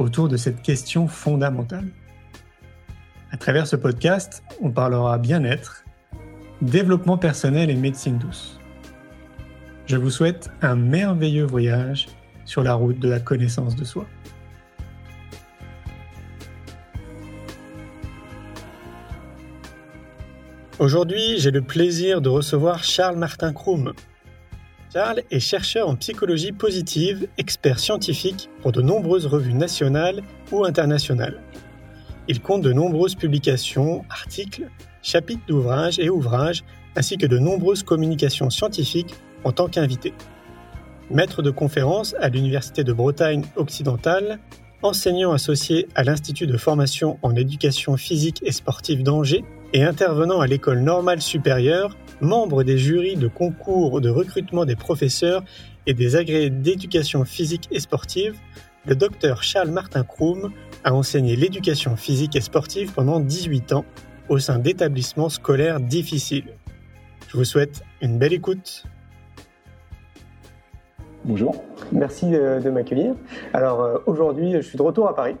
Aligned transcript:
autour 0.00 0.28
de 0.28 0.36
cette 0.36 0.62
question 0.62 1.06
fondamentale. 1.06 1.88
À 3.30 3.36
travers 3.36 3.66
ce 3.66 3.76
podcast, 3.76 4.42
on 4.60 4.70
parlera 4.70 5.18
bien-être, 5.18 5.84
développement 6.62 7.18
personnel 7.18 7.70
et 7.70 7.74
médecine 7.74 8.18
douce. 8.18 8.58
Je 9.86 9.96
vous 9.96 10.10
souhaite 10.10 10.50
un 10.62 10.76
merveilleux 10.76 11.44
voyage 11.44 12.08
sur 12.44 12.62
la 12.62 12.74
route 12.74 12.98
de 12.98 13.08
la 13.08 13.20
connaissance 13.20 13.76
de 13.76 13.84
soi. 13.84 14.06
Aujourd'hui, 20.78 21.38
j'ai 21.38 21.50
le 21.50 21.60
plaisir 21.60 22.22
de 22.22 22.30
recevoir 22.30 22.82
Charles 22.82 23.18
Martin 23.18 23.52
Krum. 23.52 23.92
Charles 24.92 25.22
est 25.30 25.38
chercheur 25.38 25.88
en 25.88 25.94
psychologie 25.94 26.50
positive, 26.50 27.28
expert 27.38 27.78
scientifique 27.78 28.50
pour 28.60 28.72
de 28.72 28.82
nombreuses 28.82 29.26
revues 29.26 29.54
nationales 29.54 30.22
ou 30.50 30.64
internationales. 30.64 31.40
Il 32.26 32.40
compte 32.40 32.62
de 32.62 32.72
nombreuses 32.72 33.14
publications, 33.14 34.04
articles, 34.10 34.68
chapitres 35.00 35.46
d'ouvrages 35.46 36.00
et 36.00 36.10
ouvrages, 36.10 36.64
ainsi 36.96 37.18
que 37.18 37.26
de 37.26 37.38
nombreuses 37.38 37.84
communications 37.84 38.50
scientifiques 38.50 39.14
en 39.44 39.52
tant 39.52 39.68
qu'invité. 39.68 40.12
Maître 41.08 41.40
de 41.40 41.52
conférences 41.52 42.16
à 42.18 42.28
l'Université 42.28 42.82
de 42.82 42.92
Bretagne 42.92 43.44
occidentale, 43.54 44.40
enseignant 44.82 45.30
associé 45.30 45.86
à 45.94 46.02
l'Institut 46.02 46.48
de 46.48 46.56
formation 46.56 47.16
en 47.22 47.36
éducation 47.36 47.96
physique 47.96 48.40
et 48.44 48.52
sportive 48.52 49.04
d'Angers 49.04 49.44
et 49.72 49.84
intervenant 49.84 50.40
à 50.40 50.48
l'École 50.48 50.80
normale 50.80 51.22
supérieure, 51.22 51.96
membre 52.20 52.62
des 52.62 52.78
jurys 52.78 53.16
de 53.16 53.28
concours 53.28 54.00
de 54.00 54.08
recrutement 54.08 54.64
des 54.64 54.76
professeurs 54.76 55.42
et 55.86 55.94
des 55.94 56.16
agrès 56.16 56.50
d'éducation 56.50 57.24
physique 57.24 57.68
et 57.70 57.80
sportive, 57.80 58.36
le 58.86 58.94
docteur 58.94 59.42
Charles 59.42 59.70
Martin 59.70 60.04
Krum 60.04 60.52
a 60.84 60.94
enseigné 60.94 61.36
l'éducation 61.36 61.96
physique 61.96 62.36
et 62.36 62.40
sportive 62.40 62.92
pendant 62.92 63.20
18 63.20 63.72
ans 63.72 63.84
au 64.28 64.38
sein 64.38 64.58
d'établissements 64.58 65.28
scolaires 65.28 65.80
difficiles. 65.80 66.56
Je 67.28 67.36
vous 67.36 67.44
souhaite 67.44 67.82
une 68.00 68.18
belle 68.18 68.32
écoute. 68.32 68.84
Bonjour. 71.26 71.54
Merci 71.92 72.30
de, 72.30 72.70
m'accueillir. 72.70 73.14
Alors 73.52 73.82
euh, 73.82 73.98
aujourd'hui, 74.06 74.52
je 74.52 74.60
suis 74.60 74.78
de 74.78 74.82
retour 74.82 75.06
à 75.06 75.14
Paris, 75.14 75.36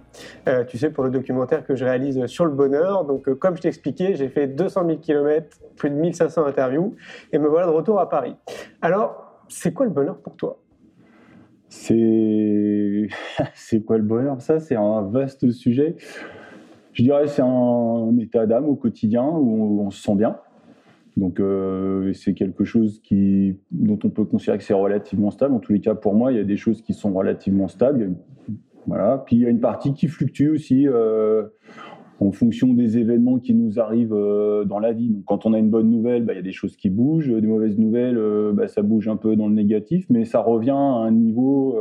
euh, 0.46 0.62
tu 0.64 0.76
sais, 0.76 0.90
pour 0.90 1.04
le 1.04 1.10
documentaire 1.10 1.64
que 1.64 1.74
je 1.74 1.86
réalise 1.86 2.26
sur 2.26 2.44
le 2.44 2.50
bonheur. 2.50 3.06
Donc 3.06 3.28
euh, 3.28 3.34
comme 3.34 3.56
je 3.56 3.62
t'ai 3.62 3.68
expliqué, 3.68 4.14
j'ai 4.14 4.28
fait 4.28 4.46
200 4.46 4.86
000 4.86 4.98
km, 4.98 5.56
plus 5.76 5.88
de 5.88 5.94
1500 5.94 6.44
interviews, 6.44 6.96
et 7.32 7.38
me 7.38 7.48
voilà 7.48 7.66
de 7.66 7.72
retour 7.72 7.98
à 7.98 8.10
Paris. 8.10 8.36
Alors, 8.82 9.42
c'est 9.48 9.72
quoi 9.72 9.86
le 9.86 9.92
bonheur 9.92 10.18
pour 10.18 10.36
toi? 10.36 10.58
C'est... 11.70 13.08
c'est 13.54 13.80
quoi 13.80 13.96
le 13.96 14.04
bonheur? 14.04 14.42
Ça, 14.42 14.60
c'est 14.60 14.76
un 14.76 15.00
vaste 15.00 15.50
sujet. 15.50 15.96
Je 16.92 17.02
dirais 17.02 17.26
c'est 17.26 17.42
un, 17.42 18.18
état 18.18 18.44
d'âme 18.44 18.68
au 18.68 18.74
quotidien 18.74 19.24
où 19.24 19.80
on 19.86 19.90
se 19.90 20.02
sent 20.02 20.14
bien. 20.14 20.36
Donc 21.16 21.40
euh, 21.40 22.12
c'est 22.12 22.34
quelque 22.34 22.64
chose 22.64 23.00
qui, 23.02 23.56
dont 23.70 23.98
on 24.04 24.10
peut 24.10 24.24
considérer 24.24 24.58
que 24.58 24.64
c'est 24.64 24.74
relativement 24.74 25.30
stable. 25.30 25.54
En 25.54 25.58
tous 25.58 25.72
les 25.72 25.80
cas, 25.80 25.94
pour 25.94 26.14
moi, 26.14 26.32
il 26.32 26.38
y 26.38 26.40
a 26.40 26.44
des 26.44 26.56
choses 26.56 26.82
qui 26.82 26.92
sont 26.92 27.12
relativement 27.12 27.68
stables. 27.68 28.14
Voilà. 28.86 29.22
Puis 29.26 29.36
il 29.36 29.42
y 29.42 29.46
a 29.46 29.50
une 29.50 29.60
partie 29.60 29.92
qui 29.92 30.08
fluctue 30.08 30.48
aussi 30.48 30.86
euh, 30.88 31.44
en 32.20 32.32
fonction 32.32 32.72
des 32.74 32.98
événements 32.98 33.38
qui 33.38 33.54
nous 33.54 33.78
arrivent 33.78 34.14
euh, 34.14 34.64
dans 34.64 34.78
la 34.78 34.92
vie. 34.92 35.08
Donc, 35.08 35.24
quand 35.24 35.46
on 35.46 35.52
a 35.52 35.58
une 35.58 35.70
bonne 35.70 35.90
nouvelle, 35.90 36.24
bah, 36.24 36.32
il 36.32 36.36
y 36.36 36.40
a 36.40 36.42
des 36.42 36.52
choses 36.52 36.76
qui 36.76 36.90
bougent. 36.90 37.28
Des 37.28 37.46
mauvaises 37.46 37.78
nouvelles, 37.78 38.18
bah, 38.54 38.68
ça 38.68 38.82
bouge 38.82 39.08
un 39.08 39.16
peu 39.16 39.36
dans 39.36 39.48
le 39.48 39.54
négatif, 39.54 40.06
mais 40.10 40.24
ça 40.24 40.40
revient 40.40 40.70
à 40.70 40.74
un 40.74 41.10
niveau 41.10 41.78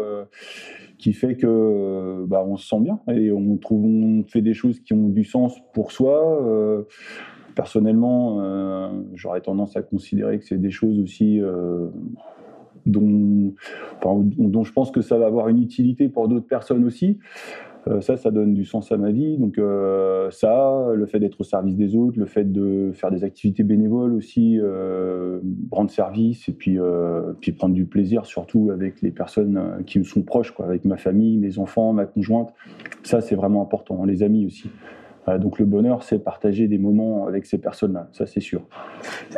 qui 0.97 1.13
fait 1.13 1.35
que 1.35 2.25
bah, 2.27 2.43
on 2.45 2.57
se 2.57 2.67
sent 2.67 2.81
bien 2.81 2.99
et 3.09 3.31
on 3.31 3.55
trouve, 3.55 3.85
on 3.85 4.23
fait 4.25 4.41
des 4.41 4.53
choses 4.53 4.81
qui 4.81 4.93
ont 4.93 5.07
du 5.07 5.23
sens 5.23 5.57
pour 5.73 5.93
soi 5.93 6.85
personnellement, 7.59 8.37
euh, 8.39 8.87
j'aurais 9.15 9.41
tendance 9.41 9.75
à 9.75 9.81
considérer 9.81 10.39
que 10.39 10.45
c'est 10.45 10.61
des 10.61 10.71
choses 10.71 10.97
aussi 10.97 11.41
euh, 11.41 11.87
dont, 12.85 13.53
dont 14.01 14.63
je 14.63 14.71
pense 14.71 14.91
que 14.91 15.01
ça 15.01 15.17
va 15.17 15.25
avoir 15.25 15.49
une 15.49 15.61
utilité 15.61 16.07
pour 16.07 16.29
d'autres 16.29 16.47
personnes 16.47 16.85
aussi. 16.85 17.19
Euh, 17.89 17.99
ça, 17.99 18.15
ça 18.15 18.31
donne 18.31 18.53
du 18.53 18.63
sens 18.63 18.93
à 18.93 18.97
ma 18.97 19.11
vie. 19.11 19.37
Donc 19.37 19.59
ça, 20.31 20.87
le 20.95 21.05
fait 21.05 21.19
d'être 21.19 21.41
au 21.41 21.43
service 21.43 21.75
des 21.75 21.97
autres, 21.97 22.17
le 22.17 22.27
fait 22.27 22.49
de 22.49 22.91
faire 22.93 23.11
des 23.11 23.25
activités 23.25 23.63
bénévoles 23.63 24.13
aussi, 24.13 24.57
rendre 25.69 25.91
service 25.91 26.47
et 26.47 26.53
puis, 26.53 26.77
puis 27.41 27.51
prendre 27.51 27.73
du 27.73 27.87
plaisir, 27.87 28.25
surtout 28.25 28.71
avec 28.71 29.01
les 29.01 29.11
personnes 29.11 29.83
qui 29.85 29.99
me 29.99 30.05
sont 30.05 30.21
proches, 30.21 30.51
quoi, 30.51 30.63
avec 30.63 30.85
ma 30.85 30.95
famille, 30.95 31.37
mes 31.37 31.59
enfants, 31.59 31.91
ma 31.91 32.05
conjointe. 32.05 32.53
Ça, 33.03 33.19
c'est 33.19 33.35
vraiment 33.35 33.61
important. 33.61 34.05
Les 34.05 34.23
amis 34.23 34.45
aussi. 34.45 34.69
Euh, 35.29 35.37
donc 35.37 35.59
le 35.59 35.65
bonheur, 35.65 36.03
c'est 36.03 36.19
partager 36.19 36.67
des 36.67 36.77
moments 36.77 37.27
avec 37.27 37.45
ces 37.45 37.57
personnes-là, 37.57 38.09
ça 38.11 38.25
c'est 38.25 38.39
sûr. 38.39 38.61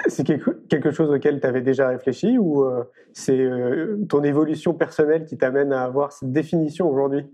C'est 0.07 0.23
quelque 0.23 0.91
chose 0.91 1.09
auquel 1.11 1.39
tu 1.39 1.47
avais 1.47 1.61
déjà 1.61 1.89
réfléchi 1.89 2.37
ou 2.37 2.63
euh, 2.63 2.83
c'est 3.13 3.39
euh, 3.39 3.97
ton 4.07 4.23
évolution 4.23 4.73
personnelle 4.73 5.25
qui 5.25 5.37
t'amène 5.37 5.73
à 5.73 5.83
avoir 5.83 6.11
cette 6.11 6.31
définition 6.31 6.89
aujourd'hui? 6.89 7.25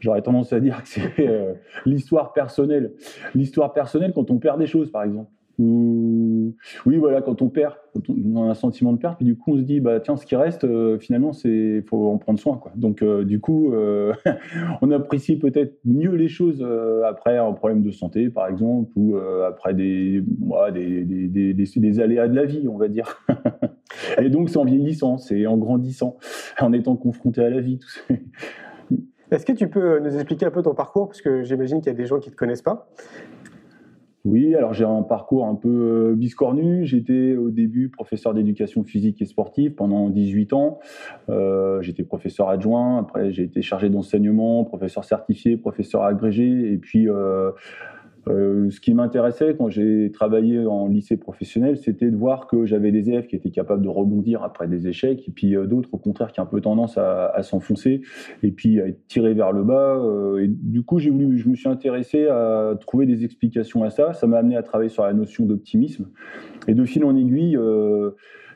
J'aurais 0.00 0.22
tendance 0.22 0.52
à 0.52 0.60
dire 0.60 0.82
que 0.82 0.88
c'est 0.88 1.48
l'histoire 1.86 2.32
personnelle. 2.32 2.92
L'histoire 3.34 3.72
personnelle 3.72 4.12
quand 4.14 4.30
on 4.30 4.38
perd 4.38 4.58
des 4.58 4.66
choses, 4.66 4.90
par 4.90 5.02
exemple 5.02 5.30
oui, 5.58 6.96
voilà, 6.98 7.22
quand 7.22 7.40
on 7.40 7.48
perd, 7.48 7.74
on 8.08 8.46
a 8.46 8.50
un 8.50 8.54
sentiment 8.54 8.92
de 8.92 8.98
perte, 8.98 9.16
puis 9.16 9.24
du 9.24 9.36
coup 9.36 9.52
on 9.52 9.56
se 9.56 9.62
dit, 9.62 9.80
bah 9.80 10.00
tiens, 10.00 10.16
ce 10.16 10.26
qui 10.26 10.36
reste, 10.36 10.64
euh, 10.64 10.98
finalement, 10.98 11.32
c'est 11.32 11.82
faut 11.88 12.08
en 12.08 12.18
prendre 12.18 12.38
soin, 12.38 12.58
quoi. 12.58 12.72
Donc 12.76 13.02
euh, 13.02 13.24
du 13.24 13.40
coup, 13.40 13.72
euh, 13.72 14.12
on 14.82 14.90
apprécie 14.90 15.38
peut-être 15.38 15.78
mieux 15.84 16.14
les 16.14 16.28
choses 16.28 16.66
après 17.04 17.38
un 17.38 17.52
problème 17.52 17.82
de 17.82 17.90
santé, 17.90 18.28
par 18.28 18.48
exemple, 18.48 18.90
ou 18.96 19.16
après 19.16 19.72
des, 19.74 20.22
des, 20.72 21.28
des, 21.28 21.54
des, 21.54 22.00
aléas 22.00 22.28
de 22.28 22.36
la 22.36 22.44
vie, 22.44 22.68
on 22.68 22.76
va 22.76 22.88
dire. 22.88 23.24
Et 24.20 24.28
donc 24.28 24.50
c'est 24.50 24.58
en 24.58 24.64
vieillissant, 24.64 25.16
c'est 25.16 25.46
en 25.46 25.56
grandissant, 25.56 26.18
en 26.60 26.72
étant 26.72 26.96
confronté 26.96 27.42
à 27.42 27.50
la 27.50 27.60
vie, 27.60 27.78
tout. 27.78 28.14
Est-ce 29.30 29.44
que 29.44 29.52
tu 29.52 29.68
peux 29.68 29.98
nous 29.98 30.14
expliquer 30.14 30.46
un 30.46 30.50
peu 30.52 30.62
ton 30.62 30.74
parcours? 30.74 31.08
Parce 31.08 31.20
que 31.20 31.42
j'imagine 31.42 31.80
qu'il 31.80 31.88
y 31.88 31.94
a 31.94 31.98
des 31.98 32.06
gens 32.06 32.20
qui 32.20 32.28
ne 32.28 32.34
te 32.34 32.38
connaissent 32.38 32.62
pas. 32.62 32.88
Oui, 34.26 34.56
alors 34.56 34.74
j'ai 34.74 34.84
un 34.84 35.02
parcours 35.02 35.46
un 35.46 35.54
peu 35.54 35.68
euh, 35.68 36.14
biscornu. 36.16 36.84
J'étais 36.84 37.36
au 37.36 37.50
début 37.50 37.90
professeur 37.90 38.34
d'éducation 38.34 38.82
physique 38.82 39.22
et 39.22 39.24
sportive 39.24 39.74
pendant 39.76 40.10
18 40.10 40.52
ans. 40.52 40.80
Euh, 41.28 41.80
j'étais 41.80 42.02
professeur 42.02 42.48
adjoint. 42.48 42.98
Après, 42.98 43.30
j'ai 43.30 43.44
été 43.44 43.62
chargé 43.62 43.88
d'enseignement, 43.88 44.64
professeur 44.64 45.04
certifié, 45.04 45.56
professeur 45.56 46.02
agrégé. 46.02 46.72
Et 46.72 46.76
puis, 46.76 47.08
euh, 47.08 47.52
euh, 48.28 48.70
ce 48.70 48.80
qui 48.80 48.92
m'intéressait 48.92 49.54
quand 49.56 49.68
j'ai 49.68 50.10
travaillé 50.12 50.66
en 50.66 50.88
lycée 50.88 51.16
professionnel, 51.16 51.76
c'était 51.76 52.10
de 52.10 52.16
voir 52.16 52.48
que 52.48 52.66
j'avais 52.66 52.90
des 52.90 53.08
élèves 53.08 53.26
qui 53.26 53.36
étaient 53.36 53.50
capables 53.50 53.82
de 53.82 53.88
rebondir 53.88 54.42
après 54.42 54.66
des 54.66 54.88
échecs, 54.88 55.28
et 55.28 55.30
puis 55.30 55.54
euh, 55.54 55.66
d'autres, 55.66 55.90
au 55.92 55.98
contraire, 55.98 56.32
qui 56.32 56.40
ont 56.40 56.42
un 56.42 56.46
peu 56.46 56.60
tendance 56.60 56.98
à, 56.98 57.40
s'enfoncer, 57.42 58.02
et 58.42 58.50
puis 58.50 58.80
à 58.80 58.88
être 58.88 59.06
tirés 59.06 59.34
vers 59.34 59.52
le 59.52 59.62
bas. 59.62 59.96
Euh, 59.96 60.38
et 60.38 60.48
du 60.48 60.82
coup, 60.82 60.98
j'ai 60.98 61.10
voulu, 61.10 61.38
je 61.38 61.48
me 61.48 61.54
suis 61.54 61.68
intéressé 61.68 62.26
à 62.26 62.76
trouver 62.80 63.06
des 63.06 63.24
explications 63.24 63.84
à 63.84 63.90
ça. 63.90 64.12
Ça 64.12 64.26
m'a 64.26 64.38
amené 64.38 64.56
à 64.56 64.62
travailler 64.62 64.90
sur 64.90 65.04
la 65.04 65.12
notion 65.12 65.46
d'optimisme. 65.46 66.08
Et 66.66 66.74
de 66.74 66.84
fil 66.84 67.04
en 67.04 67.14
aiguille, 67.14 67.56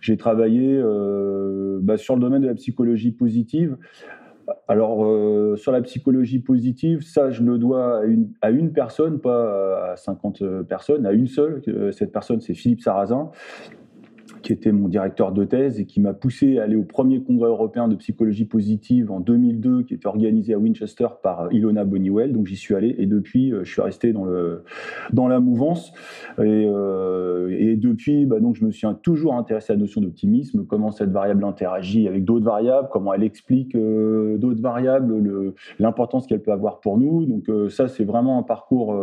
j'ai 0.00 0.16
travaillé 0.16 0.82
bah, 1.80 1.96
sur 1.96 2.16
le 2.16 2.20
domaine 2.20 2.42
de 2.42 2.48
la 2.48 2.54
psychologie 2.54 3.12
positive 3.12 3.76
alors, 4.68 5.04
euh, 5.04 5.56
sur 5.56 5.72
la 5.72 5.82
psychologie 5.82 6.38
positive, 6.38 7.02
ça, 7.02 7.30
je 7.30 7.42
le 7.42 7.58
dois 7.58 8.02
à 8.40 8.50
une, 8.50 8.72
personne, 8.72 9.20
pas 9.20 9.92
à 9.92 9.96
50 9.96 10.62
personnes, 10.64 11.06
à 11.06 11.12
une 11.12 11.26
seule. 11.26 11.62
Cette 11.92 12.12
personne, 12.12 12.40
c'est 12.40 12.54
Philippe 12.54 12.80
Sarrazin. 12.80 13.30
Qui 14.42 14.52
était 14.52 14.72
mon 14.72 14.88
directeur 14.88 15.32
de 15.32 15.44
thèse 15.44 15.80
et 15.80 15.86
qui 15.86 16.00
m'a 16.00 16.14
poussé 16.14 16.58
à 16.58 16.64
aller 16.64 16.76
au 16.76 16.82
premier 16.82 17.22
congrès 17.22 17.48
européen 17.48 17.88
de 17.88 17.94
psychologie 17.96 18.44
positive 18.44 19.10
en 19.10 19.20
2002, 19.20 19.82
qui 19.82 19.94
était 19.94 20.06
organisé 20.06 20.54
à 20.54 20.58
Winchester 20.58 21.08
par 21.22 21.42
euh, 21.42 21.48
Ilona 21.52 21.84
Boniwell. 21.84 22.32
Donc 22.32 22.46
j'y 22.46 22.56
suis 22.56 22.74
allé 22.74 22.94
et 22.98 23.06
depuis, 23.06 23.52
euh, 23.52 23.64
je 23.64 23.72
suis 23.72 23.82
resté 23.82 24.12
dans, 24.12 24.24
le, 24.24 24.64
dans 25.12 25.28
la 25.28 25.40
mouvance. 25.40 25.92
Et, 26.38 26.42
euh, 26.66 27.76
depuis, 27.76 28.26
bah, 28.26 28.40
donc, 28.40 28.56
je 28.56 28.64
me 28.64 28.70
suis 28.70 28.86
toujours 29.02 29.34
intéressé 29.34 29.72
à 29.72 29.76
la 29.76 29.80
notion 29.80 30.00
d'optimisme, 30.00 30.64
comment 30.66 30.90
cette 30.90 31.10
variable 31.10 31.44
interagit 31.44 32.08
avec 32.08 32.24
d'autres 32.24 32.44
variables, 32.44 32.88
comment 32.90 33.14
elle 33.14 33.22
explique 33.22 33.76
d'autres 33.76 34.60
variables, 34.60 35.54
l'importance 35.78 36.26
qu'elle 36.26 36.42
peut 36.42 36.52
avoir 36.52 36.80
pour 36.80 36.98
nous. 36.98 37.24
Donc 37.24 37.50
ça, 37.70 37.88
c'est 37.88 38.04
vraiment 38.04 38.38
un 38.38 38.42
parcours 38.42 38.94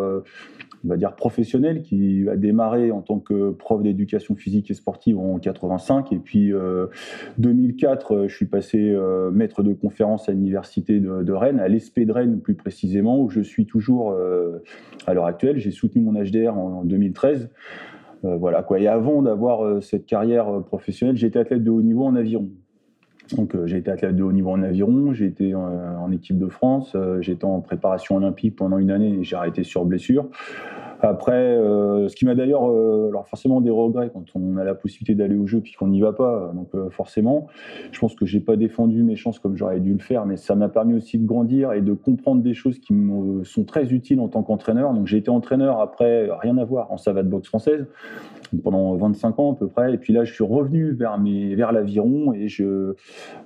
on 0.85 0.89
va 0.89 0.97
dire 0.97 1.15
professionnel 1.15 1.81
qui 1.81 2.27
a 2.29 2.35
démarré 2.35 2.91
en 2.91 3.01
tant 3.01 3.19
que 3.19 3.51
prof 3.51 3.81
d'éducation 3.81 4.35
physique 4.35 4.69
et 4.71 4.74
sportive 4.74 5.19
en 5.19 5.39
85 5.39 6.12
et 6.13 6.19
puis 6.19 6.51
2004 7.38 8.12
euh, 8.12 8.27
je 8.27 8.35
suis 8.35 8.45
passé 8.45 8.91
euh, 8.91 9.31
maître 9.31 9.63
de 9.63 9.74
conférence 9.74 10.29
à 10.29 10.31
l'université 10.31 11.00
de, 11.00 11.31
Rennes 11.31 11.59
à 11.59 11.68
l'ESP 11.68 12.01
de 12.01 12.12
Rennes 12.12 12.39
plus 12.39 12.56
précisément 12.56 13.19
où 13.21 13.29
je 13.29 13.41
suis 13.41 13.65
toujours 13.65 14.12
euh, 14.12 14.63
à 15.06 15.13
l'heure 15.13 15.25
actuelle. 15.25 15.57
J'ai 15.57 15.71
soutenu 15.71 16.01
mon 16.01 16.13
HDR 16.13 16.57
en, 16.57 16.83
2013 16.83 17.50
voilà 18.24 18.63
quoi. 18.63 18.79
Et 18.79 18.88
avant 18.88 19.21
d'avoir 19.21 19.81
cette 19.81 20.06
carrière 20.06 20.63
professionnelle 20.63 21.15
j'étais 21.15 21.39
athlète 21.39 21.63
de 21.63 21.69
haut 21.69 21.81
niveau 21.81 22.03
en 22.03 22.15
aviron 22.15 22.50
donc 23.35 23.56
j'ai 23.65 23.77
été 23.77 23.91
athlète 23.91 24.15
de 24.15 24.24
haut 24.24 24.31
niveau 24.31 24.51
en 24.51 24.63
aviron, 24.63 25.13
j'ai 25.13 25.25
été 25.25 25.53
en, 25.56 26.12
équipe 26.12 26.38
de 26.38 26.47
France, 26.47 26.95
j'étais 27.19 27.45
en 27.45 27.59
préparation 27.59 28.15
olympique 28.15 28.56
pendant 28.56 28.77
une 28.77 28.91
année 28.91 29.19
et 29.19 29.24
j'ai 29.24 29.35
arrêté 29.35 29.63
sur 29.63 29.85
blessure. 29.85 30.29
Après, 31.02 31.34
euh, 31.34 32.08
ce 32.08 32.16
qui 32.16 32.26
m'a 32.26 32.34
d'ailleurs, 32.34 32.70
euh, 32.70 33.10
alors 33.10 33.28
forcément 33.28 33.62
des 33.62 33.70
regrets 33.70 34.10
quand 34.12 34.24
on 34.34 34.58
a 34.58 34.64
la 34.64 34.74
possibilité 34.74 35.14
d'aller 35.14 35.38
au 35.38 35.46
jeu 35.46 35.60
puis 35.62 35.74
qu'on 35.74 35.90
n'y 35.90 36.02
va 36.02 36.12
pas, 36.12 36.52
donc 36.56 36.70
euh, 36.74 36.90
forcément, 36.90 37.48
je 37.92 38.00
pense 38.00 38.16
que 38.16 38.26
j'ai 38.26 38.40
pas 38.40 38.56
défendu 38.56 39.04
mes 39.04 39.16
chances 39.16 39.38
comme 39.38 39.56
j'aurais 39.56 39.80
dû 39.80 39.94
le 39.94 40.00
faire, 40.00 40.26
mais 40.26 40.38
ça 40.38 40.56
m'a 40.56 40.70
permis 40.70 40.96
aussi 40.96 41.20
de 41.20 41.26
grandir 41.26 41.74
et 41.74 41.82
de 41.82 41.94
comprendre 41.94 42.42
des 42.42 42.56
choses 42.56 42.80
qui 42.80 42.94
me 42.94 43.44
sont 43.44 43.64
très 43.64 43.94
utiles 43.94 44.20
en 44.20 44.28
tant 44.28 44.42
qu'entraîneur. 44.42 44.94
Donc 44.94 45.06
j'ai 45.06 45.18
été 45.18 45.30
entraîneur 45.30 45.82
après, 45.82 46.30
rien 46.42 46.58
à 46.58 46.66
voir, 46.66 46.92
en 46.92 46.98
savate 46.98 47.28
boxe 47.28 47.48
française 47.48 47.86
pendant 48.64 48.96
25 48.96 49.40
ans 49.40 49.52
à 49.52 49.56
peu 49.56 49.68
près. 49.68 49.94
Et 49.94 49.98
puis 49.98 50.14
là, 50.14 50.24
je 50.24 50.34
suis 50.34 50.44
revenu 50.44 50.92
vers, 50.92 51.20
mes, 51.20 51.54
vers 51.56 51.74
l'aviron 51.74 52.34
et 52.34 52.48
je, 52.48 52.94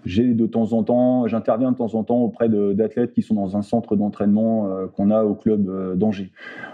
j'ai 0.06 0.36
de 0.36 0.46
temps 0.46 0.74
en 0.74 0.84
temps, 0.84 1.28
j'interviens 1.28 1.72
de 1.72 1.78
temps 1.78 1.96
en 1.96 2.04
temps 2.04 2.20
auprès 2.20 2.50
d'athlètes 2.50 3.12
qui 3.12 3.24
sont 3.24 3.34
dans 3.34 3.58
un 3.58 3.64
centre 3.64 3.96
d'entraînement 3.96 4.70
qu'on 4.96 5.10
a 5.10 5.24
au 5.24 5.34
club 5.34 5.98
d'Angers. 5.98 6.32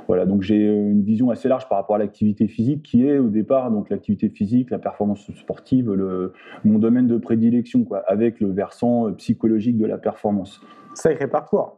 Voilà, 0.07 0.25
donc 0.25 0.41
j'ai 0.41 0.66
une 0.67 1.03
vision 1.03 1.29
assez 1.29 1.47
large 1.49 1.67
par 1.67 1.77
rapport 1.77 1.95
à 1.95 1.99
l'activité 1.99 2.47
physique, 2.47 2.83
qui 2.83 3.05
est 3.05 3.17
au 3.17 3.29
départ 3.29 3.71
donc 3.71 3.89
l'activité 3.89 4.29
physique, 4.29 4.71
la 4.71 4.79
performance 4.79 5.31
sportive, 5.35 5.91
le, 5.91 6.33
mon 6.63 6.79
domaine 6.79 7.07
de 7.07 7.17
prédilection, 7.17 7.83
quoi, 7.83 8.03
avec 8.07 8.39
le 8.39 8.51
versant 8.51 9.11
psychologique 9.13 9.77
de 9.77 9.85
la 9.85 9.97
performance. 9.97 10.61
Sacré 10.93 11.27
parcours. 11.27 11.77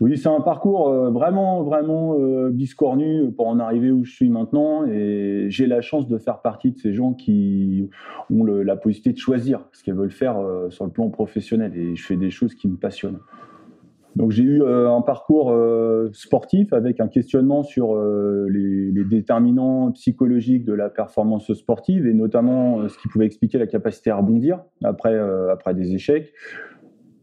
Oui, 0.00 0.16
c'est 0.16 0.30
un 0.30 0.40
parcours 0.40 0.88
euh, 0.88 1.10
vraiment, 1.10 1.62
vraiment 1.62 2.16
euh, 2.18 2.48
biscornu 2.48 3.30
pour 3.32 3.48
en 3.48 3.58
arriver 3.58 3.90
où 3.90 4.02
je 4.02 4.10
suis 4.10 4.30
maintenant. 4.30 4.86
Et 4.86 5.46
j'ai 5.50 5.66
la 5.66 5.82
chance 5.82 6.08
de 6.08 6.16
faire 6.16 6.40
partie 6.40 6.70
de 6.70 6.78
ces 6.78 6.94
gens 6.94 7.12
qui 7.12 7.90
ont 8.30 8.44
la 8.44 8.76
possibilité 8.76 9.12
de 9.12 9.18
choisir 9.18 9.68
ce 9.72 9.84
qu'elles 9.84 9.96
veulent 9.96 10.10
faire 10.10 10.38
euh, 10.38 10.70
sur 10.70 10.86
le 10.86 10.90
plan 10.90 11.10
professionnel. 11.10 11.76
Et 11.76 11.96
je 11.96 12.02
fais 12.02 12.16
des 12.16 12.30
choses 12.30 12.54
qui 12.54 12.66
me 12.66 12.76
passionnent. 12.76 13.18
Donc 14.16 14.32
j'ai 14.32 14.42
eu 14.42 14.62
euh, 14.62 14.90
un 14.90 15.02
parcours 15.02 15.50
euh, 15.50 16.10
sportif 16.12 16.72
avec 16.72 17.00
un 17.00 17.08
questionnement 17.08 17.62
sur 17.62 17.94
euh, 17.94 18.48
les, 18.50 18.90
les, 18.90 19.04
déterminants 19.04 19.92
psychologiques 19.92 20.64
de 20.64 20.72
la 20.72 20.90
performance 20.90 21.52
sportive 21.52 22.06
et 22.06 22.14
notamment 22.14 22.88
ce 22.88 22.98
qui 22.98 23.08
pouvait 23.08 23.26
expliquer 23.26 23.58
la 23.58 23.66
capacité 23.66 24.10
à 24.10 24.16
rebondir 24.16 24.60
après, 24.82 25.18
après 25.50 25.74
des 25.74 25.94
échecs. 25.94 26.32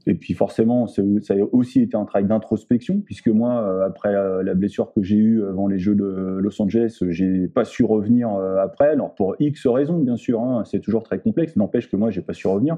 Et 0.07 0.13
puis 0.13 0.33
forcément, 0.33 0.87
ça 0.87 1.01
a 1.01 1.35
aussi 1.51 1.81
été 1.81 1.97
un 1.97 2.05
travail 2.05 2.27
d'introspection, 2.27 3.01
puisque 3.01 3.27
moi, 3.27 3.61
euh, 3.61 3.85
après 3.85 4.15
euh, 4.15 4.41
la 4.41 4.53
blessure 4.53 4.93
que 4.93 5.03
j'ai 5.03 5.17
eue 5.17 5.43
avant 5.43 5.67
les 5.67 5.79
Jeux 5.79 5.95
de 5.95 6.37
Los 6.39 6.61
Angeles, 6.61 6.97
j'ai 7.09 7.49
pas 7.49 7.65
su 7.65 7.83
revenir 7.83 8.33
euh, 8.33 8.57
après. 8.63 8.91
Alors 8.91 9.13
pour 9.15 9.35
X 9.39 9.67
raisons, 9.67 9.99
bien 9.99 10.15
sûr, 10.15 10.39
hein, 10.41 10.63
c'est 10.65 10.79
toujours 10.79 11.03
très 11.03 11.19
complexe. 11.19 11.57
N'empêche 11.57 11.91
que 11.91 11.97
moi, 11.97 12.09
j'ai 12.09 12.21
pas 12.21 12.31
su 12.31 12.47
revenir. 12.47 12.77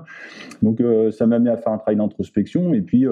Donc 0.64 0.81
ça 1.12 1.28
m'a 1.28 1.36
amené 1.36 1.52
à 1.52 1.58
faire 1.58 1.72
un 1.72 1.78
travail 1.78 1.98
d'introspection. 1.98 2.74
Et 2.74 2.81
puis 2.81 3.06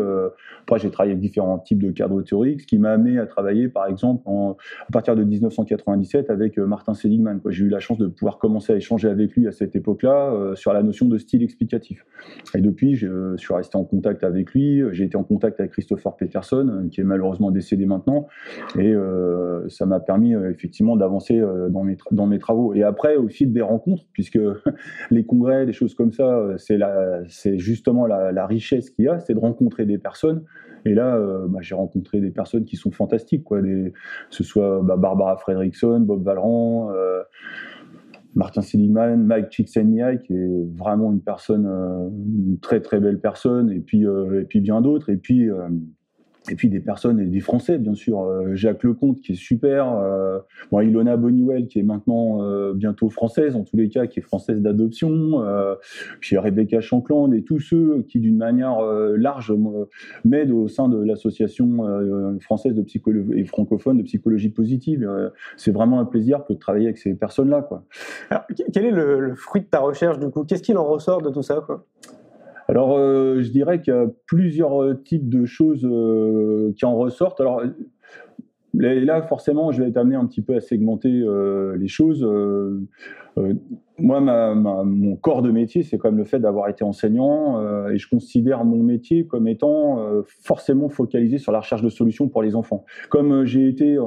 après, 0.63 0.79
j'ai 0.79 0.89
travaillé 0.89 1.11
avec 1.11 1.21
différents 1.21 1.59
types 1.59 1.83
de 1.83 1.91
cadres 1.91 2.21
théoriques, 2.23 2.61
ce 2.61 2.67
qui 2.67 2.79
m'a 2.79 2.91
amené 2.91 3.19
à 3.19 3.27
travailler, 3.27 3.67
par 3.67 3.85
exemple, 3.85 4.23
à 4.27 4.91
partir 4.91 5.15
de 5.15 5.23
1997 5.23 6.29
avec 6.29 6.57
Martin 6.57 6.93
Seligman. 6.93 7.39
J'ai 7.49 7.65
eu 7.65 7.69
la 7.69 7.79
chance 7.79 7.97
de 7.97 8.07
pouvoir 8.07 8.39
commencer 8.39 8.73
à 8.73 8.75
échanger 8.77 9.09
avec 9.09 9.33
lui 9.33 9.47
à 9.47 9.51
cette 9.51 9.75
époque-là 9.75 10.53
sur 10.55 10.73
la 10.73 10.81
notion 10.81 11.07
de 11.07 11.17
style 11.17 11.43
explicatif. 11.43 12.05
Et 12.55 12.61
depuis, 12.61 12.95
je 12.95 13.35
suis 13.37 13.53
resté 13.53 13.77
en 13.77 13.83
contact 13.83 14.06
avec 14.07 14.51
lui. 14.51 14.81
J'ai 14.91 15.05
été 15.05 15.17
en 15.17 15.23
contact 15.23 15.59
avec 15.59 15.71
Christopher 15.71 16.15
Peterson, 16.15 16.87
qui 16.91 17.01
est 17.01 17.03
malheureusement 17.03 17.51
décédé 17.51 17.85
maintenant. 17.85 18.27
Et 18.77 18.93
euh, 18.93 19.67
ça 19.69 19.85
m'a 19.85 19.99
permis 19.99 20.35
euh, 20.35 20.49
effectivement 20.51 20.95
d'avancer 20.95 21.39
euh, 21.39 21.69
dans, 21.69 21.83
mes 21.83 21.97
dans 22.11 22.27
mes 22.27 22.39
travaux. 22.39 22.73
Et 22.73 22.83
après, 22.83 23.15
au 23.15 23.27
fil 23.27 23.51
des 23.51 23.61
rencontres, 23.61 24.03
puisque 24.13 24.39
les 25.11 25.25
congrès, 25.25 25.65
des 25.65 25.73
choses 25.73 25.93
comme 25.93 26.11
ça, 26.11 26.55
c'est 26.57 27.57
justement 27.57 28.05
la, 28.05 28.47
richesse 28.47 28.89
qu'il 28.89 29.05
y 29.05 29.07
a, 29.07 29.19
c'est 29.19 29.33
de 29.33 29.39
rencontrer 29.39 29.85
des 29.85 29.97
personnes. 29.97 30.43
Et 30.85 30.93
là, 30.93 31.19
bah, 31.49 31.59
j'ai 31.61 31.75
rencontré 31.75 32.21
des 32.21 32.29
personnes 32.29 32.63
qui 32.63 32.77
sont 32.77 32.91
fantastiques, 32.91 33.43
quoi. 33.43 33.61
que 33.61 33.91
ce 34.29 34.43
soit 34.43 34.81
bah, 34.83 34.95
Barbara 34.95 35.35
Fredrickson, 35.37 35.99
Bob 36.01 36.23
Valran. 36.23 36.91
Martin 38.35 38.61
Seligman, 38.61 39.17
Mike 39.17 39.49
Csikszentmihalyi 39.49 40.19
qui 40.19 40.33
est 40.33 40.63
vraiment 40.75 41.11
une 41.11 41.21
personne, 41.21 41.65
euh, 41.65 42.09
une 42.09 42.59
très 42.59 42.81
très 42.81 42.99
belle 42.99 43.19
personne, 43.19 43.71
et 43.71 43.79
puis 43.79 44.05
euh, 44.05 44.41
et 44.41 44.45
puis 44.45 44.61
bien 44.61 44.81
d'autres, 44.81 45.09
et 45.09 45.17
puis 45.17 45.49
euh, 45.49 45.67
et 46.49 46.55
puis 46.55 46.69
des 46.69 46.79
personnes, 46.79 47.19
et 47.19 47.25
des 47.25 47.39
Français 47.39 47.77
bien 47.77 47.93
sûr, 47.93 48.21
euh, 48.21 48.55
Jacques 48.55 48.83
Lecomte 48.83 49.21
qui 49.21 49.33
est 49.33 49.35
super, 49.35 49.93
euh, 49.93 50.39
Ilona 50.71 51.17
Boniwell 51.17 51.67
qui 51.67 51.79
est 51.79 51.83
maintenant 51.83 52.41
euh, 52.41 52.73
bientôt 52.73 53.09
française 53.09 53.55
en 53.55 53.63
tous 53.63 53.75
les 53.77 53.89
cas, 53.89 54.07
qui 54.07 54.19
est 54.19 54.23
française 54.23 54.61
d'adoption, 54.61 55.43
puis 56.19 56.37
Rebecca 56.37 56.81
Shankland 56.81 57.33
et 57.33 57.43
tous 57.43 57.59
ceux 57.59 58.03
qui 58.03 58.19
d'une 58.19 58.37
manière 58.37 58.79
large 58.81 59.53
m'aident 60.25 60.51
au 60.51 60.67
sein 60.67 60.87
de 60.87 60.97
l'association 60.97 61.83
française 62.39 62.73
de 62.73 62.81
psychologie 62.81 63.31
et 63.35 63.45
francophone 63.45 63.97
de 63.97 64.03
psychologie 64.03 64.49
positive. 64.49 65.09
c'est 65.55 65.71
vraiment 65.71 65.99
un 65.99 66.05
plaisir 66.05 66.43
de 66.49 66.55
travailler 66.55 66.85
avec 66.85 66.97
ces 66.97 67.13
personnes-là. 67.13 67.67
Quel 68.73 68.85
est 68.85 68.91
le, 68.91 69.19
le, 69.19 69.35
fruit 69.35 69.61
de 69.61 69.67
ta 69.67 69.79
recherche 69.79 70.19
du 70.19 70.29
coup? 70.29 70.43
Qu'est-ce 70.43 70.63
qu'il 70.63 70.77
en 70.77 70.85
ressort 70.85 71.21
de 71.21 71.29
tout 71.29 71.43
ça 71.43 71.63
quoi? 71.65 71.85
Alors, 72.67 72.97
euh, 72.97 73.41
je 73.41 73.49
dirais 73.49 73.81
qu'il 73.81 73.93
y 73.93 73.97
a 73.97 74.07
plusieurs 74.25 74.81
euh, 74.81 74.93
types 74.93 75.29
de 75.29 75.45
choses 75.45 75.85
euh, 75.85 76.73
qui 76.75 76.85
en 76.85 76.95
ressortent. 76.97 77.39
Alors, 77.39 77.61
là, 78.73 79.21
forcément, 79.23 79.71
je 79.71 79.81
vais 79.81 79.89
être 79.89 79.97
amené 79.97 80.15
un 80.15 80.25
petit 80.25 80.41
peu 80.41 80.55
à 80.55 80.59
segmenter 80.59 81.09
les 81.09 81.87
choses. 81.87 82.27
Moi, 83.99 84.21
mon 84.21 85.15
corps 85.15 85.41
de 85.41 85.51
métier, 85.51 85.83
c'est 85.83 85.97
quand 85.97 86.09
même 86.09 86.19
le 86.19 86.25
fait 86.25 86.39
d'avoir 86.39 86.69
été 86.69 86.83
enseignant, 86.83 87.59
et 87.89 87.97
je 87.97 88.07
considère 88.07 88.63
mon 88.63 88.83
métier 88.83 89.25
comme 89.25 89.47
étant 89.47 89.99
forcément 90.43 90.89
focalisé 90.89 91.37
sur 91.37 91.51
la 91.51 91.59
recherche 91.59 91.81
de 91.81 91.89
solutions 91.89 92.27
pour 92.29 92.43
les 92.43 92.55
enfants. 92.55 92.85
Comme 93.09 93.45
j'ai 93.45 93.67
été 93.67 93.97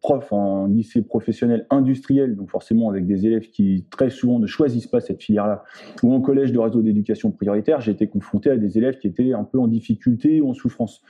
prof 0.00 0.32
en 0.32 0.66
lycée 0.66 1.02
professionnel 1.02 1.66
industriel, 1.70 2.36
donc 2.36 2.50
forcément 2.50 2.88
avec 2.88 3.06
des 3.06 3.26
élèves 3.26 3.50
qui 3.50 3.86
très 3.90 4.10
souvent 4.10 4.38
ne 4.38 4.46
choisissent 4.46 4.86
pas 4.86 5.00
cette 5.00 5.22
filière-là, 5.22 5.64
ou 6.02 6.12
en 6.12 6.20
collège 6.20 6.52
de 6.52 6.58
réseau 6.58 6.82
d'éducation 6.82 7.30
prioritaire, 7.30 7.80
j'ai 7.80 7.92
été 7.92 8.06
confronté 8.06 8.50
à 8.50 8.56
des 8.56 8.78
élèves 8.78 8.98
qui 8.98 9.08
étaient 9.08 9.32
un 9.32 9.44
peu 9.44 9.58
en 9.58 9.66
difficulté 9.66 10.40
ou 10.40 10.50
en 10.50 10.54
souffrance. 10.54 11.02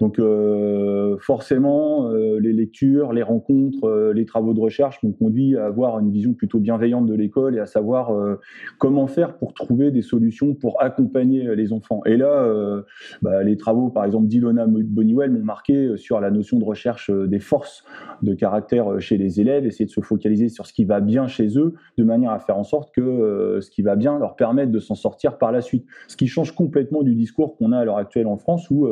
Donc 0.00 0.18
euh, 0.18 1.18
forcément, 1.18 2.10
euh, 2.10 2.40
les 2.40 2.54
lectures, 2.54 3.12
les 3.12 3.22
rencontres, 3.22 3.84
euh, 3.84 4.12
les 4.14 4.24
travaux 4.24 4.54
de 4.54 4.60
recherche 4.60 5.02
m'ont 5.02 5.12
conduit 5.12 5.56
à 5.58 5.66
avoir 5.66 5.98
une 5.98 6.10
vision 6.10 6.32
plutôt 6.32 6.58
bienveillante 6.58 7.06
de 7.06 7.14
l'école 7.14 7.54
et 7.56 7.60
à 7.60 7.66
savoir 7.66 8.10
comment 8.78 9.06
faire 9.06 9.36
pour 9.36 9.52
trouver 9.52 9.90
des 9.90 10.02
solutions 10.02 10.54
pour 10.54 10.82
accompagner 10.82 11.54
les 11.54 11.72
enfants. 11.72 12.00
Et 12.06 12.16
là, 12.16 12.48
bah, 13.22 13.42
les 13.42 13.56
travaux, 13.56 13.90
par 13.90 14.04
exemple, 14.04 14.26
d'Ilona 14.26 14.66
Boniwell 14.66 15.30
m'ont 15.30 15.44
marqué 15.44 15.96
sur 15.96 16.20
la 16.20 16.30
notion 16.30 16.58
de 16.58 16.64
recherche 16.64 17.10
des 17.10 17.40
forces 17.40 17.84
de 18.22 18.34
caractère 18.34 19.00
chez 19.00 19.18
les 19.18 19.40
élèves, 19.40 19.66
essayer 19.66 19.84
de 19.84 19.90
se 19.90 20.00
focaliser 20.00 20.48
sur 20.48 20.66
ce 20.66 20.72
qui 20.72 20.84
va 20.84 21.00
bien 21.00 21.26
chez 21.26 21.58
eux, 21.58 21.74
de 21.98 22.04
manière 22.04 22.30
à 22.30 22.38
faire 22.38 22.56
en 22.56 22.64
sorte 22.64 22.94
que 22.94 23.58
ce 23.60 23.70
qui 23.70 23.82
va 23.82 23.96
bien 23.96 24.18
leur 24.18 24.36
permette 24.36 24.70
de 24.70 24.78
s'en 24.78 24.94
sortir 24.94 25.38
par 25.38 25.52
la 25.52 25.60
suite. 25.60 25.84
Ce 26.08 26.16
qui 26.16 26.26
change 26.26 26.54
complètement 26.54 27.02
du 27.02 27.14
discours 27.14 27.56
qu'on 27.56 27.72
a 27.72 27.78
à 27.78 27.84
l'heure 27.84 27.98
actuelle 27.98 28.26
en 28.26 28.36
France 28.36 28.70
où 28.70 28.88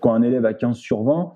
quand 0.00 0.12
un 0.12 0.22
élève 0.22 0.33
à 0.42 0.54
15 0.54 0.76
sur 0.76 1.02
20, 1.02 1.34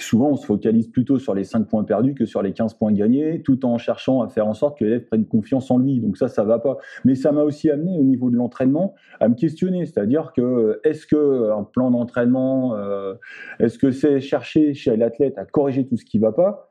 souvent 0.00 0.30
on 0.30 0.36
se 0.36 0.46
focalise 0.46 0.88
plutôt 0.88 1.18
sur 1.18 1.34
les 1.34 1.44
5 1.44 1.68
points 1.68 1.84
perdus 1.84 2.14
que 2.14 2.24
sur 2.24 2.42
les 2.42 2.52
15 2.52 2.74
points 2.74 2.92
gagnés, 2.92 3.42
tout 3.42 3.64
en 3.64 3.78
cherchant 3.78 4.22
à 4.22 4.28
faire 4.28 4.46
en 4.46 4.54
sorte 4.54 4.78
que 4.78 4.84
l'élève 4.84 5.04
prenne 5.04 5.26
confiance 5.26 5.70
en 5.70 5.78
lui. 5.78 6.00
Donc 6.00 6.16
ça, 6.16 6.28
ça 6.28 6.44
va 6.44 6.58
pas. 6.58 6.78
Mais 7.04 7.14
ça 7.14 7.32
m'a 7.32 7.42
aussi 7.42 7.70
amené 7.70 7.98
au 7.98 8.02
niveau 8.02 8.30
de 8.30 8.36
l'entraînement 8.36 8.94
à 9.20 9.28
me 9.28 9.34
questionner, 9.34 9.84
c'est-à-dire 9.86 10.32
que 10.34 10.80
est-ce 10.84 11.06
que 11.06 11.50
un 11.50 11.64
plan 11.64 11.90
d'entraînement, 11.90 12.76
euh, 12.76 13.14
est-ce 13.60 13.78
que 13.78 13.90
c'est 13.90 14.20
chercher 14.20 14.74
chez 14.74 14.96
l'athlète 14.96 15.38
à 15.38 15.44
corriger 15.44 15.86
tout 15.86 15.96
ce 15.96 16.04
qui 16.04 16.18
va 16.18 16.32
pas? 16.32 16.70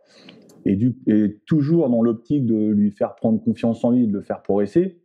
Et, 0.66 0.78
du, 0.78 0.96
et 1.08 1.40
toujours 1.46 1.90
dans 1.90 2.02
l'optique 2.02 2.46
de 2.46 2.56
lui 2.56 2.92
faire 2.92 3.16
prendre 3.16 3.44
confiance 3.44 3.84
en 3.84 3.92
lui, 3.92 4.08
de 4.08 4.14
le 4.14 4.22
faire 4.22 4.42
progresser, 4.42 5.03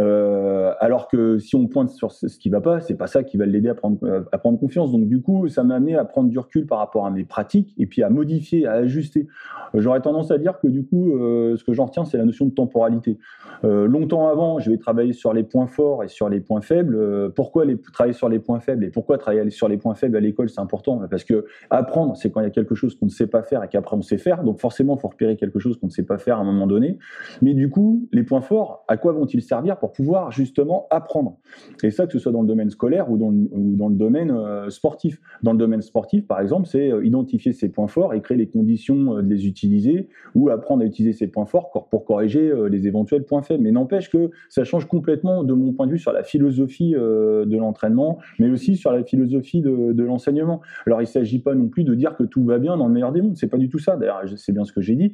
euh, 0.00 0.72
alors 0.80 1.08
que 1.08 1.38
si 1.38 1.56
on 1.56 1.66
pointe 1.66 1.90
sur 1.90 2.12
ce 2.12 2.26
qui 2.38 2.48
va 2.48 2.60
pas, 2.60 2.80
c'est 2.80 2.96
pas 2.96 3.06
ça 3.06 3.22
qui 3.22 3.36
va 3.36 3.46
l'aider 3.46 3.68
à 3.68 3.74
prendre, 3.74 3.98
à 4.32 4.38
prendre 4.38 4.58
confiance. 4.58 4.92
Donc 4.92 5.06
du 5.08 5.20
coup, 5.22 5.48
ça 5.48 5.62
m'a 5.62 5.76
amené 5.76 5.96
à 5.96 6.04
prendre 6.04 6.28
du 6.28 6.38
recul 6.38 6.66
par 6.66 6.78
rapport 6.78 7.06
à 7.06 7.10
mes 7.10 7.24
pratiques 7.24 7.74
et 7.78 7.86
puis 7.86 8.02
à 8.02 8.10
modifier, 8.10 8.66
à 8.66 8.72
ajuster. 8.72 9.26
J'aurais 9.74 10.00
tendance 10.00 10.30
à 10.30 10.38
dire 10.38 10.60
que 10.60 10.68
du 10.68 10.84
coup, 10.84 11.16
euh, 11.16 11.56
ce 11.56 11.64
que 11.64 11.72
j'en 11.72 11.86
retiens, 11.86 12.04
c'est 12.04 12.16
la 12.16 12.24
notion 12.24 12.46
de 12.46 12.52
temporalité. 12.52 13.18
Euh, 13.64 13.86
longtemps 13.86 14.28
avant, 14.28 14.58
je 14.60 14.70
vais 14.70 14.78
travailler 14.78 15.12
sur 15.12 15.32
les 15.32 15.42
points 15.42 15.66
forts 15.66 16.04
et 16.04 16.08
sur 16.08 16.28
les 16.28 16.40
points 16.40 16.60
faibles. 16.60 16.94
Euh, 16.96 17.28
pourquoi 17.28 17.64
travailler 17.92 18.12
sur 18.12 18.28
les 18.28 18.38
points 18.38 18.60
faibles 18.60 18.84
et 18.84 18.90
pourquoi 18.90 19.18
travailler 19.18 19.50
sur 19.50 19.68
les 19.68 19.76
points 19.76 19.94
faibles 19.94 20.16
à 20.16 20.20
l'école, 20.20 20.48
c'est 20.48 20.60
important 20.60 21.00
Parce 21.10 21.24
que 21.24 21.46
apprendre, 21.70 22.16
c'est 22.16 22.30
quand 22.30 22.40
il 22.40 22.44
y 22.44 22.46
a 22.46 22.50
quelque 22.50 22.74
chose 22.74 22.94
qu'on 22.94 23.06
ne 23.06 23.10
sait 23.10 23.26
pas 23.26 23.42
faire 23.42 23.64
et 23.64 23.68
qu'après 23.68 23.96
on 23.96 24.02
sait 24.02 24.18
faire. 24.18 24.44
Donc 24.44 24.60
forcément, 24.60 24.96
il 24.96 25.00
faut 25.00 25.08
repérer 25.08 25.36
quelque 25.36 25.58
chose 25.58 25.78
qu'on 25.78 25.86
ne 25.86 25.92
sait 25.92 26.04
pas 26.04 26.18
faire 26.18 26.38
à 26.38 26.40
un 26.40 26.44
moment 26.44 26.66
donné. 26.66 26.98
Mais 27.42 27.54
du 27.54 27.68
coup, 27.68 28.08
les 28.12 28.22
points 28.22 28.42
forts, 28.42 28.84
à 28.86 28.96
quoi 28.96 29.12
vont-ils 29.12 29.42
servir 29.42 29.78
pour 29.84 29.92
pouvoir 29.92 30.32
justement 30.32 30.86
apprendre. 30.90 31.36
Et 31.82 31.90
ça, 31.90 32.06
que 32.06 32.12
ce 32.14 32.18
soit 32.18 32.32
dans 32.32 32.40
le 32.40 32.48
domaine 32.48 32.70
scolaire 32.70 33.10
ou 33.10 33.18
dans, 33.18 33.28
le 33.30 33.94
domaine 33.94 34.30
euh, 34.30 34.70
sportif. 34.70 35.20
Dans 35.42 35.52
le 35.52 35.58
domaine 35.58 35.82
sportif, 35.82 36.26
par 36.26 36.40
exemple, 36.40 36.66
c'est 36.66 36.90
euh, 36.90 37.04
identifier 37.04 37.52
ses 37.52 37.68
points 37.68 37.86
forts 37.86 38.14
et 38.14 38.22
créer 38.22 38.38
les 38.38 38.48
conditions 38.48 39.18
euh, 39.18 39.20
de 39.20 39.28
les 39.28 39.46
utiliser 39.46 40.08
ou 40.34 40.48
apprendre 40.48 40.82
à 40.82 40.86
utiliser 40.86 41.12
ses 41.12 41.26
points 41.26 41.44
forts 41.44 41.70
pour 41.90 42.06
corriger 42.06 42.50
les 42.70 42.86
éventuels 42.86 43.24
points 43.24 43.42
faibles. 43.42 43.62
Mais 43.62 43.72
n'empêche 43.72 44.08
que 44.08 44.30
ça 44.48 44.64
change 44.64 44.86
complètement, 44.86 45.44
de 45.44 45.52
mon 45.52 45.74
point 45.74 45.86
de 45.86 45.92
vue, 45.92 45.98
sur 45.98 46.12
la 46.12 46.22
philosophie 46.22 46.92
de 46.92 47.56
l'entraînement, 47.58 48.18
mais 48.38 48.48
aussi 48.48 48.76
sur 48.76 48.90
la 48.90 49.04
philosophie 49.04 49.60
de, 49.60 49.92
de 49.92 50.02
l'enseignement. 50.02 50.62
Alors, 50.86 51.02
il 51.02 51.04
ne 51.04 51.08
s'agit 51.08 51.40
pas 51.40 51.54
non 51.54 51.68
plus 51.68 51.84
de 51.84 51.94
dire 51.94 52.16
que 52.16 52.24
tout 52.24 52.42
va 52.42 52.58
bien 52.58 52.78
dans 52.78 52.86
le 52.86 52.94
meilleur 52.94 53.12
des 53.12 53.20
mondes. 53.20 53.36
C'est 53.36 53.48
pas 53.48 53.58
du 53.58 53.68
tout 53.68 53.78
ça. 53.78 53.96
D'ailleurs, 53.98 54.22
c'est 54.36 54.52
bien 54.52 54.64
ce 54.64 54.72
que 54.72 54.80
j'ai 54.80 54.96
dit 54.96 55.12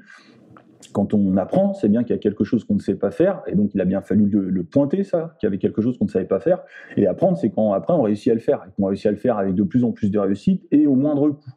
quand 0.93 1.15
on 1.15 1.37
apprend, 1.37 1.75
c'est 1.75 1.89
bien 1.89 2.03
qu'il 2.03 2.15
y 2.15 2.19
a 2.19 2.21
quelque 2.21 2.45
chose 2.45 2.65
qu'on 2.65 2.75
ne 2.75 2.81
sait 2.81 2.95
pas 2.95 3.11
faire, 3.11 3.43
et 3.47 3.55
donc 3.55 3.71
il 3.75 3.81
a 3.81 3.85
bien 3.85 4.01
fallu 4.01 4.27
le, 4.27 4.63
pointer 4.63 5.05
ça, 5.05 5.37
qu'il 5.39 5.47
y 5.47 5.49
avait 5.49 5.59
quelque 5.59 5.83
chose 5.83 5.99
qu'on 5.99 6.05
ne 6.05 6.11
savait 6.11 6.27
pas 6.27 6.41
faire. 6.41 6.63
Et 6.97 7.07
apprendre, 7.07 7.37
c'est 7.37 7.51
quand 7.51 7.73
après 7.73 7.95
on 7.95 8.03
réussit 8.03 8.31
à 8.31 8.35
le 8.35 8.41
faire, 8.41 8.65
et 8.67 8.71
qu'on 8.77 8.87
réussit 8.87 9.07
à 9.07 9.11
le 9.11 9.17
faire 9.17 9.39
avec 9.39 9.55
de 9.55 9.63
plus 9.63 9.85
en 9.85 9.93
plus 9.93 10.11
de 10.11 10.19
réussite 10.19 10.67
et 10.71 10.87
au 10.87 10.95
moindre 10.95 11.31
coût. 11.31 11.51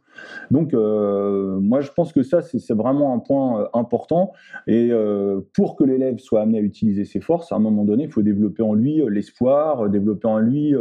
Donc, 0.52 0.74
euh, 0.74 1.60
moi, 1.60 1.82
je 1.82 1.92
pense 1.92 2.14
que 2.14 2.24
ça, 2.24 2.42
c'est 2.42 2.74
vraiment 2.74 3.14
un 3.14 3.20
point 3.20 3.62
euh, 3.62 3.68
important. 3.74 4.34
Et 4.68 4.90
euh, 4.92 5.42
pour 5.54 5.76
que 5.76 5.84
l'élève 5.84 6.20
soit 6.20 6.42
amené 6.42 6.60
à 6.60 6.62
utiliser 6.62 7.06
ses 7.06 7.22
forces, 7.22 7.52
à 7.52 7.56
un 7.56 7.60
moment 7.60 7.86
donné, 7.86 8.04
il 8.04 8.12
faut 8.12 8.22
développer 8.22 8.64
en 8.64 8.74
lui 8.74 9.02
l'espoir, 9.10 9.90
développer 9.90 10.28
en 10.28 10.40
lui 10.40 10.74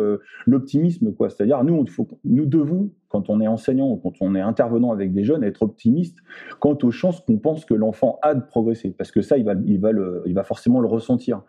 l'optimisme. 0.47 1.13
C'est-à-dire, 1.29 1.63
nous, 1.65 1.85
nous 2.25 2.47
devons 2.47 2.91
quand 3.09 3.29
on 3.29 3.43
est 3.43 3.47
enseignant 3.47 3.91
ou 3.91 3.97
quand 3.97 4.15
on 4.23 4.35
est 4.35 4.41
intervenant 4.41 4.91
avec 4.91 5.13
des 5.13 5.23
jeunes, 5.23 5.45
être 5.45 5.63
optimiste 5.63 6.17
quant 6.61 6.79
aux 6.83 6.91
chances 6.91 7.21
qu'on 7.21 7.37
pense 7.37 7.67
que 7.67 7.75
l'enfant 7.75 8.19
a 8.23 8.35
de 8.35 8.41
progresser, 8.41 8.95
parce 8.97 9.11
que 9.11 9.21
ça, 9.21 9.37
il 9.37 9.45
va, 9.45 10.45
forcément 10.45 10.81
le 10.81 10.89
ressentir. 10.89 11.43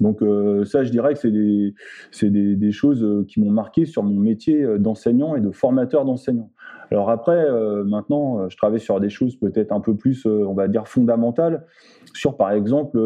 Donc 0.00 0.24
ça, 0.64 0.82
je 0.82 0.90
dirais 0.90 1.14
que 1.14 1.20
c'est 1.20 2.30
des, 2.30 2.56
des, 2.56 2.72
choses 2.72 3.24
qui 3.28 3.40
m'ont 3.40 3.52
marqué 3.52 3.86
sur 3.86 4.02
mon 4.02 4.18
métier 4.18 4.66
d'enseignant 4.78 5.36
et 5.36 5.40
de 5.40 5.52
formateur 5.52 6.04
d'enseignant. 6.04 6.50
Alors 6.94 7.10
après, 7.10 7.44
maintenant, 7.84 8.48
je 8.48 8.56
travaille 8.56 8.80
sur 8.80 9.00
des 9.00 9.10
choses 9.10 9.36
peut-être 9.36 9.72
un 9.72 9.80
peu 9.80 9.96
plus, 9.96 10.26
on 10.26 10.54
va 10.54 10.68
dire, 10.68 10.86
fondamentales, 10.86 11.66
sur 12.14 12.36
par 12.36 12.52
exemple 12.52 12.98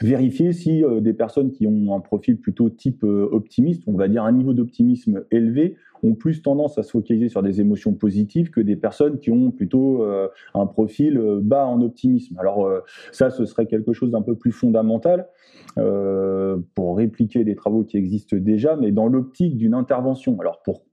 vérifier 0.00 0.52
si 0.52 0.82
des 1.00 1.12
personnes 1.12 1.50
qui 1.50 1.66
ont 1.66 1.94
un 1.94 2.00
profil 2.00 2.40
plutôt 2.40 2.70
type 2.70 3.02
optimiste, 3.02 3.82
on 3.88 3.96
va 3.96 4.08
dire 4.08 4.24
un 4.24 4.32
niveau 4.32 4.52
d'optimisme 4.52 5.24
élevé, 5.32 5.76
ont 6.04 6.14
plus 6.14 6.42
tendance 6.42 6.78
à 6.78 6.82
se 6.82 6.90
focaliser 6.90 7.28
sur 7.28 7.42
des 7.42 7.60
émotions 7.60 7.94
positives 7.94 8.50
que 8.50 8.60
des 8.60 8.76
personnes 8.76 9.18
qui 9.18 9.30
ont 9.30 9.50
plutôt 9.50 10.02
euh, 10.02 10.28
un 10.54 10.66
profil 10.66 11.18
euh, 11.18 11.40
bas 11.42 11.66
en 11.66 11.80
optimisme. 11.80 12.36
Alors 12.38 12.66
euh, 12.66 12.80
ça, 13.12 13.30
ce 13.30 13.44
serait 13.44 13.66
quelque 13.66 13.92
chose 13.92 14.10
d'un 14.10 14.22
peu 14.22 14.36
plus 14.36 14.52
fondamental 14.52 15.28
pour 16.76 16.96
répliquer 16.96 17.42
des 17.42 17.56
travaux 17.56 17.82
qui 17.82 17.96
existent 17.96 18.36
déjà, 18.36 18.76
mais 18.76 18.92
dans 18.92 19.08
l'optique 19.08 19.56
d'une 19.56 19.74
intervention. 19.74 20.38
Alors 20.38 20.62
pour 20.62 20.84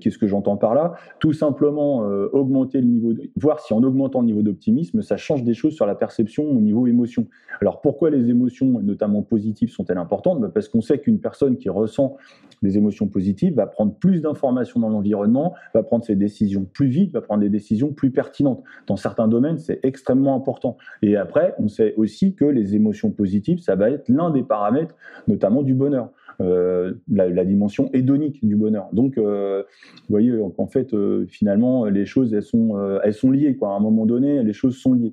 Qu'est-ce 0.00 0.18
que 0.18 0.26
j'entends 0.26 0.56
par 0.56 0.74
là? 0.74 0.94
Tout 1.20 1.32
simplement 1.32 2.04
euh, 2.04 2.28
augmenter 2.32 2.80
le 2.80 2.86
niveau, 2.86 3.14
voir 3.36 3.60
si 3.60 3.72
en 3.72 3.82
augmentant 3.82 4.20
le 4.20 4.26
niveau 4.26 4.42
d'optimisme, 4.42 5.02
ça 5.02 5.16
change 5.16 5.44
des 5.44 5.54
choses 5.54 5.74
sur 5.74 5.86
la 5.86 5.94
perception 5.94 6.44
au 6.44 6.60
niveau 6.60 6.86
émotion. 6.86 7.26
Alors 7.60 7.80
pourquoi 7.80 8.10
les 8.10 8.30
émotions, 8.30 8.80
notamment 8.82 9.22
positives, 9.22 9.70
sont-elles 9.70 9.98
importantes? 9.98 10.40
Bah, 10.40 10.50
Parce 10.52 10.68
qu'on 10.68 10.80
sait 10.80 10.98
qu'une 10.98 11.20
personne 11.20 11.56
qui 11.56 11.68
ressent 11.68 12.16
des 12.62 12.76
émotions 12.76 13.06
positives 13.06 13.54
va 13.54 13.66
prendre 13.66 13.94
plus 13.94 14.20
d'informations 14.22 14.80
dans 14.80 14.88
l'environnement, 14.88 15.54
va 15.74 15.82
prendre 15.82 16.04
ses 16.04 16.16
décisions 16.16 16.64
plus 16.64 16.88
vite, 16.88 17.12
va 17.12 17.20
prendre 17.20 17.40
des 17.40 17.48
décisions 17.48 17.92
plus 17.92 18.10
pertinentes. 18.10 18.62
Dans 18.86 18.96
certains 18.96 19.28
domaines, 19.28 19.58
c'est 19.58 19.80
extrêmement 19.84 20.34
important. 20.34 20.76
Et 21.02 21.16
après, 21.16 21.54
on 21.58 21.68
sait 21.68 21.94
aussi 21.96 22.34
que 22.34 22.44
les 22.44 22.74
émotions 22.74 23.10
positives, 23.10 23.60
ça 23.60 23.76
va 23.76 23.90
être 23.90 24.08
l'un 24.08 24.30
des 24.30 24.42
paramètres, 24.42 24.94
notamment 25.28 25.62
du 25.62 25.74
bonheur. 25.74 26.10
Euh, 26.40 26.94
la, 27.10 27.44
dimension 27.44 27.90
hédonique 27.92 28.44
du 28.46 28.56
bonheur. 28.56 28.88
Donc, 28.92 29.18
euh, 29.18 29.62
vous 29.62 30.06
voyez, 30.10 30.32
en 30.58 30.66
fait, 30.66 30.92
euh, 30.94 31.26
finalement, 31.26 31.86
les 31.86 32.06
choses, 32.06 32.32
elles 32.34 32.42
sont, 32.42 32.78
elles 33.02 33.14
sont 33.14 33.30
liées. 33.30 33.56
Quoi. 33.56 33.72
À 33.72 33.76
un 33.76 33.80
moment 33.80 34.06
donné, 34.06 34.42
les 34.42 34.52
choses 34.52 34.76
sont 34.76 34.94
liées. 34.94 35.12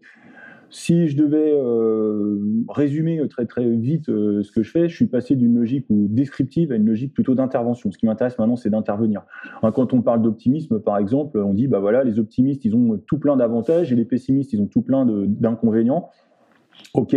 Si 0.69 1.07
je 1.07 1.15
devais 1.15 1.53
résumer 2.67 3.25
très 3.29 3.45
très 3.45 3.69
vite 3.69 4.07
ce 4.07 4.51
que 4.51 4.63
je 4.63 4.69
fais, 4.69 4.89
je 4.89 4.95
suis 4.95 5.07
passé 5.07 5.37
d'une 5.37 5.57
logique 5.57 5.85
descriptive 5.89 6.73
à 6.73 6.75
une 6.75 6.85
logique 6.85 7.13
plutôt 7.13 7.35
d'intervention. 7.35 7.89
Ce 7.89 7.97
qui 7.97 8.05
m'intéresse 8.05 8.37
maintenant, 8.37 8.57
c'est 8.57 8.69
d'intervenir. 8.69 9.21
Hein, 9.63 9.71
quand 9.71 9.93
on 9.93 10.01
parle 10.01 10.21
d'optimisme, 10.21 10.79
par 10.79 10.97
exemple, 10.97 11.39
on 11.39 11.53
dit 11.53 11.67
bah 11.67 11.79
voilà, 11.79 12.03
les 12.03 12.19
optimistes, 12.19 12.65
ils 12.65 12.75
ont 12.75 13.01
tout 13.07 13.17
plein 13.17 13.37
d'avantages 13.37 13.93
et 13.93 13.95
les 13.95 14.03
pessimistes, 14.03 14.51
ils 14.51 14.61
ont 14.61 14.67
tout 14.67 14.81
plein 14.81 15.05
d'inconvénients. 15.05 16.09
Ok, 16.93 17.15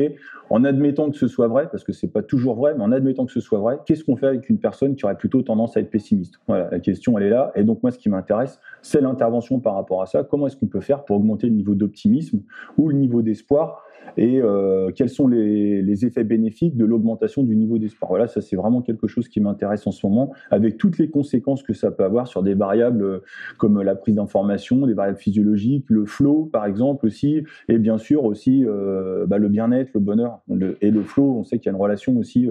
en 0.50 0.64
admettant 0.64 1.10
que 1.10 1.16
ce 1.16 1.28
soit 1.28 1.48
vrai, 1.48 1.68
parce 1.70 1.84
que 1.84 1.92
c'est 1.92 2.08
pas 2.08 2.22
toujours 2.22 2.56
vrai, 2.56 2.74
mais 2.74 2.82
en 2.82 2.92
admettant 2.92 3.24
que 3.24 3.32
ce 3.32 3.40
soit 3.40 3.60
vrai, 3.60 3.78
qu'est-ce 3.86 4.04
qu'on 4.04 4.16
fait 4.16 4.26
avec 4.26 4.48
une 4.50 4.58
personne 4.58 4.96
qui 4.96 5.04
aurait 5.04 5.16
plutôt 5.16 5.42
tendance 5.42 5.76
à 5.76 5.80
être 5.80 5.90
pessimiste? 5.90 6.34
Voilà, 6.46 6.68
la 6.70 6.80
question 6.80 7.16
elle 7.18 7.24
est 7.24 7.30
là. 7.30 7.52
Et 7.54 7.64
donc 7.64 7.82
moi, 7.82 7.90
ce 7.92 7.98
qui 7.98 8.08
m'intéresse, 8.08 8.58
c'est 8.82 9.00
l'intervention 9.00 9.60
par 9.60 9.74
rapport 9.74 10.02
à 10.02 10.06
ça. 10.06 10.24
Comment 10.24 10.46
est-ce 10.48 10.56
qu'on 10.56 10.66
peut 10.66 10.80
faire 10.80 11.04
pour 11.04 11.16
augmenter 11.16 11.46
le 11.46 11.54
niveau 11.54 11.74
d'optimisme 11.74 12.40
ou 12.76 12.88
le 12.88 12.96
niveau 12.96 13.22
d'espoir 13.22 13.84
et 14.16 14.40
euh, 14.40 14.90
quels 14.94 15.08
sont 15.08 15.28
les, 15.28 16.04
effets 16.04 16.24
bénéfiques 16.24 16.76
de 16.76 16.84
l'augmentation 16.86 17.42
du 17.42 17.54
niveau 17.56 17.78
d'espoir. 17.78 18.10
Voilà, 18.10 18.26
ça 18.26 18.40
c'est 18.40 18.56
vraiment 18.56 18.80
quelque 18.80 19.06
chose 19.06 19.28
qui 19.28 19.40
m'intéresse 19.40 19.86
en 19.86 19.90
ce 19.90 20.06
moment, 20.06 20.32
avec 20.50 20.78
toutes 20.78 20.98
les 20.98 21.10
conséquences 21.10 21.62
que 21.62 21.74
ça 21.74 21.90
peut 21.90 22.04
avoir 22.04 22.26
sur 22.26 22.42
des 22.42 22.54
variables 22.54 23.02
euh, 23.02 23.18
comme 23.58 23.82
la 23.82 23.94
prise 23.94 24.14
d'information, 24.14 24.86
des 24.86 24.94
variables 24.94 25.18
physiologiques, 25.18 25.84
le 25.88 26.06
flow 26.06 26.48
par 26.50 26.64
exemple 26.64 27.06
aussi, 27.06 27.42
et 27.68 27.78
bien 27.78 27.98
sûr 27.98 28.24
aussi 28.24 28.64
euh, 28.66 29.26
bah, 29.26 29.38
le 29.38 29.48
bien-être, 29.48 29.90
le 29.94 30.00
bonheur. 30.00 30.40
et 30.80 30.90
le 30.90 31.02
flow, 31.02 31.38
on 31.38 31.44
sait 31.44 31.58
qu'il 31.58 31.66
y 31.66 31.68
a 31.68 31.76
une 31.76 31.82
relation 31.82 32.16
aussi 32.16 32.48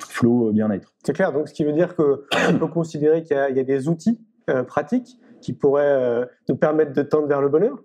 flow-bien-être. 0.00 0.92
C'est 1.04 1.12
clair, 1.12 1.32
donc 1.32 1.48
ce 1.48 1.54
qui 1.54 1.64
veut 1.64 1.72
dire 1.72 1.94
qu'on 1.94 2.58
peut 2.58 2.66
considérer 2.66 3.22
qu'il 3.22 3.36
y, 3.36 3.60
a 3.60 3.64
des 3.64 3.88
outils 3.88 4.18
pratiques 4.66 5.18
qui 5.40 5.52
pourraient 5.52 6.28
nous 6.48 6.56
permettre 6.56 6.92
de 6.92 7.02
tendre 7.02 7.26
vers 7.26 7.40
le 7.40 7.48
bonheur? 7.48 7.82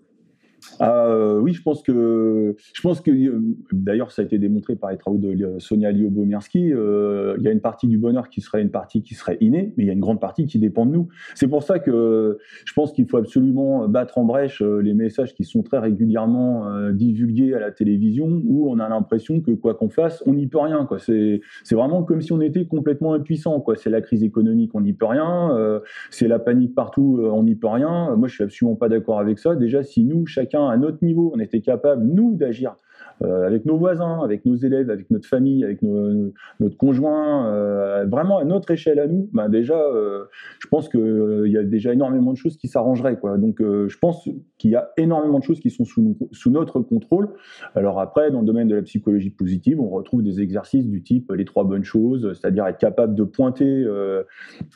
Euh, 0.81 1.39
oui, 1.39 1.53
je 1.53 1.61
pense 1.61 1.81
que, 1.81 2.55
je 2.73 2.81
pense 2.81 3.01
que, 3.01 3.11
euh, 3.11 3.39
d'ailleurs, 3.71 4.11
ça 4.11 4.21
a 4.21 4.25
été 4.25 4.37
démontré 4.37 4.75
par 4.75 4.91
les 4.91 4.97
travaux 4.97 5.17
de 5.17 5.59
Sonia 5.59 5.91
Liobomirski. 5.91 6.73
Euh, 6.73 7.35
il 7.37 7.43
y 7.43 7.47
a 7.47 7.51
une 7.51 7.61
partie 7.61 7.87
du 7.87 7.97
bonheur 7.97 8.29
qui 8.29 8.41
serait 8.41 8.61
une 8.61 8.71
partie 8.71 9.01
qui 9.01 9.15
serait 9.15 9.37
innée, 9.41 9.73
mais 9.77 9.83
il 9.83 9.87
y 9.87 9.89
a 9.89 9.93
une 9.93 9.99
grande 9.99 10.19
partie 10.19 10.45
qui 10.45 10.59
dépend 10.59 10.85
de 10.85 10.91
nous. 10.91 11.07
C'est 11.33 11.47
pour 11.47 11.63
ça 11.63 11.79
que 11.79 12.37
je 12.65 12.73
pense 12.73 12.91
qu'il 12.91 13.07
faut 13.07 13.17
absolument 13.17 13.87
battre 13.87 14.17
en 14.17 14.25
brèche 14.25 14.61
les 14.61 14.93
messages 14.93 15.33
qui 15.33 15.43
sont 15.43 15.63
très 15.63 15.79
régulièrement 15.79 16.91
divulgués 16.91 17.53
à 17.53 17.59
la 17.59 17.71
télévision, 17.71 18.41
où 18.45 18.69
on 18.69 18.79
a 18.79 18.89
l'impression 18.89 19.41
que 19.41 19.51
quoi 19.51 19.75
qu'on 19.75 19.89
fasse, 19.89 20.23
on 20.25 20.33
n'y 20.33 20.47
peut 20.47 20.59
rien. 20.59 20.87
C'est, 20.99 21.41
c'est 21.63 21.75
vraiment 21.75 22.03
comme 22.03 22.21
si 22.21 22.31
on 22.31 22.41
était 22.41 22.65
complètement 22.65 23.13
impuissant. 23.13 23.63
C'est 23.75 23.89
la 23.89 24.01
crise 24.01 24.23
économique, 24.23 24.71
on 24.73 24.81
n'y 24.81 24.93
peut 24.93 25.05
rien. 25.05 25.81
c'est 26.09 26.27
la 26.27 26.39
panique 26.39 26.75
partout, 26.75 27.19
on 27.21 27.43
n'y 27.43 27.55
peut 27.55 27.67
rien. 27.67 28.15
Moi, 28.15 28.27
je 28.27 28.35
suis 28.35 28.43
absolument 28.43 28.75
pas 28.75 28.89
d'accord 28.89 29.19
avec 29.19 29.39
ça. 29.39 29.55
Déjà, 29.55 29.83
si 29.83 30.03
nous, 30.03 30.25
chacun 30.25 30.54
à 30.63 30.77
notre 30.77 31.03
niveau, 31.03 31.31
on 31.35 31.39
était 31.39 31.61
capable, 31.61 32.03
nous, 32.03 32.35
d'agir 32.35 32.75
euh, 33.23 33.47
avec 33.47 33.65
nos 33.65 33.77
voisins, 33.77 34.21
avec 34.23 34.45
nos 34.45 34.55
élèves, 34.55 34.89
avec 34.89 35.09
notre 35.09 35.27
famille, 35.27 35.63
avec 35.63 35.81
notre 35.81 36.77
conjoint, 36.77 37.47
euh, 37.47 38.05
vraiment 38.05 38.39
à 38.39 38.43
notre 38.43 38.71
échelle 38.71 38.99
à 38.99 39.07
nous, 39.07 39.29
ben 39.31 39.47
déjà, 39.47 39.79
euh, 39.79 40.25
je 40.59 40.67
pense 40.67 40.89
qu'il 40.89 41.47
y 41.47 41.57
a 41.57 41.63
déjà 41.63 41.93
énormément 41.93 42.33
de 42.33 42.37
choses 42.37 42.57
qui 42.57 42.67
s'arrangeraient. 42.67 43.17
Donc, 43.37 43.61
je 43.61 43.97
pense 43.97 44.27
qu'il 44.57 44.71
y 44.71 44.75
a 44.75 44.89
énormément 44.97 45.39
de 45.39 45.43
choses 45.43 45.59
qui 45.59 45.69
sont 45.69 45.85
sous, 45.85 46.49
notre 46.49 46.79
contrôle. 46.79 47.29
Alors 47.73 47.99
après, 47.99 48.31
dans 48.31 48.41
le 48.41 48.45
domaine 48.45 48.67
de 48.67 48.75
la 48.75 48.81
psychologie 48.81 49.29
positive, 49.29 49.79
on 49.79 49.89
retrouve 49.89 50.21
des 50.21 50.41
exercices 50.41 50.87
du 50.87 51.01
type 51.01 51.31
les 51.31 51.45
trois 51.45 51.63
bonnes 51.63 51.83
choses, 51.83 52.33
c'est-à-dire 52.33 52.65
être 52.67 52.77
capable 52.77 53.15
de 53.15 53.23
pointer 53.23 53.85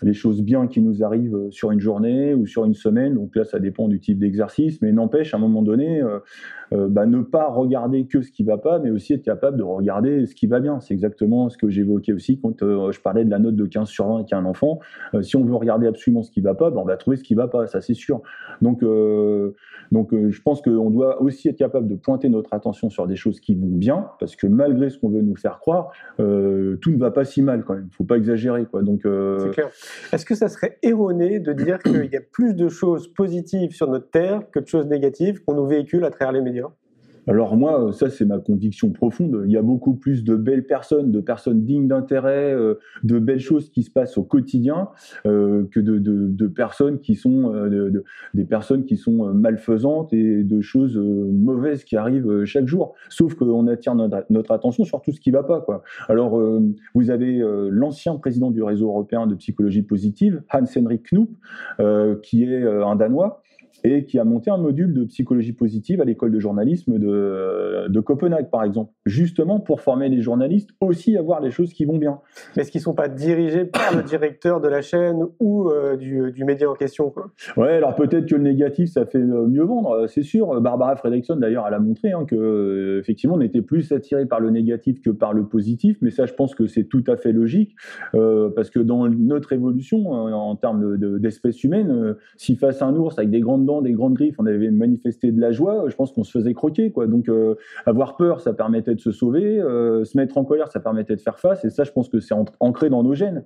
les 0.02 0.14
choses 0.14 0.42
bien 0.42 0.68
qui 0.68 0.82
nous 0.82 1.04
arrivent 1.04 1.50
sur 1.50 1.72
une 1.72 1.80
journée 1.80 2.34
ou 2.34 2.46
sur 2.46 2.66
une 2.66 2.74
semaine. 2.74 3.16
Donc 3.16 3.36
là, 3.36 3.44
ça 3.44 3.60
dépend 3.60 3.88
du 3.88 4.00
type 4.00 4.20
d'exercice, 4.20 4.82
mais 4.82 4.92
n'empêche, 4.92 5.34
à 5.34 5.38
un 5.38 5.40
moment 5.40 5.62
donné, 5.62 6.02
bah, 6.72 7.06
ne 7.06 7.22
pas 7.22 7.50
regarder 7.50 8.06
que 8.06 8.20
que 8.29 8.29
ce 8.30 8.34
qui 8.34 8.44
va 8.44 8.58
pas, 8.58 8.80
mais 8.80 8.92
aussi 8.92 9.14
être 9.14 9.24
capable 9.24 9.58
de 9.58 9.64
regarder 9.64 10.26
ce 10.26 10.36
qui 10.36 10.48
va 10.48 10.60
bien. 10.60 10.80
C'est 10.80 10.94
exactement 10.94 11.50
ce 11.50 11.58
que 11.58 11.70
j'évoquais 11.70 12.14
aussi 12.14 12.40
quand 12.40 12.62
euh, 12.62 12.92
je 12.92 13.02
parlais 13.02 13.26
de 13.26 13.30
la 13.30 13.40
note 13.40 13.56
de 13.56 13.66
15 13.66 13.90
sur 13.90 14.08
20 14.08 14.24
qui 14.24 14.34
a 14.34 14.38
un 14.38 14.46
enfant. 14.46 14.80
Euh, 15.14 15.22
si 15.22 15.36
on 15.36 15.44
veut 15.44 15.56
regarder 15.56 15.88
absolument 15.88 16.22
ce 16.22 16.32
qui 16.32 16.42
va 16.42 16.54
pas, 16.54 16.70
ben 16.70 16.78
on 16.78 16.86
va 16.86 16.98
trouver 16.98 17.18
ce 17.18 17.24
qui 17.24 17.36
va 17.36 17.48
pas, 17.48 17.68
ça 17.68 17.82
c'est 17.82 17.94
sûr. 17.94 18.22
Donc, 18.62 18.84
euh, 18.84 19.56
donc 19.92 20.14
je 20.14 20.42
pense 20.42 20.62
qu'on 20.62 20.90
doit 20.90 21.22
aussi 21.22 21.50
être 21.50 21.58
capable 21.58 21.88
de 21.88 21.96
pointer 21.96 22.30
notre 22.30 22.54
attention 22.54 22.90
sur 22.90 23.08
des 23.08 23.16
choses 23.16 23.40
qui 23.40 23.56
vont 23.56 23.68
bien, 23.68 24.08
parce 24.20 24.36
que 24.36 24.48
malgré 24.48 24.90
ce 24.90 25.00
qu'on 25.00 25.10
veut 25.10 25.22
nous 25.22 25.36
faire 25.36 25.60
croire, 25.60 25.92
tout 26.18 26.24
ne 26.24 26.98
va 26.98 27.12
pas 27.12 27.26
si 27.26 27.42
mal 27.42 27.64
quand 27.64 27.74
même. 27.74 27.88
Il 27.92 27.96
faut 27.96 28.04
pas 28.04 28.18
exagérer. 28.18 28.66
Quoi. 28.66 28.84
Donc, 28.84 29.02
C'est 29.04 29.52
clair. 29.52 29.70
Est-ce 30.14 30.26
que 30.26 30.36
ça 30.36 30.48
serait 30.48 30.78
erroné 30.84 31.40
de 31.40 31.54
dire 31.54 31.80
qu'il 31.80 32.10
y 32.12 32.18
a 32.18 32.22
plus 32.22 32.54
de 32.54 32.70
choses 32.70 33.08
positives 33.08 33.72
sur 33.72 33.90
notre 33.90 34.10
Terre 34.10 34.44
que 34.52 34.60
de 34.60 34.68
choses 34.68 34.88
négatives 34.88 35.44
qu'on 35.44 35.56
nous 35.56 35.68
véhicule 35.68 36.06
à 36.06 36.12
travers 36.12 36.34
les 36.34 36.42
médias? 36.42 36.70
Alors 37.30 37.56
moi, 37.56 37.94
ça 37.94 38.10
c'est 38.10 38.26
ma 38.26 38.40
conviction 38.40 38.90
profonde. 38.90 39.44
Il 39.46 39.52
y 39.52 39.58
a 39.58 39.62
beaucoup 39.62 39.94
plus 39.94 40.24
de 40.24 40.36
belles 40.36 40.66
personnes, 40.66 41.12
de 41.12 41.20
personnes 41.20 41.64
dignes 41.64 41.88
d'intérêt, 41.88 42.54
euh, 42.54 42.80
de 43.04 43.20
belles 43.20 43.40
choses 43.40 43.70
qui 43.70 43.84
se 43.84 43.92
passent 43.92 44.18
au 44.18 44.24
quotidien 44.24 44.90
euh, 45.28 45.68
que 45.72 45.80
de, 45.80 46.00
de, 46.00 46.48
personnes 46.48 47.00
qui 47.00 47.14
sont 47.14 47.54
euh, 47.54 47.92
des 48.34 48.46
personnes 48.46 48.84
qui 48.84 48.98
sont 48.98 49.32
malfaisantes 49.32 50.12
et 50.12 50.44
de 50.44 50.62
choses 50.62 50.98
mauvaises 50.98 51.84
qui 51.84 51.96
arrivent 51.96 52.46
chaque 52.46 52.68
jour. 52.68 52.96
Sauf 53.10 53.36
qu'on 53.36 53.68
attire 53.68 53.94
notre, 53.94 54.52
attention 54.52 54.84
sur 54.84 55.02
tout 55.02 55.12
ce 55.12 55.20
qui 55.20 55.30
va 55.30 55.44
pas. 55.44 55.62
Quoi. 55.62 55.84
Alors 56.08 56.42
vous 56.96 57.12
avez 57.12 57.44
l'ancien 57.70 58.16
président 58.16 58.50
du 58.50 58.64
réseau 58.64 58.88
européen 58.88 59.28
de 59.28 59.36
psychologie 59.36 59.84
positive, 59.84 60.42
Hans-Henrik 60.52 61.12
Knoop, 61.12 61.30
qui 62.24 62.44
est 62.44 62.66
un 62.66 62.96
Danois 62.96 63.44
et 63.84 64.06
qui 64.06 64.20
a 64.20 64.24
monté 64.24 64.52
un 64.52 64.58
module 64.58 64.94
de 64.94 65.04
psychologie 65.06 65.54
positive 65.54 66.02
à 66.02 66.06
l'école 66.06 66.32
de 66.32 66.40
journalisme 66.40 66.98
de, 66.98 67.88
de, 67.88 68.00
Copenhague, 68.00 68.50
par 68.50 68.64
exemple, 68.64 68.92
justement 69.06 69.60
pour 69.60 69.82
former 69.82 70.10
les 70.10 70.22
journalistes 70.22 70.70
aussi 70.82 71.18
à 71.18 71.22
voir 71.22 71.42
les 71.42 71.52
choses 71.52 71.74
qui 71.74 71.86
vont 71.86 71.98
bien. 71.98 72.20
Mais 72.56 72.64
est-ce 72.64 72.72
qu'ils 72.72 72.80
ne 72.80 72.84
sont 72.84 72.94
pas 72.94 73.08
dirigés 73.08 73.66
par 73.66 73.96
le 73.96 74.04
directeur 74.04 74.62
de 74.62 74.68
la 74.68 74.82
chaîne 74.82 75.24
ou 75.40 75.70
euh, 75.70 75.96
du, 75.96 76.32
du, 76.32 76.44
média 76.44 76.70
en 76.70 76.76
question 76.76 77.10
quoi? 77.10 77.32
Ouais, 77.58 77.74
alors 77.74 77.96
peut-être 77.96 78.26
que 78.26 78.36
le 78.36 78.44
négatif, 78.44 78.90
ça 78.90 79.06
fait 79.06 79.18
euh, 79.18 79.48
mieux 79.48 79.64
vendre, 79.64 79.92
euh, 79.92 80.08
c'est 80.08 80.24
sûr. 80.24 80.60
Barbara 80.62 80.96
Fredrickson, 80.96 81.36
d'ailleurs, 81.36 81.66
elle 81.68 81.74
a 81.74 81.80
montré 81.80 82.12
hein, 82.12 82.26
que 82.26 83.00
effectivement, 83.00 83.36
on 83.36 83.42
était 83.42 83.62
plus 83.62 83.92
attiré 83.92 84.26
par 84.26 84.40
le 84.40 84.50
négatif 84.50 85.02
que 85.02 85.10
par 85.10 85.34
le 85.34 85.46
positif, 85.46 85.98
mais 86.02 86.12
ça, 86.12 86.26
je 86.26 86.34
pense 86.34 86.56
que 86.56 86.68
c'est 86.68 86.86
tout 86.86 87.04
à 87.08 87.18
fait 87.18 87.32
logique, 87.32 87.76
euh, 88.16 88.50
parce 88.56 88.70
que 88.70 88.80
dans 88.80 89.08
notre 89.08 89.54
évolution, 89.54 90.12
en 90.12 90.56
termes 90.56 90.98
d'espèces 91.20 91.62
de, 91.62 91.68
humaines, 91.68 92.16
si 92.38 92.56
face 92.56 92.82
à 92.82 92.86
un 92.86 92.96
ours 92.96 93.18
avec 93.18 93.30
des 93.30 93.40
grandes 93.40 93.66
des 93.82 93.94
grandes 93.94 94.16
griffes, 94.16 94.36
on 94.40 94.46
avait 94.46 94.72
manifesté 94.72 95.32
de 95.32 95.40
la 95.40 95.52
joie, 95.52 95.86
je 95.88 95.96
pense 95.96 96.12
qu'on 96.12 96.24
se 96.24 96.32
faisait 96.32 96.54
croquer. 96.54 96.92
Quoi. 96.92 97.08
Donc 97.08 97.30
euh, 97.30 97.56
avoir 97.86 98.18
peur, 98.18 98.42
ça 98.42 98.54
permettait 98.54 98.96
de 98.96 99.00
se 99.00 99.12
sauver, 99.12 99.60
euh, 99.60 100.04
se 100.04 100.18
mettre 100.18 100.38
en 100.38 100.46
colère, 100.46 100.70
ça 100.72 100.80
permettait 100.80 101.16
de 101.16 101.22
faire 101.22 101.40
face, 101.40 101.64
et 101.66 101.70
ça, 101.70 101.84
je 101.84 101.92
pense 101.92 102.10
que 102.10 102.20
c'est 102.20 102.36
ancré 102.60 102.90
dans 102.90 103.04
nos 103.04 103.14
gènes. 103.14 103.44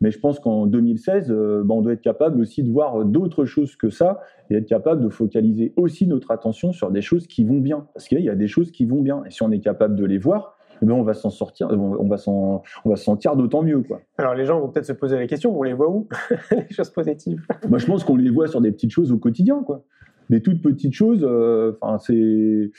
Mais 0.00 0.10
je 0.10 0.18
pense 0.18 0.40
qu'en 0.40 0.66
2016, 0.66 1.30
euh, 1.30 1.62
ben, 1.64 1.76
on 1.76 1.82
doit 1.82 1.92
être 1.92 2.02
capable 2.02 2.40
aussi 2.40 2.62
de 2.62 2.70
voir 2.70 3.04
d'autres 3.04 3.44
choses 3.44 3.76
que 3.76 3.88
ça, 3.88 4.20
et 4.50 4.56
être 4.56 4.68
capable 4.68 5.02
de 5.02 5.08
focaliser 5.08 5.72
aussi 5.76 6.06
notre 6.06 6.30
attention 6.30 6.72
sur 6.72 6.90
des 6.90 7.00
choses 7.02 7.26
qui 7.26 7.44
vont 7.44 7.60
bien. 7.60 7.86
Parce 7.94 8.08
qu'il 8.08 8.20
y 8.20 8.30
a 8.30 8.34
des 8.34 8.48
choses 8.48 8.70
qui 8.70 8.84
vont 8.84 9.00
bien, 9.00 9.22
et 9.24 9.30
si 9.30 9.42
on 9.42 9.50
est 9.50 9.60
capable 9.60 9.96
de 9.96 10.04
les 10.04 10.18
voir, 10.18 10.55
ben 10.82 10.92
on 10.92 11.02
va 11.02 11.14
s'en 11.14 11.30
sortir, 11.30 11.68
on 11.70 12.08
va 12.08 12.16
s'en, 12.16 12.62
on 12.84 12.90
va 12.90 12.96
se 12.96 13.04
sentir 13.04 13.36
d'autant 13.36 13.62
mieux, 13.62 13.82
quoi. 13.82 14.00
Alors 14.18 14.34
les 14.34 14.44
gens 14.44 14.60
vont 14.60 14.68
peut-être 14.68 14.86
se 14.86 14.92
poser 14.92 15.16
la 15.16 15.26
question, 15.26 15.56
on 15.56 15.62
les 15.62 15.72
voit 15.72 15.90
où 15.90 16.08
les 16.50 16.68
choses 16.70 16.90
positives? 16.90 17.46
Moi, 17.68 17.78
je 17.78 17.86
pense 17.86 18.04
qu'on 18.04 18.16
les 18.16 18.30
voit 18.30 18.48
sur 18.48 18.60
des 18.60 18.72
petites 18.72 18.90
choses 18.92 19.12
au 19.12 19.18
quotidien, 19.18 19.62
quoi. 19.64 19.84
Des 20.28 20.42
toutes 20.42 20.60
petites 20.60 20.92
choses. 20.92 21.24
Euh, 21.24 21.72
enfin, 21.80 21.98
c'est, 21.98 22.12
euh, 22.12 22.70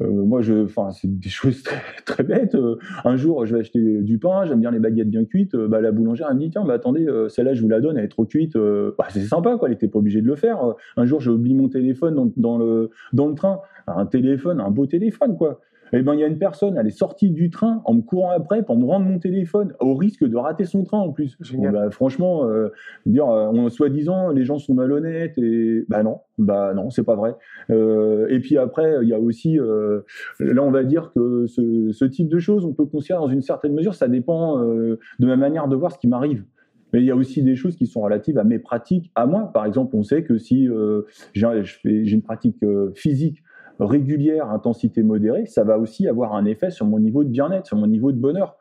moi, 0.00 0.40
je, 0.40 0.64
enfin, 0.64 0.90
c'est 0.90 1.18
des 1.18 1.28
choses 1.28 1.62
très, 1.62 1.82
très 2.06 2.22
bêtes. 2.22 2.54
Euh, 2.54 2.78
un 3.04 3.16
jour, 3.16 3.44
je 3.44 3.54
vais 3.54 3.60
acheter 3.60 4.00
du 4.00 4.18
pain, 4.18 4.46
j'aime 4.46 4.60
bien 4.60 4.70
les 4.70 4.78
baguettes 4.78 5.10
bien 5.10 5.24
cuites. 5.26 5.54
bah, 5.54 5.82
la 5.82 5.92
boulangère 5.92 6.28
elle 6.30 6.36
me 6.36 6.40
dit 6.40 6.50
tiens, 6.50 6.64
bah 6.64 6.74
attendez, 6.74 7.06
celle-là, 7.28 7.52
je 7.52 7.60
vous 7.60 7.68
la 7.68 7.80
donne, 7.80 7.98
elle 7.98 8.06
est 8.06 8.08
trop 8.08 8.24
cuite. 8.24 8.56
Bah, 8.56 9.06
c'est 9.10 9.20
sympa, 9.20 9.56
quoi. 9.58 9.68
Elle 9.68 9.74
était 9.74 9.88
pas 9.88 9.98
obligée 9.98 10.22
de 10.22 10.26
le 10.26 10.36
faire. 10.36 10.74
Un 10.96 11.04
jour, 11.04 11.20
j'ai 11.20 11.30
oublié 11.30 11.54
mon 11.54 11.68
téléphone 11.68 12.14
dans, 12.14 12.32
dans 12.36 12.56
le 12.56 12.90
dans 13.12 13.28
le 13.28 13.34
train. 13.34 13.60
Un 13.86 14.06
téléphone, 14.06 14.60
un 14.60 14.70
beau 14.70 14.86
téléphone, 14.86 15.36
quoi. 15.36 15.60
Eh 15.96 16.02
ben, 16.02 16.14
il 16.14 16.20
y 16.20 16.24
a 16.24 16.26
une 16.26 16.38
personne, 16.38 16.76
elle 16.76 16.86
est 16.86 16.98
sortie 16.98 17.30
du 17.30 17.50
train 17.50 17.80
en 17.84 17.94
me 17.94 18.02
courant 18.02 18.30
après 18.30 18.64
pour 18.64 18.76
me 18.76 18.84
rendre 18.84 19.06
mon 19.06 19.18
téléphone, 19.18 19.74
au 19.80 19.94
risque 19.94 20.24
de 20.24 20.36
rater 20.36 20.64
son 20.64 20.82
train 20.82 20.98
en 20.98 21.12
plus. 21.12 21.38
Bah, 21.72 21.90
franchement, 21.90 22.48
euh, 22.48 22.70
dire, 23.06 23.28
euh, 23.28 23.68
soi-disant, 23.68 24.30
les 24.30 24.44
gens 24.44 24.58
sont 24.58 24.74
malhonnêtes 24.74 25.38
et 25.38 25.84
bah 25.88 26.02
non, 26.02 26.20
bah 26.38 26.74
non, 26.74 26.90
c'est 26.90 27.04
pas 27.04 27.14
vrai. 27.14 27.36
Euh, 27.70 28.26
et 28.28 28.40
puis 28.40 28.58
après, 28.58 28.98
il 29.02 29.08
y 29.08 29.14
a 29.14 29.20
aussi, 29.20 29.58
euh, 29.58 30.00
là, 30.40 30.62
on 30.62 30.70
va 30.70 30.82
dire 30.82 31.12
que 31.14 31.46
ce, 31.46 31.92
ce, 31.92 32.04
type 32.04 32.28
de 32.28 32.38
choses, 32.38 32.64
on 32.64 32.72
peut 32.72 32.86
considérer 32.86 33.20
dans 33.20 33.28
une 33.28 33.42
certaine 33.42 33.72
mesure, 33.72 33.94
ça 33.94 34.08
dépend 34.08 34.58
de 34.58 34.98
ma 35.20 35.36
manière 35.36 35.68
de 35.68 35.76
voir 35.76 35.92
ce 35.92 35.98
qui 35.98 36.08
m'arrive. 36.08 36.44
Mais 36.94 37.00
il 37.00 37.06
y 37.06 37.10
a 37.10 37.16
aussi 37.16 37.42
des 37.42 37.56
choses 37.56 37.74
qui 37.74 37.88
sont 37.88 38.02
relatives 38.02 38.38
à 38.38 38.44
mes 38.44 38.60
pratiques, 38.60 39.10
à 39.16 39.26
moi. 39.26 39.50
Par 39.52 39.66
exemple, 39.66 39.96
on 39.96 40.04
sait 40.04 40.22
que 40.22 40.38
si 40.38 40.68
euh, 40.68 41.02
j'ai 41.32 41.48
une 41.84 42.22
pratique 42.22 42.62
euh, 42.62 42.92
physique 42.94 43.42
régulière, 43.80 44.50
intensité 44.50 45.02
modérée, 45.02 45.46
ça 45.46 45.64
va 45.64 45.78
aussi 45.78 46.06
avoir 46.06 46.34
un 46.34 46.44
effet 46.44 46.70
sur 46.70 46.86
mon 46.86 46.98
niveau 46.98 47.24
de 47.24 47.28
bien-être, 47.28 47.66
sur 47.66 47.76
mon 47.76 47.86
niveau 47.86 48.12
de 48.12 48.18
bonheur. 48.18 48.56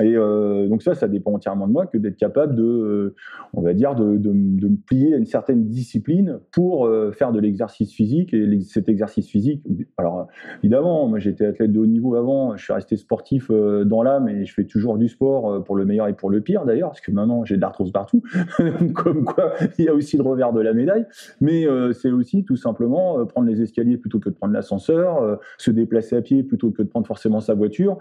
Et 0.00 0.16
euh, 0.16 0.68
donc 0.68 0.82
ça, 0.82 0.94
ça 0.94 1.08
dépend 1.08 1.32
entièrement 1.32 1.68
de 1.68 1.72
moi 1.72 1.86
que 1.86 1.98
d'être 1.98 2.16
capable 2.16 2.54
de, 2.56 2.62
euh, 2.62 3.14
on 3.54 3.62
va 3.62 3.74
dire, 3.74 3.94
de, 3.94 4.16
de, 4.16 4.32
de, 4.32 4.68
me 4.68 4.76
plier 4.76 5.14
à 5.14 5.16
une 5.16 5.26
certaine 5.26 5.68
discipline 5.68 6.40
pour 6.52 6.86
euh, 6.86 7.12
faire 7.12 7.32
de 7.32 7.38
l'exercice 7.38 7.92
physique. 7.92 8.34
Et 8.34 8.60
cet 8.60 8.88
exercice 8.88 9.28
physique, 9.28 9.62
alors 9.96 10.26
évidemment, 10.62 11.06
moi 11.08 11.18
j'étais 11.18 11.46
athlète 11.46 11.72
de 11.72 11.78
haut 11.78 11.86
niveau 11.86 12.16
avant, 12.16 12.56
je 12.56 12.64
suis 12.64 12.72
resté 12.72 12.96
sportif 12.96 13.50
dans 13.50 14.02
l'âme 14.02 14.28
et 14.28 14.44
je 14.44 14.52
fais 14.52 14.64
toujours 14.64 14.98
du 14.98 15.08
sport 15.08 15.62
pour 15.64 15.76
le 15.76 15.84
meilleur 15.84 16.08
et 16.08 16.14
pour 16.14 16.30
le 16.30 16.40
pire 16.40 16.64
d'ailleurs, 16.64 16.90
parce 16.90 17.00
que 17.00 17.10
maintenant 17.10 17.44
j'ai 17.44 17.56
de 17.56 17.60
l'arthrose 17.60 17.92
partout, 17.92 18.22
comme 18.94 19.24
quoi 19.24 19.52
il 19.78 19.84
y 19.84 19.88
a 19.88 19.94
aussi 19.94 20.16
le 20.16 20.22
revers 20.22 20.52
de 20.52 20.60
la 20.60 20.72
médaille. 20.72 21.06
Mais 21.40 21.66
c'est 21.92 22.10
aussi 22.10 22.44
tout 22.44 22.56
simplement 22.56 23.24
prendre 23.26 23.48
les 23.48 23.62
escaliers 23.62 23.96
plutôt 23.96 24.18
que 24.18 24.30
de 24.30 24.34
prendre 24.34 24.55
l'ascenseur, 24.56 25.22
euh, 25.22 25.36
se 25.58 25.70
déplacer 25.70 26.16
à 26.16 26.22
pied 26.22 26.42
plutôt 26.42 26.70
que 26.70 26.82
de 26.82 26.88
prendre 26.88 27.06
forcément 27.06 27.40
sa 27.40 27.54
voiture 27.54 27.98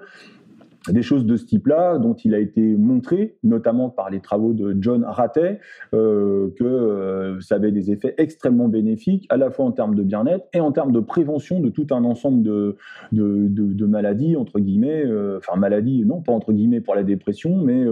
des 0.90 1.02
choses 1.02 1.26
de 1.26 1.36
ce 1.36 1.46
type-là, 1.46 1.98
dont 1.98 2.14
il 2.14 2.34
a 2.34 2.40
été 2.40 2.62
montré, 2.62 3.38
notamment 3.44 3.90
par 3.90 4.10
les 4.10 4.20
travaux 4.20 4.54
de 4.54 4.76
John 4.80 5.04
Ratey, 5.04 5.60
euh, 5.94 6.50
que 6.58 6.64
euh, 6.64 7.40
ça 7.42 7.56
avait 7.56 7.72
des 7.72 7.92
effets 7.92 8.14
extrêmement 8.18 8.68
bénéfiques, 8.68 9.26
à 9.30 9.38
la 9.38 9.50
fois 9.50 9.66
en 9.66 9.72
termes 9.72 9.96
de 9.96 10.04
bien-être 10.04 10.46
et 10.54 10.60
en 10.60 10.72
termes 10.72 10.92
de 10.92 11.00
prévention 11.00 11.60
de 11.60 11.70
tout 11.70 11.88
un 11.92 12.04
ensemble 12.04 12.44
de, 12.44 12.76
de, 13.12 13.48
de, 13.48 13.74
de 13.74 13.86
maladies, 13.86 14.36
entre 14.36 14.60
guillemets, 14.60 15.06
euh, 15.06 15.38
enfin 15.38 15.58
maladies, 15.58 16.06
non 16.06 16.22
pas 16.22 16.32
entre 16.32 16.54
guillemets 16.54 16.82
pour 16.82 16.96
la 16.96 17.04
dépression, 17.04 17.56
mais 17.58 17.86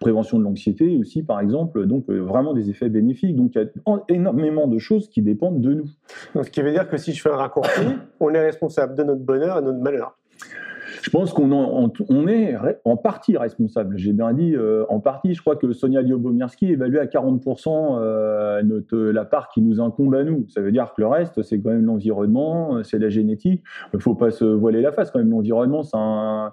prévention 0.00 0.38
de 0.38 0.44
l'anxiété 0.44 0.96
aussi, 0.98 1.22
par 1.22 1.40
exemple, 1.40 1.86
donc 1.86 2.08
vraiment 2.08 2.54
des 2.54 2.70
effets 2.70 2.88
bénéfiques. 2.88 3.36
Donc 3.36 3.52
il 3.54 3.62
y 3.62 3.64
a 3.64 4.00
énormément 4.08 4.66
de 4.66 4.78
choses 4.78 5.08
qui 5.08 5.22
dépendent 5.22 5.60
de 5.60 5.74
nous. 5.74 5.90
Donc, 6.34 6.46
ce 6.46 6.50
qui 6.50 6.62
veut 6.62 6.72
dire 6.72 6.88
que 6.88 6.96
si 6.96 7.12
je 7.12 7.20
fais 7.20 7.30
un 7.30 7.36
raccourci, 7.36 7.80
on 8.20 8.30
est 8.30 8.40
responsable 8.40 8.94
de 8.94 9.02
notre 9.02 9.22
bonheur 9.22 9.58
et 9.58 9.60
de 9.60 9.66
notre 9.66 9.80
malheur. 9.80 10.16
Je 11.02 11.10
pense 11.10 11.32
qu'on 11.32 11.50
on 12.08 12.28
est 12.28 12.56
en 12.84 12.96
partie 12.96 13.36
responsable. 13.36 13.98
J'ai 13.98 14.12
bien 14.12 14.32
dit 14.32 14.54
euh, 14.54 14.84
en 14.88 15.00
partie. 15.00 15.34
Je 15.34 15.40
crois 15.40 15.56
que 15.56 15.72
Sonia 15.72 16.02
Liobomirski 16.02 16.72
évalue 16.72 16.96
à 16.96 17.06
40% 17.06 17.98
euh, 17.98 18.62
notre, 18.62 18.96
la 18.96 19.24
part 19.24 19.48
qui 19.48 19.62
nous 19.62 19.80
incombe 19.80 20.14
à 20.14 20.24
nous. 20.24 20.46
Ça 20.48 20.60
veut 20.60 20.72
dire 20.72 20.92
que 20.96 21.02
le 21.02 21.08
reste, 21.08 21.42
c'est 21.42 21.60
quand 21.60 21.70
même 21.70 21.86
l'environnement, 21.86 22.82
c'est 22.82 22.98
la 22.98 23.08
génétique. 23.08 23.62
Il 23.94 24.00
faut 24.00 24.14
pas 24.14 24.30
se 24.30 24.44
voiler 24.44 24.80
la 24.80 24.92
face 24.92 25.10
quand 25.10 25.18
même. 25.18 25.30
L'environnement, 25.30 25.82
c'est 25.82 25.96
un, 25.96 26.52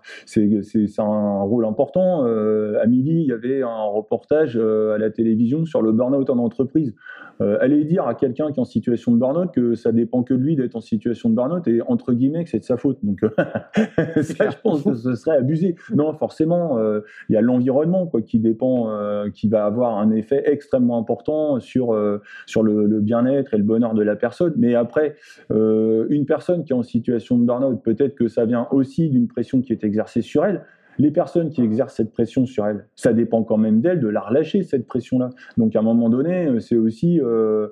un 1.04 1.42
rôle 1.42 1.66
important. 1.66 2.26
Euh, 2.26 2.82
à 2.82 2.86
midi, 2.88 3.12
il 3.12 3.28
y 3.28 3.32
avait 3.32 3.62
un 3.62 3.84
reportage 3.84 4.58
euh, 4.58 4.96
à 4.96 4.98
la 4.98 5.10
télévision 5.10 5.66
sur 5.66 5.82
le 5.82 5.92
burn-out 5.92 6.30
en 6.30 6.38
entreprise. 6.38 6.94
Euh, 7.40 7.58
allez 7.62 7.84
dire 7.86 8.08
à 8.08 8.16
quelqu'un 8.16 8.52
qui 8.52 8.60
est 8.60 8.62
en 8.62 8.66
situation 8.66 9.12
de 9.12 9.18
burn-out 9.18 9.52
que 9.54 9.76
ça 9.76 9.92
dépend 9.92 10.24
que 10.24 10.34
de 10.34 10.40
lui 10.40 10.56
d'être 10.56 10.76
en 10.76 10.82
situation 10.82 11.30
de 11.30 11.36
burn-out 11.36 11.68
et 11.68 11.82
entre 11.84 12.14
guillemets 12.14 12.44
que 12.44 12.50
c'est 12.50 12.60
de 12.60 12.64
sa 12.64 12.78
faute. 12.78 12.98
Donc 13.04 13.22
je 14.52 14.58
pense 14.62 14.84
que 14.84 14.94
ce 14.94 15.16
serait 15.16 15.38
abusé. 15.38 15.76
Non, 15.94 16.14
forcément, 16.14 16.78
euh, 16.78 17.02
il 17.30 17.34
y 17.34 17.38
a 17.38 17.42
l'environnement 17.42 18.08
qui 18.26 18.40
dépend, 18.40 18.90
euh, 18.90 19.30
qui 19.30 19.48
va 19.48 19.66
avoir 19.66 19.98
un 19.98 20.12
effet 20.12 20.44
extrêmement 20.46 20.98
important 20.98 21.60
sur 21.60 21.94
euh, 21.94 22.22
sur 22.46 22.64
le, 22.64 22.86
le 22.86 23.00
bien-être 23.00 23.54
et 23.54 23.58
le 23.58 23.64
bonheur 23.64 23.94
de 23.94 24.04
la 24.04 24.16
personne. 24.16 24.54
Mais 24.58 24.76
après, 24.76 25.16
une 25.50 26.26
personne 26.26 26.64
qui 26.64 26.74
est 26.74 26.76
en 26.76 26.84
situation 26.84 27.38
de 27.38 27.46
burn-out, 27.46 27.82
peut-être 27.84 28.16
que 28.16 28.28
ça 28.28 28.46
vient 28.46 28.68
aussi 28.72 29.10
d'une 29.10 29.28
pression 29.28 29.62
qui 29.62 29.74
est 29.74 29.84
exercée 29.84 30.22
sur 30.22 30.46
elle 30.46 30.64
les 30.98 31.12
personnes 31.12 31.50
qui 31.50 31.62
exercent 31.62 31.96
cette 31.96 32.12
pression 32.12 32.46
sur 32.46 32.66
elles, 32.66 32.88
ça 32.96 33.14
dépend 33.14 33.44
quand 33.44 33.58
même 33.58 33.82
d'elles 33.82 34.00
de 34.00 34.08
la 34.08 34.22
relâcher, 34.22 34.64
cette 34.64 34.88
pression-là. 34.88 35.30
Donc 35.58 35.76
à 35.76 35.80
un 35.80 35.84
moment 35.84 36.10
donné, 36.10 36.48
euh, 36.48 36.60
c'est 36.60 36.78
aussi 36.78 37.20
euh, 37.22 37.68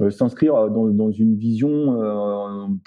euh, 0.00 0.10
s'inscrire 0.10 0.70
dans, 0.70 1.10
une 1.10 1.36
vision 1.36 2.00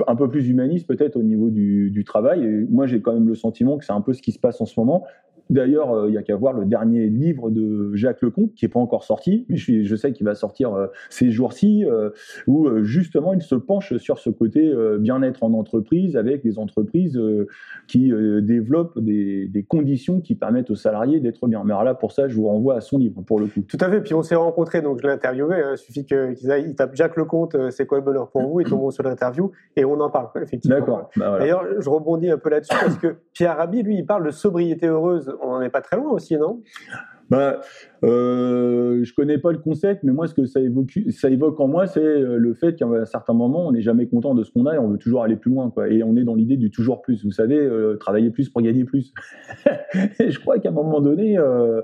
un 0.07 0.15
peu 0.15 0.29
plus 0.29 0.47
humaniste 0.47 0.87
peut-être 0.87 1.17
au 1.17 1.23
niveau 1.23 1.49
du, 1.49 2.03
travail. 2.05 2.65
Moi, 2.69 2.85
j'ai 2.85 3.01
quand 3.01 3.13
même 3.13 3.27
le 3.27 3.35
sentiment 3.35 3.77
que 3.77 3.85
c'est 3.85 3.93
un 3.93 4.01
peu 4.01 4.13
ce 4.13 4.21
qui 4.21 4.31
se 4.31 4.39
passe 4.39 4.59
en 4.59 4.65
ce 4.65 4.79
moment 4.79 5.05
D'ailleurs, 5.53 5.91
euh, 5.91 6.09
il 6.09 6.15
y 6.15 6.17
a 6.17 6.23
qu'à 6.23 6.35
voir 6.35 6.53
le 6.53 6.65
dernier 6.65 7.07
livre 7.07 7.51
de 7.51 7.93
Jacques 7.93 8.21
Lecomte, 8.23 8.53
qui 8.55 8.65
est 8.65 8.69
pas 8.69 8.79
encore 8.79 9.03
sorti, 9.03 9.45
mais 9.49 9.55
je, 9.57 9.95
sais 9.95 10.11
qu'il 10.11 10.25
va 10.25 10.33
sortir 10.33 10.73
euh, 10.73 10.87
ces 11.09 11.29
jours-ci, 11.29 11.85
euh, 11.85 12.09
où 12.47 12.67
justement 12.81 13.33
il 13.33 13.41
se 13.41 13.53
penche 13.55 13.95
sur 13.97 14.17
ce 14.17 14.29
côté 14.31 14.73
bien-être 14.99 15.43
en 15.43 15.53
entreprise, 15.53 16.17
avec 16.17 16.43
des 16.43 16.57
entreprises 16.57 17.19
qui 17.87 18.11
développent 18.41 18.99
des, 18.99 19.47
des 19.47 19.63
conditions 19.63 20.21
qui 20.21 20.35
permettent 20.35 20.71
aux 20.71 20.75
salariés 20.75 21.19
d'être 21.19 21.47
bien. 21.47 21.63
Mais 21.63 21.71
alors 21.71 21.83
là, 21.83 21.93
pour 21.93 22.11
ça, 22.11 22.27
je 22.27 22.35
vous 22.35 22.47
renvoie 22.47 22.75
à 22.75 22.81
son 22.81 22.97
livre, 22.97 23.21
pour 23.21 23.39
le 23.39 23.45
coup. 23.47 23.61
Tout 23.67 23.77
à 23.79 23.89
fait. 23.89 24.01
Puis 24.01 24.13
on 24.13 24.23
s'est 24.23 24.35
rencontrés, 24.35 24.81
donc 24.81 24.99
je 25.01 25.07
l'ai 25.07 25.13
interviewé. 25.13 25.55
hein. 25.55 25.71
Il 25.73 25.77
suffit 25.77 26.05
qu'ils 26.05 26.51
aillent- 26.51 26.65
ils 26.67 26.75
tapent 26.75 26.95
Jacques 26.95 27.15
Lecomte, 27.17 27.55
c'est 27.69 27.85
quoi 27.85 27.99
le 27.99 28.03
bonheur 28.03 28.29
pour 28.29 28.41
vous? 28.41 28.59
Ils 28.61 28.67
tomberont 28.67 28.91
sur 28.91 29.03
l'interview 29.03 29.51
et 29.75 29.85
on 29.85 29.99
en 29.99 30.09
parle, 30.09 30.29
effectivement. 30.41 30.77
D'accord. 30.77 31.09
Bah, 31.15 31.29
voilà. 31.29 31.39
D'ailleurs, 31.39 31.65
je 31.79 31.89
rebondis 31.89 32.29
un 32.29 32.37
peu 32.37 32.49
là-dessus 32.49 32.75
parce 32.79 32.97
que 32.97 33.15
Pierre 33.33 33.57
Rabhi, 33.57 33.83
lui, 33.83 33.97
il 33.97 34.05
parle 34.05 34.25
de 34.25 34.31
sobriété 34.31 34.87
heureuse. 34.87 35.31
On 35.43 35.51
n'en 35.51 35.61
est 35.61 35.69
pas 35.69 35.81
très 35.81 35.97
loin 35.97 36.11
aussi, 36.11 36.37
non? 36.37 36.61
Bah, 37.33 37.61
euh, 38.03 39.03
je 39.03 39.11
connais 39.11 39.39
pas 39.39 39.51
le 39.51 39.57
concept, 39.57 40.03
mais 40.03 40.11
moi, 40.11 40.27
ce 40.27 40.35
que 40.35 40.45
ça 40.45 40.59
évoque, 40.59 41.59
en 41.59 41.67
moi, 41.67 41.87
c'est 41.87 41.99
euh, 41.99 42.37
le 42.37 42.53
fait 42.53 42.75
qu'à 42.75 42.85
un 42.85 43.05
certain 43.05 43.33
moment, 43.33 43.67
on 43.67 43.71
n'est 43.71 43.81
jamais 43.81 44.05
content 44.05 44.35
de 44.35 44.43
ce 44.43 44.51
qu'on 44.51 44.67
a 44.67 44.75
et 44.75 44.77
on 44.77 44.87
veut 44.89 44.99
toujours 44.99 45.23
aller 45.23 45.35
plus 45.35 45.49
loin, 45.49 45.71
quoi. 45.71 45.89
Et 45.89 46.03
on 46.03 46.15
est 46.15 46.25
dans 46.25 46.35
l'idée 46.35 46.57
du 46.57 46.69
toujours 46.69 47.01
plus. 47.01 47.25
Vous 47.25 47.31
savez, 47.31 47.57
euh, 47.57 47.95
travailler 47.95 48.29
plus 48.29 48.49
pour 48.49 48.61
gagner 48.61 48.83
plus. 48.83 49.13
et 50.19 50.29
je 50.29 50.39
crois 50.39 50.59
qu'à 50.59 50.69
un 50.69 50.73
moment 50.73 51.01
donné, 51.01 51.39
euh, 51.39 51.81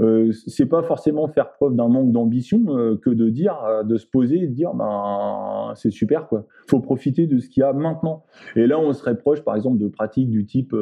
euh, 0.00 0.32
c'est 0.46 0.66
pas 0.66 0.82
forcément 0.82 1.28
faire 1.28 1.52
preuve 1.52 1.74
d'un 1.76 1.88
manque 1.88 2.12
d'ambition 2.12 2.60
euh, 2.68 2.96
que 2.96 3.08
de 3.08 3.30
dire, 3.30 3.56
de 3.84 3.96
se 3.96 4.06
poser 4.06 4.36
et 4.36 4.48
de 4.48 4.52
dire, 4.52 4.74
ben, 4.74 5.72
c'est 5.76 5.90
super, 5.90 6.28
quoi. 6.28 6.44
Faut 6.68 6.80
profiter 6.80 7.26
de 7.26 7.38
ce 7.38 7.48
qu'il 7.48 7.62
y 7.62 7.64
a 7.64 7.72
maintenant. 7.72 8.24
Et 8.54 8.66
là, 8.66 8.78
on 8.78 8.92
serait 8.92 9.16
proche, 9.16 9.40
par 9.40 9.56
exemple, 9.56 9.78
de 9.78 9.88
pratiques 9.88 10.28
du 10.28 10.44
type 10.44 10.76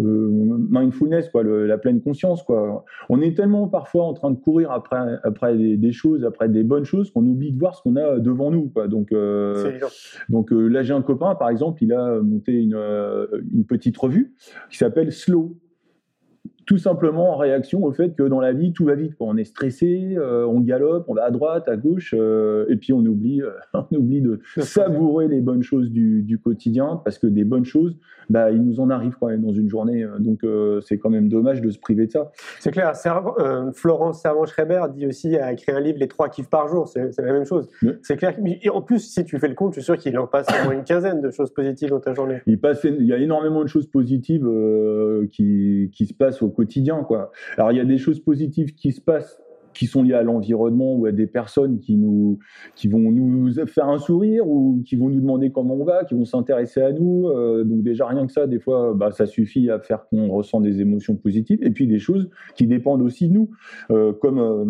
mindfulness, 0.00 1.28
quoi, 1.28 1.44
la 1.44 1.78
pleine 1.78 2.00
conscience, 2.00 2.42
quoi 2.42 2.84
on 3.08 3.19
est 3.20 3.36
tellement 3.36 3.68
parfois 3.68 4.04
en 4.04 4.14
train 4.14 4.30
de 4.30 4.38
courir 4.38 4.70
après, 4.70 5.18
après 5.22 5.56
des, 5.56 5.76
des 5.76 5.92
choses, 5.92 6.24
après 6.24 6.48
des 6.48 6.62
bonnes 6.62 6.84
choses, 6.84 7.10
qu'on 7.10 7.24
oublie 7.24 7.52
de 7.52 7.58
voir 7.58 7.74
ce 7.74 7.82
qu'on 7.82 7.96
a 7.96 8.18
devant 8.18 8.50
nous. 8.50 8.68
Quoi. 8.68 8.88
Donc, 8.88 9.12
euh, 9.12 9.78
donc 10.28 10.52
euh, 10.52 10.68
là, 10.68 10.82
j'ai 10.82 10.94
un 10.94 11.02
copain, 11.02 11.34
par 11.34 11.48
exemple, 11.48 11.82
il 11.82 11.92
a 11.92 12.20
monté 12.20 12.52
une, 12.52 12.74
euh, 12.74 13.26
une 13.52 13.64
petite 13.64 13.96
revue 13.96 14.34
qui 14.70 14.78
s'appelle 14.78 15.12
Slow. 15.12 15.56
Tout 16.70 16.78
simplement 16.78 17.34
en 17.34 17.36
réaction 17.36 17.82
au 17.82 17.90
fait 17.90 18.14
que 18.14 18.22
dans 18.22 18.38
la 18.38 18.52
vie, 18.52 18.72
tout 18.72 18.84
va 18.84 18.94
vite. 18.94 19.16
quoi. 19.16 19.26
On 19.26 19.36
est 19.36 19.42
stressé, 19.42 20.14
euh, 20.16 20.46
on 20.46 20.60
galope, 20.60 21.06
on 21.08 21.14
va 21.14 21.24
à 21.24 21.32
droite, 21.32 21.68
à 21.68 21.76
gauche, 21.76 22.14
euh, 22.16 22.64
et 22.68 22.76
puis 22.76 22.92
on 22.92 23.00
oublie, 23.00 23.42
euh, 23.42 23.50
on 23.74 23.96
oublie 23.96 24.20
de 24.20 24.38
savourer 24.58 25.26
les 25.26 25.40
bonnes 25.40 25.64
choses 25.64 25.90
du, 25.90 26.22
du 26.22 26.38
quotidien, 26.38 27.00
parce 27.04 27.18
que 27.18 27.26
des 27.26 27.42
bonnes 27.42 27.64
choses, 27.64 27.96
bah, 28.28 28.52
il 28.52 28.62
nous 28.62 28.78
en 28.78 28.88
arrive 28.88 29.16
quand 29.18 29.26
même 29.26 29.42
dans 29.42 29.52
une 29.52 29.68
journée. 29.68 30.06
Donc 30.20 30.46
c'est 30.86 30.98
quand 30.98 31.10
même 31.10 31.28
dommage 31.28 31.60
de 31.60 31.70
se 31.70 31.80
priver 31.80 32.06
de 32.06 32.12
ça. 32.12 32.30
C'est 32.60 32.70
clair. 32.70 32.92
Florence 33.74 34.22
Servan-Schreiber 34.22 34.84
dit 34.94 35.08
aussi 35.08 35.36
a 35.36 35.52
écrit 35.52 35.72
un 35.72 35.80
livre, 35.80 35.98
Les 35.98 36.06
trois 36.06 36.28
kiffs 36.28 36.48
par 36.48 36.68
jour. 36.68 36.86
C'est 36.86 37.18
la 37.18 37.32
même 37.32 37.44
chose. 37.44 37.68
C'est 38.02 38.16
clair. 38.16 38.36
Et 38.62 38.70
en 38.70 38.82
plus, 38.82 39.00
si 39.00 39.24
tu 39.24 39.40
fais 39.40 39.48
le 39.48 39.56
compte, 39.56 39.74
je 39.74 39.80
suis 39.80 39.86
sûr 39.86 39.96
qu'il 39.96 40.16
en 40.16 40.28
passe 40.28 40.46
au 40.48 40.66
moins 40.66 40.74
une 40.74 40.84
quinzaine 40.84 41.20
de 41.20 41.32
choses 41.32 41.52
positives 41.52 41.88
dans 41.88 41.98
ta 41.98 42.14
journée. 42.14 42.40
il, 42.46 42.60
passe, 42.60 42.84
il 42.84 43.04
y 43.04 43.12
a 43.12 43.16
énormément 43.16 43.62
de 43.62 43.68
choses 43.68 43.88
positives 43.88 44.48
qui, 45.32 45.90
qui 45.92 46.06
se 46.06 46.14
passent 46.14 46.40
au 46.40 46.50
quotidien. 46.50 46.59
Quoi. 47.04 47.30
Alors, 47.56 47.72
il 47.72 47.78
y 47.78 47.80
a 47.80 47.84
des 47.84 47.98
choses 47.98 48.20
positives 48.20 48.74
qui 48.74 48.92
se 48.92 49.00
passent 49.00 49.40
qui 49.74 49.86
sont 49.86 50.02
liées 50.02 50.14
à 50.14 50.22
l'environnement 50.22 50.94
ou 50.94 51.06
à 51.06 51.12
des 51.12 51.26
personnes 51.26 51.78
qui, 51.78 51.96
nous, 51.96 52.38
qui 52.74 52.88
vont 52.88 53.10
nous 53.10 53.52
faire 53.66 53.88
un 53.88 53.98
sourire 53.98 54.46
ou 54.48 54.82
qui 54.84 54.96
vont 54.96 55.08
nous 55.08 55.20
demander 55.20 55.52
comment 55.52 55.74
on 55.74 55.84
va, 55.84 56.04
qui 56.04 56.14
vont 56.14 56.24
s'intéresser 56.24 56.82
à 56.82 56.92
nous. 56.92 57.28
Euh, 57.28 57.64
donc 57.64 57.82
déjà, 57.82 58.06
rien 58.06 58.26
que 58.26 58.32
ça, 58.32 58.46
des 58.46 58.58
fois, 58.58 58.94
bah, 58.94 59.10
ça 59.10 59.26
suffit 59.26 59.70
à 59.70 59.78
faire 59.78 60.06
qu'on 60.08 60.28
ressent 60.28 60.60
des 60.60 60.80
émotions 60.80 61.16
positives. 61.16 61.60
Et 61.62 61.70
puis 61.70 61.86
des 61.86 61.98
choses 61.98 62.28
qui 62.56 62.66
dépendent 62.66 63.02
aussi 63.02 63.28
de 63.28 63.34
nous, 63.34 63.50
euh, 63.90 64.12
comme... 64.12 64.38
euh, 64.38 64.64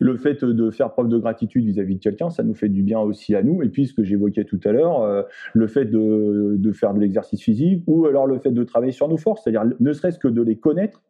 le 0.00 0.16
fait 0.16 0.44
de 0.44 0.70
faire 0.70 0.90
preuve 0.90 1.08
de 1.08 1.18
gratitude 1.18 1.64
vis-à-vis 1.64 1.96
de 1.96 2.00
quelqu'un, 2.00 2.30
ça 2.30 2.42
nous 2.42 2.54
fait 2.54 2.68
du 2.68 2.82
bien 2.82 3.00
aussi 3.00 3.34
à 3.34 3.42
nous. 3.42 3.62
Et 3.62 3.68
puis, 3.68 3.86
ce 3.86 3.94
que 3.94 4.04
j'évoquais 4.04 4.44
tout 4.44 4.60
à 4.64 4.72
l'heure, 4.72 5.02
euh, 5.02 5.22
le 5.54 5.66
fait 5.66 5.86
de, 5.86 6.56
de 6.58 6.72
faire 6.72 6.94
de 6.94 7.00
l'exercice 7.00 7.42
physique 7.42 7.82
ou 7.86 8.06
alors 8.06 8.26
le 8.26 8.38
fait 8.38 8.50
de 8.50 8.64
travailler 8.64 8.92
sur 8.92 9.08
nos 9.08 9.16
forces, 9.16 9.42
c'est-à-dire 9.44 9.64
ne 9.78 9.92
serait-ce 9.92 10.18
que 10.18 10.28
de 10.28 10.42
les 10.42 10.56
connaître 10.56 11.02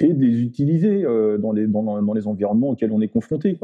et 0.00 0.12
de 0.12 0.22
les 0.22 0.42
utiliser 0.42 1.04
euh, 1.04 1.38
dans, 1.38 1.52
les, 1.52 1.66
dans, 1.66 2.12
les 2.14 2.26
environnements 2.26 2.70
auxquels 2.70 2.92
on 2.92 3.00
est 3.00 3.08
confronté. 3.08 3.58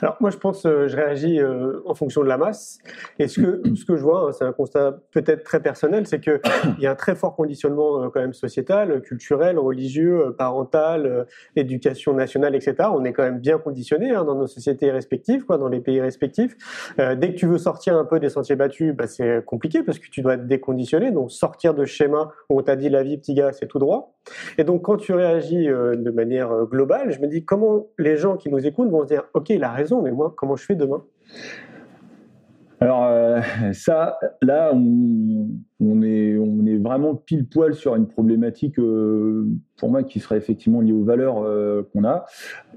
Alors 0.00 0.16
moi, 0.20 0.30
je 0.30 0.36
pense, 0.36 0.66
euh, 0.66 0.88
je 0.88 0.96
réagis 0.96 1.40
euh, 1.40 1.80
en 1.86 1.94
fonction 1.94 2.22
de 2.22 2.28
la 2.28 2.36
masse. 2.36 2.78
Et 3.18 3.28
ce 3.28 3.40
que 3.40 3.62
ce 3.74 3.84
que 3.84 3.96
je 3.96 4.02
vois, 4.02 4.28
hein, 4.28 4.32
c'est 4.32 4.44
un 4.44 4.52
constat 4.52 5.00
peut-être 5.12 5.44
très 5.44 5.60
personnel, 5.60 6.06
c'est 6.06 6.20
que 6.20 6.40
il 6.78 6.82
y 6.82 6.86
a 6.86 6.92
un 6.92 6.94
très 6.94 7.14
fort 7.14 7.36
conditionnement 7.36 8.10
quand 8.10 8.20
même 8.20 8.34
sociétal, 8.34 9.00
culturel, 9.02 9.58
religieux, 9.58 10.34
parental, 10.36 11.26
éducation 11.56 12.14
nationale, 12.14 12.54
etc. 12.54 12.88
On 12.92 13.04
est 13.04 13.12
quand 13.12 13.22
même 13.22 13.40
bien 13.40 13.58
conditionné 13.58 14.10
hein, 14.10 14.24
dans 14.24 14.34
nos 14.34 14.46
sociétés 14.46 14.90
respectives, 14.90 15.44
quoi, 15.44 15.58
dans 15.58 15.68
les 15.68 15.80
pays 15.80 16.00
respectifs. 16.00 16.56
Dès 16.98 17.32
que 17.32 17.38
tu 17.38 17.46
veux 17.46 17.58
sortir 17.58 17.96
un 17.96 18.04
peu 18.04 18.20
des 18.20 18.28
sentiers 18.28 18.56
battus, 18.56 18.94
bah, 18.94 19.06
c'est 19.06 19.44
compliqué 19.44 19.82
parce 19.82 19.98
que 19.98 20.08
tu 20.10 20.22
dois 20.22 20.34
être 20.34 20.46
déconditionné. 20.46 21.10
Donc 21.10 21.30
sortir 21.30 21.74
de 21.74 21.84
schéma 21.84 22.30
où 22.48 22.58
on 22.58 22.62
t'a 22.62 22.76
dit 22.76 22.88
la 22.88 23.02
vie, 23.02 23.18
petit 23.18 23.34
gars, 23.34 23.52
c'est 23.52 23.66
tout 23.66 23.78
droit. 23.78 24.14
Et 24.58 24.64
donc, 24.64 24.82
quand 24.82 24.96
tu 24.96 25.12
réagis 25.12 25.68
de 25.96 26.10
manière 26.10 26.50
euh, 26.52 26.64
globale, 26.64 27.10
je 27.10 27.20
me 27.20 27.26
dis 27.26 27.44
comment 27.44 27.86
les 27.98 28.16
gens 28.16 28.36
qui 28.36 28.50
nous 28.50 28.66
écoutent 28.66 28.90
vont 28.90 29.02
se 29.02 29.08
dire 29.08 29.24
Ok, 29.34 29.50
il 29.50 29.64
a 29.64 29.72
raison, 29.72 30.02
mais 30.02 30.12
moi, 30.12 30.34
comment 30.36 30.56
je 30.56 30.64
fais 30.64 30.76
demain? 30.76 31.02
Alors, 32.80 33.06
euh, 33.06 33.40
ça, 33.72 34.18
là, 34.40 34.72
on, 34.72 36.02
est, 36.02 36.36
vraiment 36.78 37.14
pile 37.16 37.48
poil 37.48 37.74
sur 37.74 37.96
une 37.96 38.06
problématique, 38.06 38.78
euh, 38.78 39.46
pour 39.76 39.90
moi, 39.90 40.04
qui 40.04 40.20
serait 40.20 40.36
effectivement 40.36 40.80
liée 40.80 40.92
aux 40.92 41.02
valeurs 41.02 41.42
euh, 41.42 41.82
qu'on 41.92 42.04
a. 42.04 42.24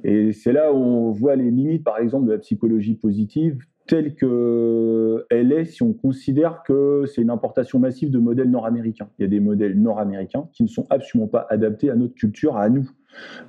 Et 0.03 0.31
c'est 0.33 0.53
là 0.53 0.73
où 0.73 0.77
on 0.77 1.11
voit 1.11 1.35
les 1.35 1.51
limites, 1.51 1.83
par 1.83 1.99
exemple, 1.99 2.25
de 2.25 2.31
la 2.31 2.39
psychologie 2.39 2.95
positive 2.95 3.59
telle 3.87 4.15
qu'elle 4.15 5.51
est 5.51 5.65
si 5.65 5.83
on 5.83 5.93
considère 5.93 6.63
que 6.63 7.05
c'est 7.07 7.21
une 7.21 7.29
importation 7.29 7.79
massive 7.79 8.11
de 8.11 8.19
modèles 8.19 8.49
nord-américains. 8.49 9.09
Il 9.19 9.23
y 9.23 9.25
a 9.25 9.27
des 9.27 9.39
modèles 9.39 9.79
nord-américains 9.79 10.47
qui 10.53 10.63
ne 10.63 10.67
sont 10.67 10.87
absolument 10.89 11.27
pas 11.27 11.45
adaptés 11.49 11.89
à 11.89 11.95
notre 11.95 12.13
culture, 12.13 12.57
à 12.57 12.69
nous, 12.69 12.89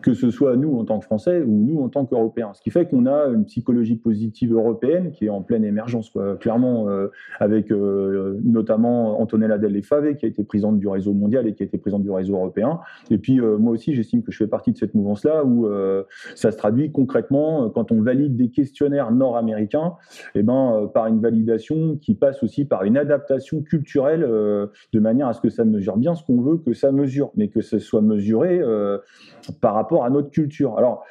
que 0.01 0.15
ce 0.15 0.31
soit 0.31 0.57
nous 0.57 0.79
en 0.79 0.85
tant 0.85 0.99
que 0.99 1.05
Français 1.05 1.43
ou 1.43 1.53
nous 1.53 1.81
en 1.83 1.89
tant 1.89 2.05
qu'Européens. 2.07 2.53
Ce 2.55 2.63
qui 2.63 2.71
fait 2.71 2.87
qu'on 2.87 3.07
a 3.07 3.27
une 3.27 3.45
psychologie 3.45 3.97
positive 3.97 4.53
européenne 4.53 5.13
qui 5.13 5.27
est 5.27 5.31
en 5.31 5.43
pleine 5.43 5.65
émergence, 5.65 6.13
clairement, 6.41 6.89
euh, 6.89 7.09
avec 7.41 7.71
euh, 7.71 8.39
notamment 8.45 9.21
Antonella 9.21 9.59
Del 9.59 9.83
Fave, 9.83 10.15
qui 10.17 10.27
a 10.27 10.29
été 10.29 10.45
présidente 10.45 10.79
du 10.79 10.89
réseau 10.89 11.13
mondial 11.13 11.47
et 11.47 11.55
qui 11.55 11.63
a 11.63 11.67
été 11.67 11.79
présidente 11.79 12.03
du 12.03 12.11
réseau 12.11 12.35
européen. 12.35 12.81
Et 13.11 13.19
puis 13.19 13.41
euh, 13.41 13.59
moi 13.59 13.73
aussi, 13.73 13.95
j'estime 13.95 14.23
que 14.23 14.33
je 14.33 14.39
fais 14.39 14.47
partie 14.47 14.73
de 14.73 14.77
cette 14.77 14.95
mouvance-là 14.95 15.45
où 15.45 15.69
ça 16.35 16.51
se 16.51 16.57
traduit 16.57 16.93
concrètement 16.93 17.71
quand 17.71 17.93
on 17.93 18.03
valide 18.03 18.37
des 18.37 18.51
questionnaires 18.51 19.11
nord-américains 19.13 19.95
eh 20.35 20.43
ben, 20.43 20.91
par 20.93 21.07
une 21.07 21.21
validation 21.21 21.97
qui 21.97 22.15
passe 22.15 22.43
aussi 22.43 22.65
par 22.65 22.85
une 22.85 22.97
adaptation 22.97 23.63
culturelle 23.63 24.21
de 24.21 25.01
manière 25.01 25.29
à 25.29 25.33
ce 25.33 25.41
que 25.41 25.51
ça 25.51 25.65
mesure 25.65 25.97
bien 25.97 26.15
ce 26.15 26.25
qu'on 26.25 26.41
veut 26.41 26.59
que 26.59 26.73
ça 26.73 26.93
mesure, 26.93 27.31
mais 27.37 27.49
que 27.49 27.61
ce 27.61 27.79
soit 27.79 28.03
mesuré 28.03 28.61
par 29.61 29.75
rapport 29.75 30.05
à 30.05 30.11
notre 30.11 30.31
culture. 30.31 30.79
Alors, 30.79 31.05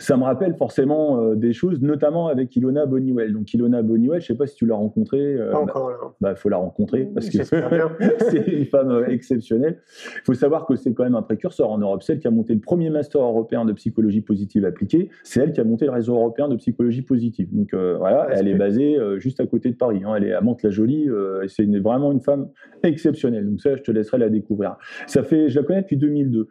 ça 0.00 0.16
me 0.16 0.24
rappelle 0.24 0.54
forcément 0.56 1.20
euh, 1.22 1.36
des 1.36 1.52
choses, 1.52 1.80
notamment 1.80 2.26
avec 2.26 2.54
Ilona 2.56 2.86
Boniwell. 2.86 3.32
Donc 3.32 3.54
Ilona 3.54 3.82
Boniwell, 3.82 4.20
je 4.20 4.26
sais 4.26 4.34
pas 4.34 4.46
si 4.46 4.56
tu 4.56 4.66
l'as 4.66 4.74
rencontrée. 4.74 5.34
euh, 5.34 5.52
Pas 5.52 5.58
bah, 5.58 5.62
encore 5.62 5.90
là. 5.90 5.96
bah, 6.20 6.34
faut 6.34 6.48
la 6.48 6.56
rencontrer 6.56 7.08
parce 7.14 7.30
que 7.30 7.38
c'est 8.30 8.46
une 8.48 8.64
femme 8.64 8.90
euh, 8.90 9.06
exceptionnelle. 9.06 9.78
Il 10.16 10.20
faut 10.24 10.34
savoir 10.34 10.66
que 10.66 10.74
c'est 10.74 10.92
quand 10.92 11.04
même 11.04 11.14
un 11.14 11.22
précurseur 11.22 11.70
en 11.70 11.78
Europe. 11.78 12.02
Celle 12.02 12.18
qui 12.18 12.26
a 12.26 12.30
monté 12.32 12.52
le 12.54 12.60
premier 12.60 12.90
master 12.90 13.20
européen 13.22 13.64
de 13.64 13.72
psychologie 13.74 14.20
positive 14.22 14.64
appliquée, 14.64 15.08
c'est 15.22 15.40
elle 15.40 15.52
qui 15.52 15.60
a 15.60 15.64
monté 15.64 15.86
le 15.86 15.92
réseau 15.92 16.14
européen 16.16 16.48
de 16.48 16.56
psychologie 16.56 17.02
positive. 17.02 17.48
Donc 17.52 17.72
euh, 17.72 17.96
voilà, 17.96 18.26
elle 18.32 18.48
est 18.48 18.54
basée 18.54 18.98
juste 19.18 19.38
à 19.40 19.46
côté 19.46 19.70
de 19.70 19.76
Paris. 19.76 20.02
hein. 20.04 20.14
Elle 20.16 20.24
est 20.24 20.32
à 20.32 20.40
Mantes-la-Jolie 20.40 21.08
et 21.42 21.48
c'est 21.48 21.64
vraiment 21.78 22.10
une 22.10 22.20
femme 22.20 22.48
exceptionnelle. 22.82 23.48
Donc 23.48 23.60
ça, 23.60 23.76
je 23.76 23.82
te 23.82 23.92
laisserai 23.92 24.18
la 24.18 24.28
découvrir. 24.30 24.76
Ça 25.06 25.22
fait, 25.22 25.48
je 25.48 25.60
la 25.60 25.64
connais 25.64 25.82
depuis 25.82 25.96
2002. 25.96 26.48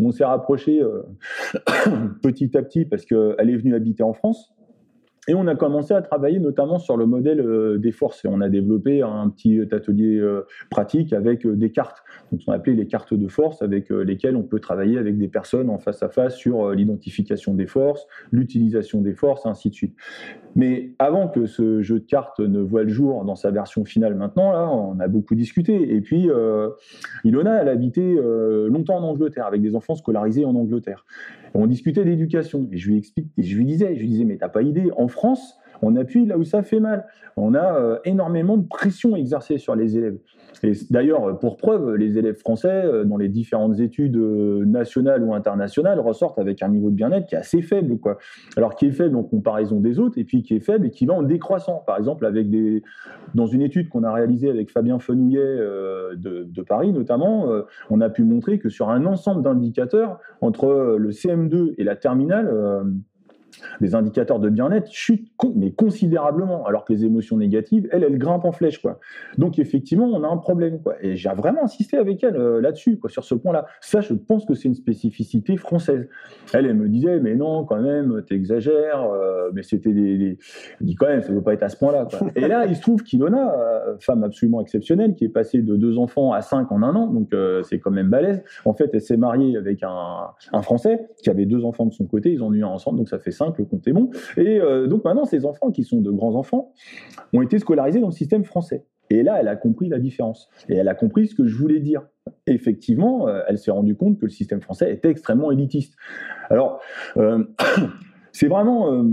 On 0.00 0.10
s'est 0.10 0.24
rapproché 0.24 0.80
euh, 0.82 1.02
petit 2.22 2.56
à 2.56 2.62
petit 2.62 2.84
parce 2.84 3.04
qu'elle 3.04 3.50
est 3.50 3.56
venue 3.56 3.74
habiter 3.74 4.02
en 4.02 4.12
France. 4.12 4.53
Et 5.26 5.34
on 5.34 5.46
a 5.46 5.54
commencé 5.54 5.94
à 5.94 6.02
travailler 6.02 6.38
notamment 6.38 6.78
sur 6.78 6.96
le 6.96 7.06
modèle 7.06 7.40
euh, 7.40 7.78
des 7.78 7.92
forces. 7.92 8.24
Et 8.24 8.28
on 8.28 8.40
a 8.40 8.48
développé 8.48 9.02
un 9.02 9.30
petit 9.30 9.60
atelier 9.72 10.18
euh, 10.18 10.46
pratique 10.70 11.12
avec 11.12 11.46
euh, 11.46 11.56
des 11.56 11.70
cartes. 11.70 12.02
Donc, 12.30 12.42
on 12.46 12.52
appelait 12.52 12.74
les 12.74 12.86
cartes 12.86 13.14
de 13.14 13.28
force, 13.28 13.62
avec 13.62 13.90
lesquelles 13.90 14.36
on 14.36 14.42
peut 14.42 14.60
travailler 14.60 14.98
avec 14.98 15.18
des 15.18 15.28
personnes 15.28 15.70
en 15.70 15.78
face 15.78 16.02
à 16.02 16.08
face 16.08 16.36
sur 16.36 16.70
l'identification 16.70 17.54
des 17.54 17.66
forces, 17.66 18.06
l'utilisation 18.32 19.00
des 19.00 19.14
forces, 19.14 19.46
ainsi 19.46 19.70
de 19.70 19.74
suite. 19.74 19.96
Mais 20.56 20.92
avant 20.98 21.28
que 21.28 21.46
ce 21.46 21.82
jeu 21.82 22.00
de 22.00 22.04
cartes 22.04 22.40
ne 22.40 22.60
voit 22.60 22.82
le 22.82 22.88
jour 22.88 23.24
dans 23.24 23.36
sa 23.36 23.50
version 23.50 23.84
finale 23.84 24.14
maintenant, 24.14 24.52
là, 24.52 24.68
on 24.70 24.98
a 25.00 25.08
beaucoup 25.08 25.34
discuté. 25.34 25.94
Et 25.94 26.00
puis, 26.00 26.28
Ilona, 27.24 27.62
elle 27.62 27.68
habitait 27.68 28.16
longtemps 28.68 28.96
en 28.96 29.04
Angleterre, 29.04 29.46
avec 29.46 29.62
des 29.62 29.76
enfants 29.76 29.94
scolarisés 29.94 30.44
en 30.44 30.54
Angleterre. 30.54 31.04
Et 31.54 31.58
on 31.58 31.66
discutait 31.66 32.04
d'éducation. 32.04 32.68
Et 32.72 32.78
je 32.78 32.88
lui 32.88 32.98
explique, 32.98 33.28
je 33.38 33.56
lui 33.56 33.64
disais, 33.64 33.94
je 33.94 34.00
lui 34.00 34.08
disais, 34.08 34.24
mais 34.24 34.36
t'as 34.36 34.48
pas 34.48 34.62
idée, 34.62 34.90
en 34.96 35.08
France, 35.14 35.58
on 35.82 35.96
appuie 35.96 36.26
là 36.26 36.38
où 36.38 36.44
ça 36.44 36.62
fait 36.62 36.80
mal. 36.80 37.06
On 37.36 37.54
a 37.54 37.76
euh, 37.76 37.98
énormément 38.04 38.56
de 38.56 38.66
pression 38.66 39.16
exercée 39.16 39.58
sur 39.58 39.74
les 39.74 39.96
élèves. 39.98 40.18
Et 40.62 40.72
d'ailleurs, 40.90 41.38
pour 41.40 41.56
preuve, 41.56 41.96
les 41.96 42.16
élèves 42.16 42.36
français, 42.36 42.68
euh, 42.68 43.04
dans 43.04 43.16
les 43.16 43.28
différentes 43.28 43.80
études 43.80 44.16
euh, 44.16 44.64
nationales 44.64 45.22
ou 45.22 45.34
internationales, 45.34 45.98
ressortent 45.98 46.38
avec 46.38 46.62
un 46.62 46.68
niveau 46.68 46.90
de 46.90 46.94
bien-être 46.94 47.26
qui 47.26 47.34
est 47.34 47.38
assez 47.38 47.60
faible, 47.60 47.98
quoi. 47.98 48.18
Alors 48.56 48.76
qui 48.76 48.86
est 48.86 48.92
faible 48.92 49.16
en 49.16 49.24
comparaison 49.24 49.80
des 49.80 49.98
autres, 49.98 50.16
et 50.16 50.24
puis 50.24 50.42
qui 50.42 50.54
est 50.54 50.60
faible 50.60 50.86
et 50.86 50.90
qui 50.90 51.06
va 51.06 51.14
en 51.14 51.22
décroissant. 51.22 51.82
Par 51.86 51.98
exemple, 51.98 52.24
avec 52.24 52.50
des, 52.50 52.82
dans 53.34 53.46
une 53.46 53.62
étude 53.62 53.88
qu'on 53.88 54.04
a 54.04 54.12
réalisée 54.12 54.48
avec 54.48 54.70
Fabien 54.70 54.98
Fenouillet 54.98 55.40
de, 55.44 56.44
de, 56.44 56.62
Paris 56.62 56.92
notamment, 56.92 57.46
on 57.90 58.00
a 58.00 58.08
pu 58.08 58.24
montrer 58.24 58.58
que 58.58 58.68
sur 58.68 58.88
un 58.90 59.04
ensemble 59.06 59.42
d'indicateurs 59.42 60.18
entre 60.40 60.96
le 60.98 61.10
CM2 61.10 61.74
et 61.76 61.84
la 61.84 61.96
terminale 61.96 62.48
les 63.80 63.94
indicateurs 63.94 64.38
de 64.38 64.48
bien-être 64.48 64.90
chutent 64.90 65.28
mais 65.54 65.72
considérablement, 65.72 66.64
alors 66.66 66.84
que 66.84 66.92
les 66.92 67.04
émotions 67.04 67.36
négatives, 67.36 67.88
elles, 67.92 68.02
elles 68.02 68.18
grimpent 68.18 68.44
en 68.44 68.52
flèche. 68.52 68.80
Quoi. 68.80 68.98
Donc 69.38 69.58
effectivement, 69.58 70.06
on 70.06 70.22
a 70.22 70.28
un 70.28 70.36
problème. 70.36 70.80
Quoi. 70.80 70.94
Et 71.02 71.16
j'ai 71.16 71.28
vraiment 71.30 71.64
insisté 71.64 71.96
avec 71.96 72.22
elle 72.24 72.36
euh, 72.36 72.60
là-dessus, 72.60 72.98
sur 73.08 73.24
ce 73.24 73.34
point-là. 73.34 73.66
Ça, 73.80 74.00
je 74.00 74.14
pense 74.14 74.44
que 74.44 74.54
c'est 74.54 74.68
une 74.68 74.74
spécificité 74.74 75.56
française. 75.56 76.08
Elle, 76.52 76.66
elle 76.66 76.76
me 76.76 76.88
disait, 76.88 77.20
mais 77.20 77.34
non, 77.34 77.64
quand 77.64 77.80
même, 77.80 78.22
t'exagères, 78.26 79.02
euh, 79.02 79.50
mais 79.52 79.62
c'était 79.62 79.92
des, 79.92 80.16
des... 80.16 80.38
Je 80.80 80.84
dis 80.84 80.94
quand 80.94 81.06
même, 81.06 81.22
ça 81.22 81.30
ne 81.30 81.36
veut 81.36 81.42
pas 81.42 81.52
être 81.52 81.62
à 81.62 81.68
ce 81.68 81.76
point-là. 81.76 82.08
Et 82.36 82.48
là, 82.48 82.66
il 82.66 82.76
se 82.76 82.80
trouve 82.80 83.02
qu'Ilona, 83.02 83.54
euh, 83.54 83.96
femme 84.00 84.24
absolument 84.24 84.60
exceptionnelle, 84.60 85.14
qui 85.14 85.24
est 85.24 85.28
passée 85.28 85.60
de 85.62 85.76
deux 85.76 85.98
enfants 85.98 86.32
à 86.32 86.40
cinq 86.40 86.72
en 86.72 86.82
un 86.82 86.94
an, 86.94 87.06
donc 87.08 87.32
euh, 87.32 87.62
c'est 87.62 87.78
quand 87.78 87.90
même 87.90 88.08
balèze. 88.08 88.42
En 88.64 88.72
fait, 88.72 88.90
elle 88.92 89.00
s'est 89.00 89.16
mariée 89.16 89.56
avec 89.56 89.82
un, 89.82 90.28
un 90.52 90.62
Français 90.62 91.08
qui 91.22 91.30
avait 91.30 91.46
deux 91.46 91.64
enfants 91.64 91.86
de 91.86 91.92
son 91.92 92.06
côté, 92.06 92.32
ils 92.32 92.42
ont 92.42 92.52
eu 92.52 92.64
un 92.64 92.68
ensemble, 92.68 92.98
donc 92.98 93.08
ça 93.08 93.18
fait 93.18 93.30
cinq 93.30 93.43
le 93.56 93.64
compte 93.64 93.86
est 93.86 93.92
bon. 93.92 94.10
Et 94.36 94.60
euh, 94.60 94.86
donc 94.86 95.04
maintenant, 95.04 95.24
ces 95.24 95.44
enfants 95.44 95.70
qui 95.70 95.84
sont 95.84 96.00
de 96.00 96.10
grands 96.10 96.34
enfants 96.34 96.72
ont 97.32 97.42
été 97.42 97.58
scolarisés 97.58 98.00
dans 98.00 98.08
le 98.08 98.12
système 98.12 98.44
français. 98.44 98.84
Et 99.10 99.22
là, 99.22 99.36
elle 99.38 99.48
a 99.48 99.56
compris 99.56 99.88
la 99.88 99.98
différence. 99.98 100.48
Et 100.68 100.76
elle 100.76 100.88
a 100.88 100.94
compris 100.94 101.26
ce 101.26 101.34
que 101.34 101.46
je 101.46 101.56
voulais 101.56 101.80
dire. 101.80 102.02
effectivement, 102.46 103.28
euh, 103.28 103.42
elle 103.48 103.58
s'est 103.58 103.70
rendue 103.70 103.96
compte 103.96 104.18
que 104.18 104.24
le 104.24 104.30
système 104.30 104.60
français 104.60 104.92
était 104.92 105.10
extrêmement 105.10 105.50
élitiste. 105.50 105.94
Alors, 106.48 106.80
euh, 107.16 107.44
c'est 108.32 108.48
vraiment 108.48 109.04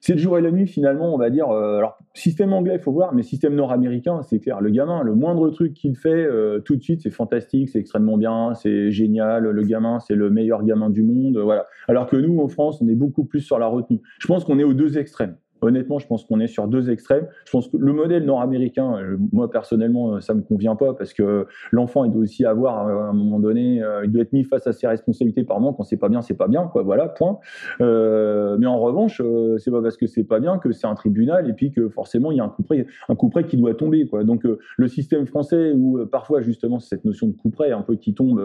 c'est 0.00 0.14
le 0.14 0.18
jour 0.18 0.38
et 0.38 0.42
la 0.42 0.50
nuit 0.50 0.66
finalement, 0.66 1.14
on 1.14 1.18
va 1.18 1.30
dire. 1.30 1.50
Euh, 1.50 1.78
alors 1.78 1.98
système 2.14 2.52
anglais, 2.52 2.76
il 2.76 2.80
faut 2.80 2.92
voir, 2.92 3.14
mais 3.14 3.22
système 3.22 3.54
nord-américain, 3.54 4.22
c'est 4.22 4.38
clair. 4.38 4.60
Le 4.60 4.70
gamin, 4.70 5.02
le 5.02 5.14
moindre 5.14 5.50
truc 5.50 5.74
qu'il 5.74 5.96
fait, 5.96 6.08
euh, 6.10 6.60
tout 6.60 6.76
de 6.76 6.82
suite, 6.82 7.02
c'est 7.02 7.10
fantastique, 7.10 7.68
c'est 7.68 7.78
extrêmement 7.78 8.16
bien, 8.16 8.54
c'est 8.54 8.90
génial. 8.90 9.44
Le 9.44 9.62
gamin, 9.62 10.00
c'est 10.00 10.14
le 10.14 10.30
meilleur 10.30 10.64
gamin 10.64 10.90
du 10.90 11.02
monde, 11.02 11.38
voilà. 11.38 11.66
Alors 11.88 12.06
que 12.06 12.16
nous, 12.16 12.40
en 12.40 12.48
France, 12.48 12.80
on 12.82 12.88
est 12.88 12.94
beaucoup 12.94 13.24
plus 13.24 13.40
sur 13.40 13.58
la 13.58 13.66
retenue. 13.66 14.00
Je 14.18 14.26
pense 14.26 14.44
qu'on 14.44 14.58
est 14.58 14.64
aux 14.64 14.74
deux 14.74 14.98
extrêmes. 14.98 15.36
Honnêtement, 15.62 16.00
je 16.00 16.08
pense 16.08 16.24
qu'on 16.24 16.40
est 16.40 16.48
sur 16.48 16.66
deux 16.66 16.90
extrêmes. 16.90 17.28
Je 17.46 17.52
pense 17.52 17.68
que 17.68 17.76
le 17.76 17.92
modèle 17.92 18.24
nord-américain, 18.24 18.96
euh, 18.96 19.16
moi 19.32 19.48
personnellement, 19.48 20.16
euh, 20.16 20.20
ça 20.20 20.34
me 20.34 20.42
convient 20.42 20.74
pas 20.74 20.92
parce 20.92 21.14
que 21.14 21.46
l'enfant, 21.70 22.04
il 22.04 22.10
doit 22.10 22.22
aussi 22.22 22.44
avoir 22.44 22.88
euh, 22.88 22.98
à 22.98 23.10
un 23.10 23.12
moment 23.12 23.38
donné, 23.38 23.80
il 24.04 24.10
doit 24.10 24.22
être 24.22 24.32
mis 24.32 24.42
face 24.42 24.66
à 24.66 24.72
ses 24.72 24.88
responsabilités 24.88 25.44
par 25.44 25.60
moment. 25.60 25.72
Quand 25.72 25.84
c'est 25.84 25.96
pas 25.96 26.08
bien, 26.08 26.20
c'est 26.20 26.36
pas 26.36 26.48
bien, 26.48 26.66
quoi. 26.66 26.82
Voilà, 26.82 27.08
point. 27.08 27.38
Euh, 27.80 28.56
mais 28.58 28.66
en 28.66 28.80
revanche, 28.80 29.22
c'est 29.58 29.70
pas 29.70 29.80
parce 29.80 29.96
que 29.96 30.06
c'est 30.06 30.24
pas 30.24 30.40
bien 30.40 30.58
que 30.58 30.72
c'est 30.72 30.88
un 30.88 30.94
tribunal 30.94 31.48
et 31.48 31.52
puis 31.52 31.70
que 31.70 31.88
forcément 31.88 32.32
il 32.32 32.38
y 32.38 32.40
a 32.40 32.44
un 32.44 32.48
coup 32.48 32.64
près, 32.64 32.86
un 33.08 33.14
coup 33.14 33.28
près 33.28 33.44
qui 33.44 33.56
doit 33.56 33.74
tomber, 33.74 34.06
quoi. 34.06 34.24
Donc 34.24 34.44
le 34.44 34.88
système 34.88 35.26
français 35.26 35.72
où 35.72 36.04
parfois 36.06 36.40
justement 36.40 36.80
cette 36.80 37.04
notion 37.04 37.28
de 37.28 37.32
coup 37.34 37.50
près 37.50 37.70
un 37.70 37.82
peu 37.82 37.94
qui 37.94 38.14
tombe, 38.14 38.42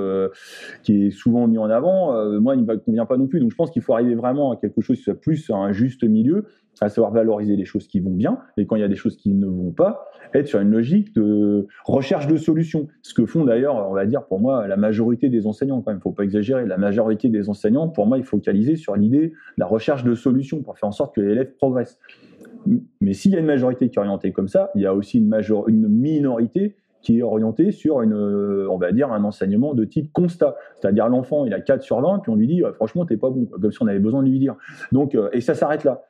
qui 0.84 1.08
est 1.08 1.12
souvent 1.12 1.48
mis 1.48 1.58
en 1.58 1.70
avant, 1.70 2.40
moi 2.40 2.56
il 2.56 2.64
me 2.64 2.78
convient 2.78 3.06
pas 3.06 3.18
non 3.18 3.26
plus. 3.26 3.40
Donc 3.40 3.52
je 3.52 3.56
pense 3.56 3.72
qu'il 3.72 3.82
faut 3.82 3.94
arriver 3.94 4.16
vraiment 4.16 4.52
à 4.52 4.58
quelque 4.58 4.82
chose 4.82 4.98
qui 4.98 5.04
soit 5.04 5.20
plus 5.20 5.50
un 5.50 5.72
juste 5.72 6.04
milieu 6.04 6.46
à 6.86 6.90
savoir 6.90 7.12
valoriser 7.12 7.56
les 7.56 7.66
choses 7.66 7.88
qui 7.88 8.00
vont 8.00 8.12
bien, 8.12 8.40
et 8.58 8.66
quand 8.66 8.76
il 8.76 8.82
y 8.82 8.86
a 8.86 8.88
des 8.88 8.96
choses 8.96 9.18
qui 9.18 9.34
ne 9.34 9.46
vont 9.46 9.72
pas, 9.72 10.08
être 10.34 10.48
sur 10.48 10.60
une 10.60 10.72
logique 10.72 11.14
de 11.16 11.68
recherche 11.86 12.28
de 12.28 12.38
solutions. 12.38 12.88
Ce 13.02 13.14
que 13.14 13.26
font 13.26 13.46
d'ailleurs, 13.46 13.90
on 13.90 13.94
va 13.94 14.06
dire 14.06 14.26
pour 14.26 14.40
moi, 14.40 14.68
la 14.68 14.78
majorité 14.78 15.30
des 15.30 15.48
enseignants, 15.48 15.82
quand 15.82 15.92
même, 15.92 15.98
il 15.98 16.00
ne 16.00 16.04
faut 16.04 16.12
pas 16.12 16.24
exagérer, 16.24 16.66
la 16.66 16.78
majorité 16.78 17.30
des 17.30 17.50
enseignants, 17.50 17.88
pour 17.88 18.08
moi, 18.08 18.18
il 18.18 18.24
faut 18.24 18.38
focaliser 18.38 18.76
sur 18.76 18.96
l'idée 18.96 19.30
de 19.30 19.34
la 19.58 19.66
recherche 19.66 20.04
de 20.04 20.14
solutions 20.14 20.62
pour 20.62 20.78
faire 20.78 20.90
en 20.90 20.92
sorte 20.92 21.16
que 21.16 21.22
l'élève 21.22 21.54
progresse. 21.56 21.98
Mais 23.02 23.14
s'il 23.14 23.32
y 23.32 23.36
a 23.36 23.40
une 23.40 23.46
majorité 23.46 23.90
qui 23.90 23.96
est 23.96 24.00
orientée 24.00 24.32
comme 24.32 24.48
ça, 24.48 24.70
il 24.76 24.82
y 24.82 24.86
a 24.86 24.94
aussi 24.94 25.20
une, 25.20 25.28
major 25.28 25.70
une 25.70 25.88
minorité 25.88 26.76
qui 27.02 27.20
est 27.20 27.22
orientée 27.24 27.72
sur 27.72 28.02
une, 28.02 28.14
on 28.14 28.78
va 28.78 28.92
dire, 28.92 29.12
un 29.12 29.24
enseignement 29.24 29.74
de 29.74 29.86
type 29.86 30.12
constat. 30.12 30.56
C'est-à-dire 30.76 31.08
l'enfant, 31.08 31.46
il 31.46 31.54
a 31.54 31.62
4 31.62 31.82
sur 31.82 32.02
20, 32.02 32.20
puis 32.20 32.32
on 32.32 32.36
lui 32.36 32.48
dit, 32.48 32.62
franchement, 32.76 33.06
t'es 33.06 33.18
pas 33.18 33.30
bon, 33.30 33.46
comme 33.46 33.72
si 33.72 33.82
on 33.82 33.88
avait 33.88 34.00
besoin 34.00 34.24
de 34.24 34.30
lui 34.30 34.40
dire. 34.40 34.56
Donc, 34.92 35.16
euh, 35.16 35.30
et 35.32 35.40
ça 35.40 35.54
s'arrête 35.54 35.84
là 35.84 36.04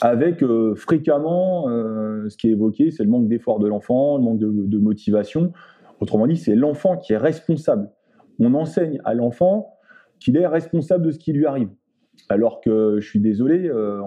avec 0.00 0.42
euh, 0.42 0.74
fréquemment 0.74 1.68
euh, 1.68 2.28
ce 2.28 2.36
qui 2.36 2.48
est 2.48 2.52
évoqué, 2.52 2.90
c'est 2.90 3.04
le 3.04 3.10
manque 3.10 3.28
d'effort 3.28 3.58
de 3.58 3.68
l'enfant, 3.68 4.18
le 4.18 4.24
manque 4.24 4.38
de, 4.38 4.78
motivation. 4.78 5.52
Autrement 6.00 6.26
dit, 6.26 6.36
c'est 6.36 6.54
l'enfant 6.54 6.96
qui 6.96 7.12
est 7.12 7.18
responsable. 7.18 7.90
On 8.38 8.54
enseigne 8.54 9.00
à 9.04 9.14
l'enfant 9.14 9.78
qu'il 10.18 10.36
est 10.36 10.46
responsable 10.46 11.06
de 11.06 11.10
ce 11.10 11.18
qui 11.18 11.32
lui 11.32 11.46
arrive. 11.46 11.68
Alors 12.28 12.60
que 12.60 12.98
je 13.00 13.08
suis 13.08 13.20
désolé, 13.20 13.68
euh, 13.68 14.00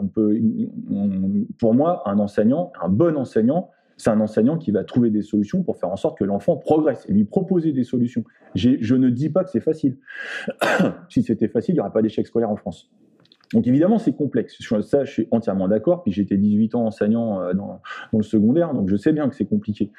pour 1.60 1.74
moi, 1.74 2.04
un 2.06 2.20
enseignant, 2.20 2.72
un 2.82 2.90
bon 2.90 3.16
enseignant, 3.18 3.70
c'est 3.98 4.10
un 4.10 4.20
enseignant 4.20 4.58
qui 4.58 4.72
va 4.72 4.84
trouver 4.84 5.10
des 5.10 5.22
solutions 5.22 5.64
pour 5.64 5.78
faire 5.78 5.90
en 5.90 5.96
sorte 5.96 6.18
que 6.18 6.24
l'enfant 6.24 6.56
progresse 6.56 7.06
et 7.10 7.14
lui 7.14 7.26
proposer 7.26 7.72
des 7.72 7.84
solutions. 7.84 8.24
Je 8.56 8.96
ne 8.96 9.10
dis 9.10 9.30
pas 9.30 9.44
que 9.44 9.50
c'est 9.50 9.60
facile. 9.60 9.98
si 11.10 11.24
c'était 11.24 11.48
facile, 11.48 11.74
il 11.74 11.78
n'y 11.78 11.82
aurait 11.82 11.92
pas 11.92 12.02
d'échec 12.02 12.26
scolaire 12.28 12.50
en 12.50 12.56
France. 12.56 12.90
Donc 13.54 13.68
évidemment, 13.68 13.98
c'est 13.98 14.16
complexe. 14.16 14.58
Ça, 14.82 15.04
je 15.06 15.12
suis 15.12 15.28
entièrement 15.32 15.68
d'accord. 15.68 16.04
Puis 16.04 16.12
j'étais 16.12 16.38
18 16.38 16.76
ans 16.76 16.86
enseignant 16.86 17.42
euh, 17.42 17.54
dans, 17.54 17.82
dans, 18.12 18.20
le 18.20 18.24
secondaire, 18.24 18.74
donc 18.74 18.90
je 18.90 18.96
sais 18.96 19.14
bien 19.14 19.30
que 19.30 19.36
c'est 19.36 19.46
compliqué. 19.46 19.92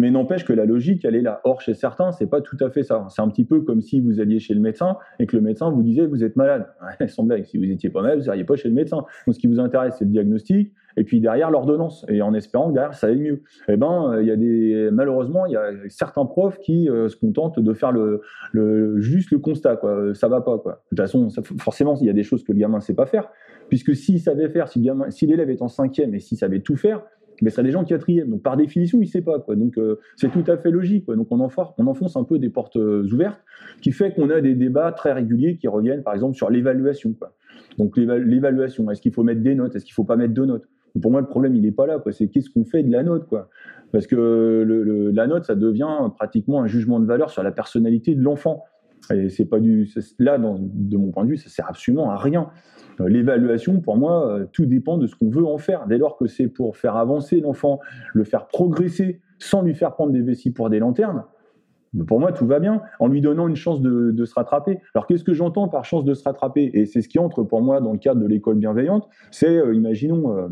Mais 0.00 0.10
n'empêche 0.10 0.46
que 0.46 0.54
la 0.54 0.64
logique, 0.64 1.04
elle 1.04 1.14
est 1.14 1.20
là. 1.20 1.42
Or, 1.44 1.60
chez 1.60 1.74
certains, 1.74 2.10
c'est 2.10 2.26
pas 2.26 2.40
tout 2.40 2.56
à 2.60 2.70
fait 2.70 2.82
ça. 2.82 3.06
C'est 3.10 3.20
un 3.20 3.28
petit 3.28 3.44
peu 3.44 3.60
comme 3.60 3.82
si 3.82 4.00
vous 4.00 4.18
alliez 4.18 4.38
chez 4.38 4.54
le 4.54 4.60
médecin 4.60 4.96
et 5.18 5.26
que 5.26 5.36
le 5.36 5.42
médecin 5.42 5.68
vous 5.68 5.82
disait 5.82 6.06
vous 6.06 6.24
êtes 6.24 6.36
malade. 6.36 6.66
Ouais, 7.00 7.06
sans 7.06 7.24
blague, 7.24 7.44
si 7.44 7.58
vous 7.58 7.70
étiez 7.70 7.90
pas 7.90 8.00
malade, 8.00 8.20
vous 8.20 8.24
n'iriez 8.24 8.44
pas 8.44 8.56
chez 8.56 8.68
le 8.68 8.74
médecin. 8.74 9.04
Donc, 9.26 9.34
ce 9.34 9.38
qui 9.38 9.46
vous 9.46 9.60
intéresse, 9.60 9.96
c'est 9.98 10.06
le 10.06 10.10
diagnostic 10.10 10.72
et 10.96 11.04
puis 11.04 11.20
derrière 11.20 11.50
l'ordonnance. 11.50 12.06
Et 12.08 12.22
en 12.22 12.32
espérant 12.32 12.70
que 12.70 12.74
derrière 12.74 12.94
ça 12.94 13.08
aille 13.08 13.20
mieux. 13.20 13.42
Eh 13.68 13.76
ben, 13.76 14.18
il 14.20 14.26
y 14.26 14.30
a 14.30 14.36
des 14.36 14.88
malheureusement, 14.90 15.44
il 15.44 15.52
y 15.52 15.56
a 15.56 15.70
certains 15.88 16.24
profs 16.24 16.58
qui 16.60 16.88
euh, 16.88 17.08
se 17.08 17.16
contentent 17.16 17.60
de 17.60 17.72
faire 17.74 17.92
le, 17.92 18.22
juste 19.00 19.30
le 19.32 19.38
constat. 19.38 19.76
Quoi. 19.76 20.14
Ça 20.14 20.28
va 20.28 20.40
pas. 20.40 20.58
Quoi. 20.58 20.82
De 20.90 20.96
toute 20.96 21.00
façon, 21.00 21.28
forcément, 21.58 21.94
il 22.00 22.06
y 22.06 22.10
a 22.10 22.14
des 22.14 22.22
choses 22.22 22.42
que 22.42 22.52
le 22.52 22.58
gamin 22.58 22.80
sait 22.80 22.94
pas 22.94 23.06
faire. 23.06 23.28
Puisque 23.68 23.94
s'il 23.94 24.18
savait 24.18 24.48
faire, 24.48 24.68
si 24.68 25.26
l'élève 25.26 25.50
est 25.50 25.62
en 25.62 25.68
cinquième 25.68 26.14
et 26.14 26.20
s'il 26.20 26.38
savait 26.38 26.60
tout 26.60 26.76
faire, 26.76 27.02
mais 27.42 27.50
serait 27.50 27.62
des 27.62 27.70
gens 27.70 27.82
de 27.82 27.88
quatrième. 27.88 28.30
Donc 28.30 28.42
par 28.42 28.56
définition, 28.56 29.00
il 29.00 29.06
sait 29.06 29.22
pas. 29.22 29.38
Quoi. 29.40 29.56
Donc 29.56 29.78
euh, 29.78 29.98
c'est 30.16 30.30
tout 30.30 30.44
à 30.46 30.56
fait 30.56 30.70
logique. 30.70 31.06
Quoi. 31.06 31.16
Donc 31.16 31.28
on 31.30 31.40
on 31.40 31.86
enfonce 31.86 32.16
un 32.16 32.24
peu 32.24 32.38
des 32.38 32.50
portes 32.50 32.76
euh, 32.76 33.06
ouvertes, 33.12 33.40
qui 33.80 33.92
fait 33.92 34.12
qu'on 34.12 34.30
a 34.30 34.40
des 34.40 34.54
débats 34.54 34.92
très 34.92 35.12
réguliers 35.12 35.56
qui 35.56 35.68
reviennent, 35.68 36.02
par 36.02 36.14
exemple, 36.14 36.36
sur 36.36 36.50
l'évaluation. 36.50 37.12
Quoi. 37.12 37.32
Donc 37.78 37.96
l'évaluation, 37.96 38.90
est-ce 38.90 39.00
qu'il 39.00 39.12
faut 39.12 39.22
mettre 39.22 39.42
des 39.42 39.54
notes, 39.54 39.74
est-ce 39.74 39.84
qu'il 39.84 39.92
ne 39.92 39.96
faut 39.96 40.04
pas 40.04 40.16
mettre 40.16 40.34
de 40.34 40.44
notes? 40.44 40.68
Pour 41.00 41.10
moi, 41.10 41.20
le 41.20 41.28
problème, 41.28 41.54
il 41.54 41.62
n'est 41.62 41.70
pas 41.70 41.86
là. 41.86 41.98
Quoi. 41.98 42.12
C'est 42.12 42.28
qu'est-ce 42.28 42.50
qu'on 42.50 42.64
fait 42.64 42.82
de 42.82 42.90
la 42.90 43.02
note. 43.02 43.26
Quoi. 43.26 43.48
Parce 43.92 44.06
que 44.06 45.10
la 45.14 45.26
note, 45.26 45.44
ça 45.44 45.54
devient 45.54 46.10
pratiquement 46.16 46.62
un 46.62 46.66
jugement 46.66 47.00
de 47.00 47.06
valeur 47.06 47.30
sur 47.30 47.42
la 47.42 47.52
personnalité 47.52 48.14
de 48.14 48.22
l'enfant. 48.22 48.64
Et 49.12 49.28
c'est 49.28 49.44
pas 49.44 49.60
du 49.60 49.88
là, 50.18 50.38
dans, 50.38 50.58
de 50.60 50.96
mon 50.96 51.10
point 51.10 51.24
de 51.24 51.30
vue, 51.30 51.36
ça 51.36 51.48
sert 51.48 51.68
absolument 51.68 52.10
à 52.10 52.16
rien. 52.16 52.50
Euh, 53.00 53.08
l'évaluation, 53.08 53.80
pour 53.80 53.96
moi, 53.96 54.28
euh, 54.28 54.46
tout 54.52 54.66
dépend 54.66 54.98
de 54.98 55.06
ce 55.06 55.16
qu'on 55.16 55.30
veut 55.30 55.44
en 55.44 55.58
faire. 55.58 55.86
Dès 55.86 55.98
lors 55.98 56.16
que 56.16 56.26
c'est 56.26 56.48
pour 56.48 56.76
faire 56.76 56.96
avancer 56.96 57.40
l'enfant, 57.40 57.80
le 58.14 58.24
faire 58.24 58.46
progresser 58.46 59.20
sans 59.38 59.62
lui 59.62 59.74
faire 59.74 59.94
prendre 59.94 60.12
des 60.12 60.22
vessies 60.22 60.52
pour 60.52 60.70
des 60.70 60.78
lanternes, 60.78 61.24
ben, 61.92 62.04
pour 62.04 62.20
moi, 62.20 62.32
tout 62.32 62.46
va 62.46 62.60
bien, 62.60 62.82
en 63.00 63.08
lui 63.08 63.20
donnant 63.20 63.48
une 63.48 63.56
chance 63.56 63.80
de, 63.80 64.24
se 64.24 64.34
rattraper. 64.34 64.78
Alors, 64.94 65.06
qu'est-ce 65.06 65.24
que 65.24 65.32
j'entends 65.32 65.68
par 65.68 65.84
chance 65.84 66.04
de 66.04 66.14
se 66.14 66.22
rattraper? 66.22 66.70
Et 66.74 66.86
c'est 66.86 67.00
ce 67.00 67.08
qui 67.08 67.18
entre 67.18 67.42
pour 67.42 67.62
moi 67.62 67.80
dans 67.80 67.92
le 67.92 67.98
cadre 67.98 68.20
de 68.20 68.26
l'école 68.26 68.56
bienveillante. 68.56 69.08
C'est, 69.30 69.56
euh, 69.56 69.74
imaginons, 69.74 70.50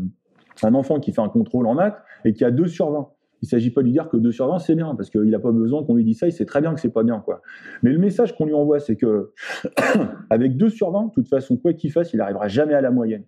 un 0.61 0.73
enfant 0.73 0.99
qui 0.99 1.13
fait 1.13 1.21
un 1.21 1.29
contrôle 1.29 1.67
en 1.67 1.75
maths 1.75 2.03
et 2.25 2.33
qui 2.33 2.43
a 2.43 2.51
2 2.51 2.67
sur 2.67 2.91
20. 2.91 3.07
Il 3.41 3.45
ne 3.45 3.49
s'agit 3.49 3.71
pas 3.71 3.81
de 3.81 3.85
lui 3.85 3.93
dire 3.93 4.09
que 4.09 4.17
2 4.17 4.31
sur 4.31 4.47
20, 4.47 4.59
c'est 4.59 4.75
bien, 4.75 4.95
parce 4.95 5.09
qu'il 5.09 5.29
n'a 5.29 5.39
pas 5.39 5.51
besoin 5.51 5.83
qu'on 5.83 5.95
lui 5.95 6.03
dise 6.03 6.19
ça, 6.19 6.27
il 6.27 6.33
sait 6.33 6.45
très 6.45 6.61
bien 6.61 6.73
que 6.73 6.79
c'est 6.79 6.93
pas 6.93 7.03
bien. 7.03 7.19
quoi. 7.19 7.41
Mais 7.83 7.91
le 7.91 7.99
message 7.99 8.35
qu'on 8.35 8.45
lui 8.45 8.53
envoie, 8.53 8.79
c'est 8.79 8.95
que 8.95 9.31
avec 10.29 10.57
2 10.57 10.69
sur 10.69 10.91
20, 10.91 11.05
de 11.05 11.11
toute 11.11 11.27
façon, 11.27 11.55
quoi 11.57 11.73
qu'il 11.73 11.91
fasse, 11.91 12.13
il 12.13 12.17
n'arrivera 12.17 12.47
jamais 12.47 12.73
à 12.73 12.81
la 12.81 12.91
moyenne. 12.91 13.23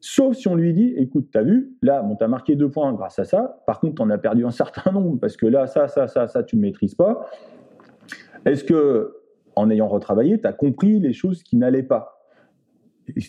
Sauf 0.00 0.36
si 0.36 0.48
on 0.48 0.54
lui 0.54 0.72
dit, 0.72 0.94
écoute, 0.96 1.28
t'as 1.30 1.42
vu, 1.42 1.76
là, 1.82 2.02
bon, 2.02 2.16
t'as 2.16 2.28
marqué 2.28 2.56
deux 2.56 2.70
points 2.70 2.92
grâce 2.94 3.18
à 3.18 3.24
ça. 3.24 3.62
Par 3.66 3.80
contre, 3.80 3.96
t'en 3.96 4.08
as 4.08 4.18
perdu 4.18 4.46
un 4.46 4.50
certain 4.50 4.92
nombre 4.92 5.18
parce 5.20 5.36
que 5.36 5.46
là, 5.46 5.66
ça, 5.66 5.88
ça, 5.88 6.06
ça, 6.06 6.26
ça, 6.26 6.42
tu 6.42 6.56
ne 6.56 6.62
maîtrises 6.62 6.94
pas. 6.94 7.26
Est-ce 8.46 8.64
que, 8.64 9.14
en 9.56 9.68
ayant 9.68 9.88
retravaillé, 9.88 10.40
t'as 10.40 10.54
compris 10.54 11.00
les 11.00 11.12
choses 11.12 11.42
qui 11.42 11.56
n'allaient 11.56 11.82
pas? 11.82 12.18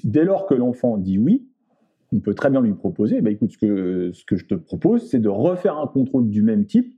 Dès 0.06 0.24
lors 0.24 0.46
que 0.46 0.54
l'enfant 0.54 0.98
dit 0.98 1.18
oui, 1.18 1.46
on 2.14 2.20
peut 2.20 2.34
très 2.34 2.50
bien 2.50 2.62
lui 2.62 2.74
proposer, 2.74 3.22
bah, 3.22 3.32
écoute, 3.32 3.52
ce 3.52 3.58
que, 3.58 4.36
je 4.36 4.46
te 4.46 4.56
propose, 4.56 5.10
c'est 5.10 5.20
de 5.20 5.30
refaire 5.30 5.78
un 5.78 5.88
contrôle 5.88 6.30
du 6.30 6.42
même 6.44 6.66
type, 6.66 6.94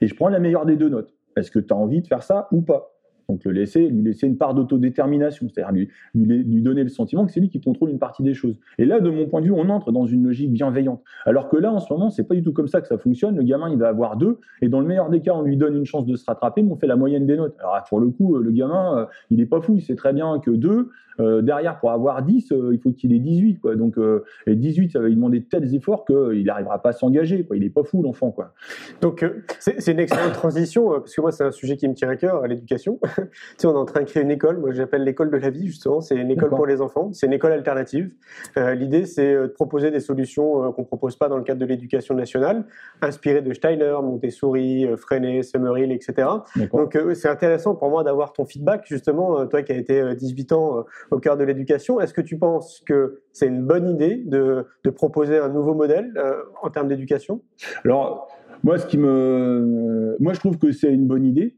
et 0.00 0.06
je 0.06 0.14
prends 0.14 0.28
la 0.28 0.40
meilleure 0.40 0.66
des 0.66 0.76
deux 0.76 0.88
notes. 0.88 1.14
Est-ce 1.36 1.50
que 1.50 1.58
tu 1.58 1.72
as 1.72 1.76
envie 1.76 2.02
de 2.02 2.06
faire 2.06 2.22
ça 2.22 2.48
ou 2.52 2.62
pas? 2.62 2.92
Donc 3.28 3.44
le 3.44 3.52
laisser, 3.52 3.88
lui 3.88 4.02
laisser 4.02 4.26
une 4.26 4.38
part 4.38 4.54
d'autodétermination, 4.54 5.48
c'est-à-dire 5.48 5.72
lui, 5.72 5.88
lui, 6.14 6.42
lui, 6.44 6.62
donner 6.62 6.82
le 6.82 6.88
sentiment 6.88 7.26
que 7.26 7.32
c'est 7.32 7.40
lui 7.40 7.50
qui 7.50 7.60
contrôle 7.60 7.90
une 7.90 7.98
partie 7.98 8.22
des 8.22 8.32
choses. 8.32 8.58
Et 8.78 8.86
là, 8.86 9.00
de 9.00 9.10
mon 9.10 9.26
point 9.26 9.42
de 9.42 9.46
vue, 9.46 9.52
on 9.52 9.68
entre 9.68 9.92
dans 9.92 10.06
une 10.06 10.24
logique 10.24 10.50
bienveillante. 10.50 11.02
Alors 11.26 11.50
que 11.50 11.58
là, 11.58 11.70
en 11.70 11.78
ce 11.78 11.92
moment, 11.92 12.08
c'est 12.08 12.26
pas 12.26 12.34
du 12.34 12.42
tout 12.42 12.54
comme 12.54 12.68
ça 12.68 12.80
que 12.80 12.86
ça 12.86 12.96
fonctionne. 12.96 13.36
Le 13.36 13.42
gamin, 13.42 13.68
il 13.68 13.76
va 13.76 13.88
avoir 13.88 14.16
deux, 14.16 14.38
et 14.62 14.70
dans 14.70 14.80
le 14.80 14.86
meilleur 14.86 15.10
des 15.10 15.20
cas, 15.20 15.34
on 15.34 15.42
lui 15.42 15.58
donne 15.58 15.76
une 15.76 15.84
chance 15.84 16.06
de 16.06 16.16
se 16.16 16.24
rattraper, 16.24 16.62
mais 16.62 16.72
on 16.72 16.76
fait 16.76 16.86
la 16.86 16.96
moyenne 16.96 17.26
des 17.26 17.36
notes. 17.36 17.54
Alors 17.58 17.84
pour 17.86 18.00
le 18.00 18.08
coup, 18.08 18.38
le 18.38 18.50
gamin, 18.50 18.96
euh, 18.96 19.06
il 19.30 19.40
est 19.42 19.46
pas 19.46 19.60
fou, 19.60 19.74
il 19.76 19.82
sait 19.82 19.96
très 19.96 20.14
bien 20.14 20.38
que 20.38 20.50
deux, 20.50 20.88
euh, 21.20 21.42
derrière, 21.42 21.80
pour 21.80 21.90
avoir 21.90 22.22
10, 22.22 22.52
euh, 22.52 22.70
il 22.72 22.80
faut 22.80 22.92
qu'il 22.92 23.12
ait 23.12 23.18
18. 23.18 23.60
Quoi. 23.60 23.76
Donc, 23.76 23.98
euh, 23.98 24.24
et 24.46 24.54
18, 24.54 24.92
ça 24.92 25.00
va 25.00 25.08
lui 25.08 25.16
demander 25.16 25.42
tels 25.42 25.74
efforts 25.74 26.04
qu'il 26.04 26.44
n'arrivera 26.44 26.80
pas 26.80 26.90
à 26.90 26.92
s'engager. 26.92 27.44
Quoi. 27.44 27.56
Il 27.56 27.62
n'est 27.62 27.70
pas 27.70 27.82
fou, 27.82 28.02
l'enfant. 28.02 28.30
Quoi. 28.30 28.52
Donc, 29.00 29.24
c'est 29.58 29.86
une 29.88 29.98
excellente 29.98 30.32
transition, 30.32 30.90
parce 30.90 31.14
que 31.14 31.20
moi, 31.20 31.32
c'est 31.32 31.44
un 31.44 31.50
sujet 31.50 31.76
qui 31.76 31.88
me 31.88 31.94
tient 31.94 32.08
à 32.08 32.16
cœur, 32.16 32.46
l'éducation. 32.46 32.98
tu 33.16 33.22
sais, 33.56 33.66
on 33.66 33.72
est 33.72 33.76
en 33.76 33.84
train 33.84 34.00
de 34.00 34.06
créer 34.06 34.22
une 34.22 34.30
école, 34.30 34.58
moi 34.58 34.72
j'appelle 34.72 35.02
l'école 35.04 35.30
de 35.30 35.36
la 35.36 35.50
vie, 35.50 35.66
justement. 35.66 36.00
C'est 36.00 36.16
une 36.16 36.30
école 36.30 36.50
pour 36.50 36.66
les 36.66 36.80
enfants, 36.80 37.12
c'est 37.12 37.26
une 37.26 37.32
école 37.32 37.52
alternative. 37.52 38.14
L'idée, 38.56 39.06
c'est 39.06 39.34
de 39.34 39.46
proposer 39.46 39.90
des 39.90 40.00
solutions 40.00 40.72
qu'on 40.72 40.82
ne 40.82 40.86
propose 40.86 41.16
pas 41.16 41.28
dans 41.28 41.36
le 41.36 41.42
cadre 41.42 41.60
de 41.60 41.66
l'éducation 41.66 42.14
nationale, 42.14 42.64
inspirées 43.02 43.42
de 43.42 43.52
Steiner, 43.52 43.96
Montessori, 44.02 44.86
Freinet, 44.96 45.42
Summerhill, 45.42 45.92
etc. 45.92 46.28
Donc, 46.72 46.98
c'est 47.14 47.28
intéressant 47.28 47.74
pour 47.74 47.90
moi 47.90 48.04
d'avoir 48.04 48.32
ton 48.32 48.44
feedback, 48.44 48.84
justement, 48.86 49.46
toi 49.46 49.62
qui 49.62 49.72
as 49.72 49.76
été 49.76 50.14
18 50.14 50.52
ans 50.52 50.84
au 51.10 51.18
cœur 51.18 51.36
de 51.36 51.44
l'éducation. 51.44 52.00
Est-ce 52.00 52.14
que 52.14 52.20
tu 52.20 52.38
penses 52.38 52.82
que 52.86 53.22
c'est 53.32 53.46
une 53.46 53.64
bonne 53.64 53.88
idée 53.88 54.22
de, 54.24 54.66
proposer 54.94 55.38
un 55.38 55.48
nouveau 55.48 55.74
modèle 55.74 56.12
euh, 56.16 56.42
en 56.62 56.70
termes 56.70 56.88
d'éducation? 56.88 57.42
Alors, 57.84 58.28
moi, 58.64 58.78
ce 58.78 58.86
qui 58.86 58.98
me, 58.98 60.16
moi, 60.18 60.32
je 60.32 60.40
trouve 60.40 60.58
que 60.58 60.72
c'est 60.72 60.92
une 60.92 61.06
bonne 61.06 61.24
idée 61.24 61.56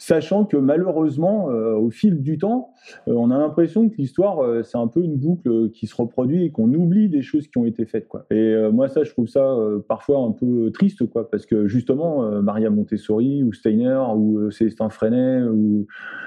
sachant 0.00 0.46
que 0.46 0.56
malheureusement, 0.56 1.50
euh, 1.50 1.74
au 1.74 1.90
fil 1.90 2.22
du 2.22 2.38
temps, 2.38 2.72
euh, 3.06 3.12
on 3.12 3.30
a 3.30 3.36
l'impression 3.36 3.90
que 3.90 3.96
l'histoire, 3.98 4.42
euh, 4.42 4.62
c'est 4.62 4.78
un 4.78 4.86
peu 4.86 5.02
une 5.02 5.16
boucle 5.16 5.68
qui 5.72 5.86
se 5.86 5.94
reproduit 5.94 6.46
et 6.46 6.50
qu'on 6.50 6.72
oublie 6.72 7.10
des 7.10 7.20
choses 7.20 7.48
qui 7.48 7.58
ont 7.58 7.66
été 7.66 7.84
faites. 7.84 8.08
Et 8.30 8.56
moi, 8.72 8.88
ça, 8.88 9.04
je 9.04 9.10
trouve 9.10 9.28
ça 9.28 9.56
parfois 9.88 10.20
un 10.20 10.32
peu 10.32 10.70
triste, 10.72 11.06
quoi, 11.06 11.30
parce 11.30 11.44
que 11.44 11.68
justement, 11.68 12.42
Maria 12.42 12.70
Montessori 12.70 13.42
ou 13.42 13.52
Steiner 13.52 14.00
ou 14.16 14.50
Célestin 14.50 14.88
Freinet 14.88 15.42
ou 15.42 15.86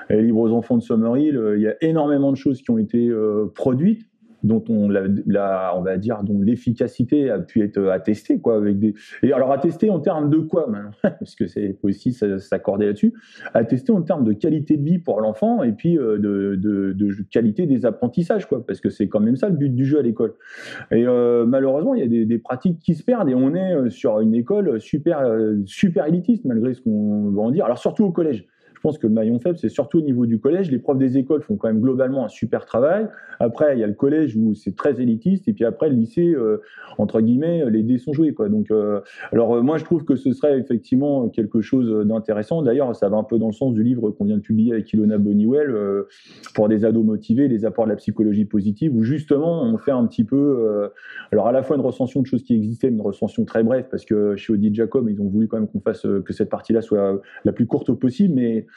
les 0.09 0.21
Libres 0.21 0.53
Enfants 0.53 0.77
de 0.77 0.83
Summerhill, 0.83 1.41
il 1.55 1.61
y 1.61 1.67
a 1.67 1.75
énormément 1.81 2.31
de 2.31 2.37
choses 2.37 2.61
qui 2.61 2.69
ont 2.69 2.77
été 2.77 3.11
produites 3.55 4.05
dont 4.43 4.63
on, 4.69 4.89
la, 4.89 5.73
on 5.75 5.81
va 5.81 5.97
dire, 5.97 6.23
dont 6.23 6.41
l'efficacité 6.41 7.29
a 7.29 7.39
pu 7.39 7.63
être 7.63 7.81
attestée, 7.87 8.39
quoi, 8.39 8.57
avec 8.57 8.77
des. 8.79 8.93
Et 9.21 9.31
alors 9.33 9.51
attestée 9.51 9.89
en 9.89 9.99
termes 9.99 10.29
de 10.29 10.37
quoi 10.37 10.67
maintenant? 10.67 10.91
Parce 11.01 11.35
que 11.35 11.47
c'est 11.47 11.77
aussi 11.83 12.13
s'accorder 12.13 12.87
là-dessus. 12.87 13.13
Attestée 13.53 13.91
en 13.91 14.01
termes 14.01 14.23
de 14.23 14.33
qualité 14.33 14.77
de 14.77 14.83
vie 14.83 14.99
pour 14.99 15.21
l'enfant 15.21 15.63
et 15.63 15.71
puis 15.71 15.97
euh, 15.97 16.17
de, 16.17 16.55
de, 16.55 16.93
de, 16.93 17.15
qualité 17.31 17.65
des 17.65 17.85
apprentissages, 17.85 18.47
quoi, 18.47 18.65
parce 18.65 18.81
que 18.81 18.89
c'est 18.89 19.07
quand 19.07 19.19
même 19.19 19.35
ça 19.35 19.49
le 19.49 19.55
but 19.55 19.73
du 19.73 19.85
jeu 19.85 19.99
à 19.99 20.01
l'école. 20.01 20.33
Et 20.91 21.05
euh, 21.07 21.45
malheureusement, 21.45 21.95
il 21.95 22.01
y 22.01 22.03
a 22.03 22.07
des, 22.07 22.25
des, 22.25 22.37
pratiques 22.37 22.79
qui 22.79 22.95
se 22.95 23.03
perdent 23.03 23.29
et 23.29 23.35
on 23.35 23.55
est 23.55 23.73
euh, 23.73 23.89
sur 23.89 24.19
une 24.19 24.35
école 24.35 24.79
super 24.81 25.23
super 25.65 26.05
élitiste 26.07 26.45
malgré 26.45 26.73
ce 26.73 26.81
qu'on 26.81 27.29
va 27.29 27.41
en 27.41 27.51
dire. 27.51 27.65
Alors 27.65 27.77
surtout 27.77 28.03
au 28.03 28.11
collège. 28.11 28.47
Je 28.83 28.89
pense 28.89 28.97
que 28.97 29.07
le 29.07 29.13
maillon 29.13 29.39
faible, 29.39 29.57
c'est 29.57 29.69
surtout 29.69 29.99
au 29.99 30.01
niveau 30.01 30.25
du 30.25 30.41
collège. 30.41 30.69
Les 30.69 30.77
profs 30.77 30.97
des 30.97 31.17
écoles 31.17 31.41
font 31.41 31.55
quand 31.55 31.69
même 31.69 31.79
globalement 31.79 32.25
un 32.25 32.27
super 32.27 32.65
travail. 32.65 33.07
Après, 33.39 33.77
il 33.77 33.79
y 33.79 33.83
a 33.85 33.87
le 33.87 33.93
collège 33.93 34.35
où 34.35 34.55
c'est 34.55 34.75
très 34.75 34.99
élitiste, 34.99 35.47
et 35.47 35.53
puis 35.53 35.63
après, 35.63 35.87
le 35.87 35.95
lycée, 35.95 36.33
euh, 36.33 36.57
entre 36.97 37.21
guillemets, 37.21 37.63
les 37.69 37.81
dés 37.81 37.97
sont 37.97 38.11
joués. 38.11 38.35
Donc, 38.49 38.71
euh, 38.71 38.99
alors, 39.31 39.55
euh, 39.55 39.61
moi, 39.61 39.77
je 39.77 39.85
trouve 39.85 40.03
que 40.03 40.17
ce 40.17 40.33
serait 40.33 40.59
effectivement 40.59 41.29
quelque 41.29 41.61
chose 41.61 42.05
d'intéressant. 42.05 42.61
D'ailleurs, 42.61 42.93
ça 42.93 43.07
va 43.07 43.15
un 43.15 43.23
peu 43.23 43.39
dans 43.39 43.47
le 43.47 43.53
sens 43.53 43.73
du 43.73 43.83
livre 43.83 44.11
qu'on 44.11 44.25
vient 44.25 44.35
de 44.35 44.41
publier 44.41 44.73
avec 44.73 44.91
Ilona 44.91 45.17
Boniwell 45.17 46.03
pour 46.53 46.67
des 46.67 46.83
ados 46.83 47.05
motivés, 47.05 47.47
les 47.47 47.63
apports 47.63 47.85
de 47.85 47.91
la 47.91 47.95
psychologie 47.95 48.43
positive, 48.43 48.93
où 48.93 49.03
justement, 49.03 49.63
on 49.63 49.77
fait 49.77 49.91
un 49.91 50.05
petit 50.07 50.25
peu, 50.25 50.89
alors 51.31 51.47
à 51.47 51.53
la 51.53 51.63
fois 51.63 51.77
une 51.77 51.83
recension 51.83 52.21
de 52.21 52.27
choses 52.27 52.43
qui 52.43 52.53
existaient, 52.53 52.89
une 52.89 52.99
recension 52.99 53.45
très 53.45 53.63
brève, 53.63 53.87
parce 53.89 54.03
que 54.03 54.35
chez 54.35 54.51
Audi 54.51 54.73
Jacob, 54.75 55.09
ils 55.09 55.21
ont 55.21 55.29
voulu 55.29 55.47
quand 55.47 55.57
même 55.57 55.69
qu'on 55.69 55.79
fasse 55.79 56.01
que 56.01 56.33
cette 56.33 56.49
partie-là 56.49 56.81
soit 56.81 57.21
la 57.45 57.53
plus 57.53 57.65
courte 57.65 57.93
possible, 57.93 58.33
mais 58.35 58.67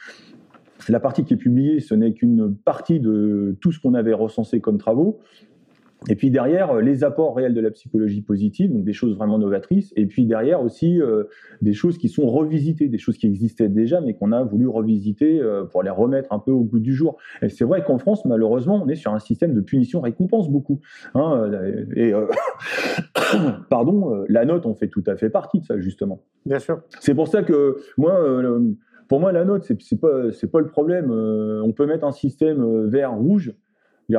la 0.89 0.99
partie 0.99 1.23
qui 1.23 1.33
est 1.33 1.37
publiée, 1.37 1.79
ce 1.79 1.93
n'est 1.93 2.13
qu'une 2.13 2.55
partie 2.55 2.99
de 2.99 3.57
tout 3.61 3.71
ce 3.71 3.79
qu'on 3.79 3.93
avait 3.93 4.13
recensé 4.13 4.61
comme 4.61 4.77
travaux. 4.77 5.19
Et 6.09 6.15
puis 6.15 6.29
derrière, 6.29 6.75
les 6.79 7.03
apports 7.03 7.35
réels 7.35 7.55
de 7.55 7.59
la 7.59 7.71
psychologie 7.71 8.21
positive, 8.21 8.71
donc 8.71 8.83
des 8.83 8.93
choses 8.93 9.15
vraiment 9.15 9.39
novatrices. 9.39 9.91
Et 9.95 10.05
puis 10.05 10.25
derrière 10.25 10.61
aussi 10.61 11.01
euh, 11.01 11.23
des 11.61 11.73
choses 11.73 11.97
qui 11.97 12.07
sont 12.07 12.27
revisitées, 12.27 12.87
des 12.87 12.99
choses 12.99 13.17
qui 13.17 13.25
existaient 13.25 13.67
déjà, 13.67 13.99
mais 13.99 14.13
qu'on 14.13 14.31
a 14.31 14.43
voulu 14.43 14.67
revisiter 14.67 15.41
euh, 15.41 15.65
pour 15.65 15.81
les 15.81 15.89
remettre 15.89 16.31
un 16.31 16.39
peu 16.39 16.51
au 16.51 16.61
goût 16.61 16.79
du 16.79 16.93
jour. 16.93 17.17
Et 17.41 17.49
c'est 17.49 17.65
vrai 17.65 17.83
qu'en 17.83 17.97
France, 17.97 18.25
malheureusement, 18.25 18.81
on 18.85 18.87
est 18.87 18.95
sur 18.95 19.13
un 19.13 19.19
système 19.19 19.55
de 19.55 19.61
punition-récompense 19.61 20.51
beaucoup. 20.51 20.79
Hein, 21.15 21.49
euh, 21.51 21.85
et 21.95 22.13
pardon, 23.69 24.23
la 24.29 24.45
note, 24.45 24.67
on 24.67 24.75
fait 24.75 24.89
tout 24.89 25.03
à 25.07 25.15
fait 25.15 25.31
partie 25.31 25.59
de 25.59 25.65
ça 25.65 25.79
justement. 25.79 26.21
Bien 26.45 26.59
sûr. 26.59 26.81
C'est 26.99 27.15
pour 27.15 27.27
ça 27.27 27.41
que 27.41 27.77
moi 27.97 28.13
pour 29.07 29.19
moi, 29.19 29.31
la 29.31 29.45
note, 29.45 29.63
c'est 29.63 29.99
pas, 29.99 30.29
pas 30.51 30.59
le 30.59 30.67
problème. 30.67 31.11
Euh, 31.11 31.61
on 31.63 31.71
peut 31.71 31.85
mettre 31.85 32.05
un 32.05 32.11
système 32.11 32.61
euh, 32.61 32.87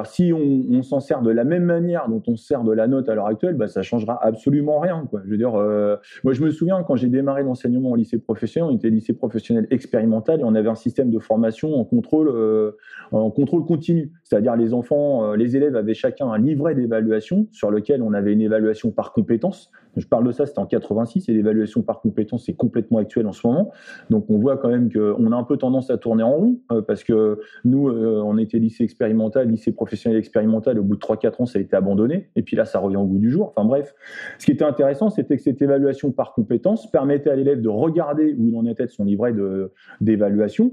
Si 0.04 0.32
on, 0.32 0.82
s'en 0.82 1.00
sert 1.00 1.22
de 1.22 1.30
la 1.30 1.44
même 1.44 1.64
manière 1.64 2.08
dont 2.08 2.22
on 2.26 2.36
se 2.36 2.46
sert 2.46 2.62
de 2.62 2.72
la 2.72 2.86
note 2.86 3.08
à 3.08 3.14
l'heure 3.14 3.26
actuelle, 3.26 3.54
bah, 3.54 3.68
ça 3.68 3.82
changera 3.82 4.18
absolument 4.22 4.80
rien. 4.80 5.06
Quoi. 5.08 5.22
Je 5.24 5.34
veux 5.34 5.38
euh, 5.42 5.96
moi 6.24 6.32
je 6.34 6.42
me 6.42 6.50
souviens 6.50 6.82
quand 6.82 6.96
j'ai 6.96 7.08
démarré 7.08 7.42
l'enseignement 7.42 7.90
au 7.90 7.96
lycée 7.96 8.18
professionnel, 8.18 8.70
on 8.70 8.76
était 8.76 8.90
lycée 8.90 9.14
professionnel 9.14 9.66
expérimental 9.70 10.40
et 10.40 10.44
on 10.44 10.54
avait 10.54 10.68
un 10.68 10.74
système 10.74 11.10
de 11.10 11.18
formation 11.18 11.74
en 11.74 11.84
contrôle, 11.84 12.28
en 13.12 13.30
contrôle 13.30 13.64
continu. 13.64 14.12
C'est-à-dire 14.24 14.56
les 14.56 14.74
enfants, 14.74 15.32
les 15.34 15.56
élèves 15.56 15.76
avaient 15.76 15.94
chacun 15.94 16.30
un 16.30 16.38
livret 16.38 16.74
d'évaluation 16.74 17.46
sur 17.52 17.70
lequel 17.70 18.02
on 18.02 18.12
avait 18.12 18.32
une 18.32 18.42
évaluation 18.42 18.90
par 18.90 19.12
compétence. 19.12 19.70
Je 19.96 20.06
parle 20.06 20.26
de 20.26 20.32
ça, 20.32 20.46
c'était 20.46 20.58
en 20.58 20.66
86 20.66 21.28
et 21.28 21.32
l'évaluation 21.32 21.82
par 21.82 22.00
compétence 22.00 22.44
c'est 22.46 22.54
complètement 22.54 22.98
actuel 22.98 23.26
en 23.26 23.32
ce 23.32 23.46
moment. 23.46 23.72
Donc 24.10 24.26
on 24.28 24.38
voit 24.38 24.56
quand 24.56 24.68
même 24.68 24.92
qu'on 24.92 25.32
a 25.32 25.36
un 25.36 25.44
peu 25.44 25.56
tendance 25.56 25.90
à 25.90 25.98
tourner 25.98 26.22
en 26.22 26.32
rond 26.32 26.60
euh, 26.72 26.82
parce 26.82 27.04
que 27.04 27.40
nous, 27.64 27.88
euh, 27.88 28.22
on 28.24 28.38
était 28.38 28.58
lycée 28.58 28.84
expérimental, 28.84 29.48
lycée 29.48 29.72
professionnel 29.78 30.18
expérimental. 30.18 30.76
Au 30.78 30.82
bout 30.82 30.96
de 30.96 31.00
3-4 31.00 31.42
ans, 31.42 31.46
ça 31.46 31.60
a 31.60 31.62
été 31.62 31.76
abandonné 31.76 32.30
et 32.34 32.42
puis 32.42 32.56
là, 32.56 32.64
ça 32.64 32.80
revient 32.80 32.96
au 32.96 33.04
bout 33.04 33.18
du 33.18 33.30
jour. 33.30 33.52
Enfin 33.54 33.66
bref, 33.66 33.94
ce 34.38 34.44
qui 34.44 34.50
était 34.50 34.64
intéressant, 34.64 35.08
c'était 35.08 35.36
que 35.36 35.42
cette 35.42 35.62
évaluation 35.62 36.10
par 36.10 36.34
compétence 36.34 36.90
permettait 36.90 37.30
à 37.30 37.36
l'élève 37.36 37.60
de 37.60 37.68
regarder 37.68 38.34
où 38.36 38.48
il 38.48 38.56
en 38.56 38.66
était 38.66 38.86
de 38.86 38.90
son 38.90 39.04
livret 39.04 39.32
d'évaluation. 40.00 40.72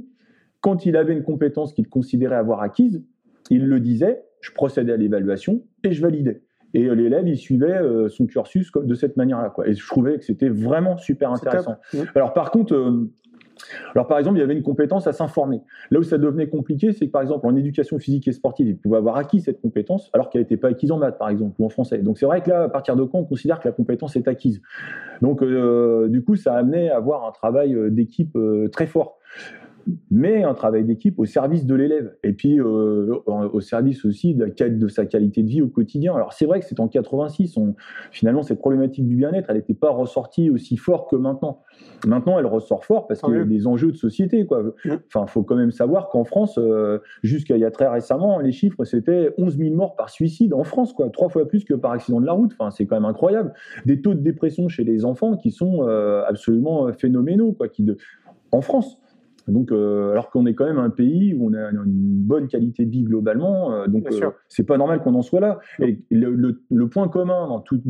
Quand 0.62 0.88
il 0.88 0.98
avait 0.98 1.13
une 1.13 1.24
compétence 1.24 1.74
qu'il 1.74 1.88
considérait 1.88 2.36
avoir 2.36 2.62
acquise, 2.62 3.04
il 3.52 3.68
le 3.68 3.80
disait, 3.80 4.24
je 4.41 4.52
procédais 4.52 4.94
à 4.94 4.98
l'évaluation 4.98 5.62
et 5.84 5.91
je 5.91 6.02
validais. 6.02 6.41
Et 6.74 6.94
l'élève, 6.94 7.26
il 7.26 7.38
suivait 7.38 7.78
euh, 7.78 8.10
son 8.10 8.26
cursus 8.26 8.70
de 8.76 8.96
cette 8.96 9.15
manière-là. 9.15 9.54
Et 9.65 9.74
je 9.74 9.88
trouvais 9.88 10.18
que 10.18 10.26
c'était 10.26 10.50
vraiment 10.50 10.98
super 10.98 11.32
intéressant. 11.32 11.78
Alors 12.15 12.34
par 12.34 12.52
contre, 12.52 12.74
euh, 12.74 13.10
alors, 13.94 14.08
par 14.08 14.18
exemple, 14.20 14.38
il 14.38 14.41
y 14.41 14.44
avait 14.44 14.54
une 14.54 14.63
compétence 14.63 15.08
à 15.08 15.13
s'informer. 15.13 15.62
Là 15.91 16.00
où 16.00 16.04
ça 16.04 16.18
devenait 16.18 16.48
compliqué, 16.48 16.91
c'est 16.91 17.08
que, 17.08 17.12
par 17.12 17.22
exemple, 17.22 17.46
en 17.48 17.56
éducation 17.56 18.00
physique 18.00 18.28
et 18.28 18.32
sportive, 18.32 18.68
il 18.68 18.78
pouvait 18.78 18.98
avoir 18.98 19.18
acquis 19.18 19.41
cette 19.41 19.62
compétence, 19.62 20.10
alors 20.13 20.30
qu'elle 20.30 20.41
n'était 20.41 20.58
pas 20.58 20.70
acquise 20.70 20.91
en 20.91 20.98
maths, 20.98 21.18
par 21.18 21.30
exemple, 21.30 21.56
ou 21.60 21.65
en 21.65 21.70
français. 21.70 22.00
Donc, 22.00 22.18
c'est 22.18 22.26
vrai 22.26 22.41
que 22.41 22.50
là, 22.50 22.63
à 22.63 22.70
partir 22.70 22.96
de 22.96 23.04
quand 23.04 23.20
on 23.20 23.26
considère 23.26 23.60
que 23.60 23.68
la 23.68 23.72
compétence 23.72 24.15
est 24.15 24.28
acquise? 24.28 24.62
Donc, 25.22 25.41
euh, 25.41 26.08
du 26.08 26.24
coup, 26.24 26.36
ça 26.36 26.54
a 26.54 26.58
amené 26.58 26.89
à 26.89 26.98
avoir 26.98 27.26
un 27.26 27.32
travail 27.32 27.76
d'équipe 27.91 28.38
très 28.72 28.88
fort 28.88 29.20
mais 30.12 30.43
un 30.43 30.54
travail 30.54 30.84
d'équipe 30.84 31.19
au 31.19 31.26
service 31.26 31.65
de 31.65 31.76
l'élève 31.76 32.15
et 32.24 32.34
puis 32.34 32.60
euh, 32.60 33.21
au 33.28 33.62
service 33.62 34.06
aussi 34.06 34.34
de, 34.34 34.45
de, 34.45 34.88
sa 34.88 35.06
qualité 35.06 35.43
de 35.43 35.50
vie 35.50 35.62
au 35.62 35.67
quotidien. 35.67 36.15
Alors 36.15 36.34
c'est 36.34 36.45
vrai 36.45 36.60
que 36.60 36.65
c'est 36.65 36.80
en 36.80 36.88
86, 36.88 37.58
on, 37.58 37.76
finalement 38.12 38.43
cette 38.43 38.60
problématique 38.60 39.08
du 39.08 39.15
bien-être, 39.15 39.50
elle 39.50 39.58
n'était 39.58 39.74
pas 39.74 39.89
ressortie 39.89 40.50
aussi 40.50 40.78
fort 40.78 41.08
que 41.08 41.15
maintenant. 41.15 41.62
Maintenant, 42.06 42.39
elle 42.39 42.45
ressort 42.45 42.86
fort 42.86 43.08
parce 43.08 43.21
qu'il 43.21 43.36
y 43.36 43.39
a 43.39 43.45
des 43.45 43.67
enjeux 43.67 43.91
de 43.91 43.98
société. 43.98 44.45
Quoi. 44.45 44.63
Enfin, 45.08 45.26
faut 45.28 45.43
quand 45.43 45.56
même 45.56 45.71
savoir 45.71 46.10
qu'en 46.10 46.24
France, 46.24 46.58
euh, 46.58 47.00
jusqu'à 47.24 47.56
il 47.56 47.62
y 47.62 47.65
a 47.65 47.71
très 47.71 47.88
récemment, 47.88 48.39
les 48.39 48.52
chiffres 48.52 48.84
c'était 48.84 49.34
11 49.38 49.58
000 49.58 49.76
morts 49.76 49.95
par 49.95 50.10
suicide 50.10 50.54
en 50.54 50.63
France, 50.63 50.93
quoi, 50.93 51.10
trois 51.10 51.30
fois 51.30 51.48
plus 51.48 51.63
que 51.63 51.74
par 51.74 51.91
accident 51.91 52.21
de 52.21 52.26
la 52.26 52.34
route. 52.34 52.52
Enfin, 52.58 52.71
c'est 52.71 52.86
quand 52.86 52.95
même 52.95 53.06
incroyable. 53.06 53.54
Des 53.86 54.02
taux 54.02 54.13
de 54.13 54.21
dépression 54.21 54.67
chez 54.69 54.84
les 54.84 55.06
enfants 55.06 55.38
qui 55.38 55.52
sont 55.52 55.88
euh, 55.88 56.24
absolument 56.28 56.91
phénoménaux, 56.93 57.54
quoi, 57.54 57.67
qui 57.67 57.84
de, 57.84 57.98
en 58.52 58.62
France. 58.62 59.00
Donc, 59.47 59.71
euh, 59.71 60.12
alors 60.12 60.31
qu'on 60.31 60.45
est 60.45 60.55
quand 60.55 60.65
même 60.65 60.79
un 60.79 60.89
pays 60.89 61.36
où 61.36 61.49
on 61.49 61.53
a 61.53 61.69
une 61.71 61.84
bonne 61.86 62.47
qualité 62.47 62.86
de 62.86 62.89
vie 62.89 63.03
globalement, 63.03 63.71
euh, 63.71 63.88
donc 63.88 64.12
euh, 64.12 64.31
c'est 64.47 64.65
pas 64.65 64.77
normal 64.77 65.01
qu'on 65.01 65.13
en 65.13 65.21
soit 65.21 65.39
là. 65.39 65.60
Et 65.79 65.99
le, 66.10 66.88
point 66.88 67.08
commun 67.08 67.47
dans 67.47 67.60
tout, 67.60 67.81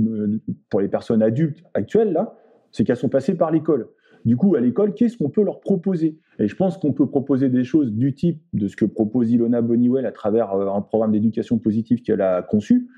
pour 0.70 0.82
les 0.82 0.90
personnes 0.90 1.22
adultes 1.22 1.64
actuelles 1.74 2.12
là, 2.12 2.36
c'est 2.72 2.84
qu'elles 2.84 2.98
sont 2.98 3.10
passées 3.10 3.36
par 3.36 3.52
l'école. 3.52 3.88
Du 4.26 4.38
coup, 4.38 4.56
à 4.56 4.60
l'école, 4.60 4.94
qu'est-ce 4.96 5.18
qu'on 5.18 5.30
peut 5.30 5.44
leur 5.44 5.60
proposer? 5.60 6.18
Et 6.40 6.48
je 6.48 6.56
pense 6.56 6.78
qu'on 6.78 6.92
peut 6.92 7.08
proposer 7.08 7.48
des 7.48 7.64
choses 7.64 7.94
du 7.94 8.16
type 8.16 8.42
de 8.54 8.68
ce 8.68 8.76
que 8.76 8.86
propose 8.86 9.32
Ilona 9.32 9.62
Boniwell 9.62 10.06
à 10.06 10.12
travers 10.12 10.52
un 10.52 10.82
programme 10.82 11.12
d'éducation 11.12 11.60
positive 11.60 12.02
qu'elle 12.02 12.22
a 12.22 12.42
conçu. 12.42 12.90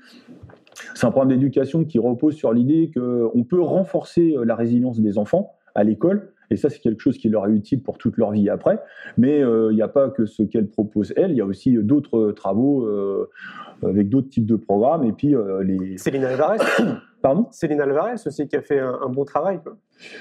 C'est 0.94 1.06
un 1.06 1.10
programme 1.10 1.28
d'éducation 1.28 1.84
qui 1.84 1.98
repose 1.98 2.34
sur 2.34 2.52
l'idée 2.52 2.90
qu'on 2.92 3.44
peut 3.44 3.60
renforcer 3.60 4.34
la 4.42 4.56
résilience 4.56 5.00
des 5.00 5.18
enfants 5.18 5.52
à 5.74 5.84
l'école 5.84 6.32
Et 6.50 6.56
ça, 6.56 6.68
c'est 6.70 6.80
quelque 6.80 7.00
chose 7.00 7.18
qui 7.18 7.28
leur 7.28 7.46
est 7.46 7.52
utile 7.52 7.82
pour 7.82 7.98
toute 7.98 8.16
leur 8.16 8.32
vie 8.32 8.48
après. 8.48 8.78
Mais 9.16 9.40
il 9.40 9.74
n'y 9.74 9.82
a 9.82 9.88
pas 9.88 10.08
que 10.08 10.26
ce 10.26 10.42
qu'elle 10.42 10.68
propose, 10.68 11.12
elle. 11.16 11.32
Il 11.32 11.36
y 11.36 11.40
a 11.40 11.44
aussi 11.44 11.76
d'autres 11.82 12.32
travaux 12.32 12.88
avec 13.82 14.08
d'autres 14.08 14.28
types 14.28 14.46
de 14.46 14.56
programmes. 14.56 15.04
Et 15.04 15.12
puis, 15.12 15.34
les... 15.62 15.98
Céline 15.98 16.24
Alvarez 16.24 16.58
Pardon? 17.22 17.48
Céline 17.50 17.80
Alvarez 17.80 18.14
aussi 18.26 18.46
qui 18.46 18.56
a 18.56 18.62
fait 18.62 18.78
un, 18.78 19.08
bon 19.08 19.24
travail. 19.24 19.60
Quoi. 19.62 19.76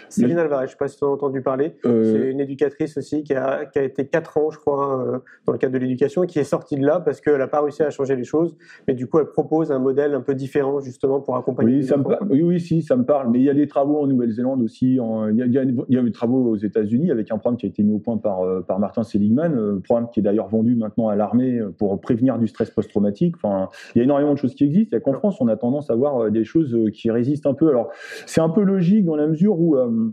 Céline 0.09 0.37
Alvarez, 0.37 0.65
je 0.65 0.71
ne 0.71 0.71
sais 0.71 0.77
pas 0.77 0.87
si 0.87 0.97
tu 0.97 1.05
as 1.05 1.07
entendu 1.07 1.41
parler. 1.41 1.75
Euh, 1.85 2.03
C'est 2.03 2.31
une 2.31 2.39
éducatrice 2.39 2.97
aussi 2.97 3.23
qui 3.23 3.33
a, 3.33 3.65
qui 3.65 3.79
a 3.79 3.83
été 3.83 4.07
4 4.07 4.37
ans, 4.37 4.49
je 4.51 4.57
crois, 4.57 5.01
euh, 5.05 5.17
dans 5.45 5.53
le 5.53 5.57
cadre 5.59 5.73
de 5.73 5.77
l'éducation, 5.79 6.23
et 6.23 6.27
qui 6.27 6.39
est 6.39 6.43
sortie 6.43 6.75
de 6.77 6.85
là 6.85 6.99
parce 6.99 7.21
qu'elle 7.21 7.37
n'a 7.37 7.47
pas 7.47 7.61
réussi 7.61 7.83
à 7.83 7.89
changer 7.89 8.15
les 8.15 8.23
choses. 8.23 8.55
Mais 8.87 8.93
du 8.93 9.07
coup, 9.07 9.19
elle 9.19 9.27
propose 9.27 9.71
un 9.71 9.79
modèle 9.79 10.13
un 10.13 10.21
peu 10.21 10.33
différent 10.35 10.79
justement 10.79 11.19
pour 11.21 11.35
accompagner 11.37 11.71
oui, 11.73 11.77
les 11.81 11.83
ça 11.87 11.99
enfants. 11.99 12.15
oui, 12.29 12.41
oui, 12.41 12.59
si, 12.59 12.81
ça 12.81 12.95
me 12.95 13.03
parle. 13.05 13.29
Mais 13.31 13.39
il 13.39 13.45
y 13.45 13.49
a 13.49 13.53
des 13.53 13.67
travaux 13.67 13.97
en 14.01 14.07
Nouvelle-Zélande 14.07 14.61
aussi. 14.61 14.99
en- 14.99 15.27
Il 15.29 15.37
y, 15.37 15.41
a, 15.41 15.45
il 15.45 15.53
y 15.53 15.57
a- 15.59 15.63
il 15.63 15.95
y 15.95 15.97
a 15.97 16.01
eu 16.01 16.05
des 16.05 16.11
travaux 16.11 16.43
aux 16.49 16.55
États-Unis 16.55 17.11
avec 17.11 17.31
un 17.31 17.37
programme 17.37 17.57
qui 17.57 17.65
a 17.65 17.69
été 17.69 17.83
mis 17.83 17.93
au 17.93 17.99
point 17.99 18.17
par, 18.17 18.41
euh, 18.41 18.61
par 18.61 18.79
Martin 18.79 19.03
Seligman, 19.03 19.81
programme 19.83 20.09
qui 20.11 20.19
est 20.19 20.23
d'ailleurs 20.23 20.47
vendu 20.47 20.75
maintenant 20.75 21.09
à 21.09 21.15
l'armée 21.15 21.59
pour 21.77 21.99
prévenir 22.01 22.37
du 22.39 22.47
stress 22.47 22.69
post-traumatique. 22.71 23.35
Enfin, 23.37 23.69
il 23.95 23.99
y 23.99 24.01
a 24.01 24.03
énormément 24.05 24.33
de 24.33 24.37
choses 24.37 24.55
qui 24.55 24.63
existent. 24.63 24.89
Il 24.91 24.95
y 24.95 24.97
a 24.97 25.01
qu'en 25.01 25.13
France, 25.13 25.39
on 25.41 25.47
a 25.47 25.55
tendance 25.57 25.89
à 25.89 25.95
voir 25.95 26.31
des 26.31 26.43
choses 26.43 26.75
qui 26.93 27.11
résistent 27.11 27.45
un 27.47 27.53
peu. 27.53 27.69
Alors, 27.69 27.89
c'est 28.25 28.41
un 28.41 28.49
peu 28.49 28.61
logique 28.63 29.05
dans 29.05 29.15
la 29.15 29.27
mesure 29.27 29.59
où 29.59 29.66
euh, 29.75 30.11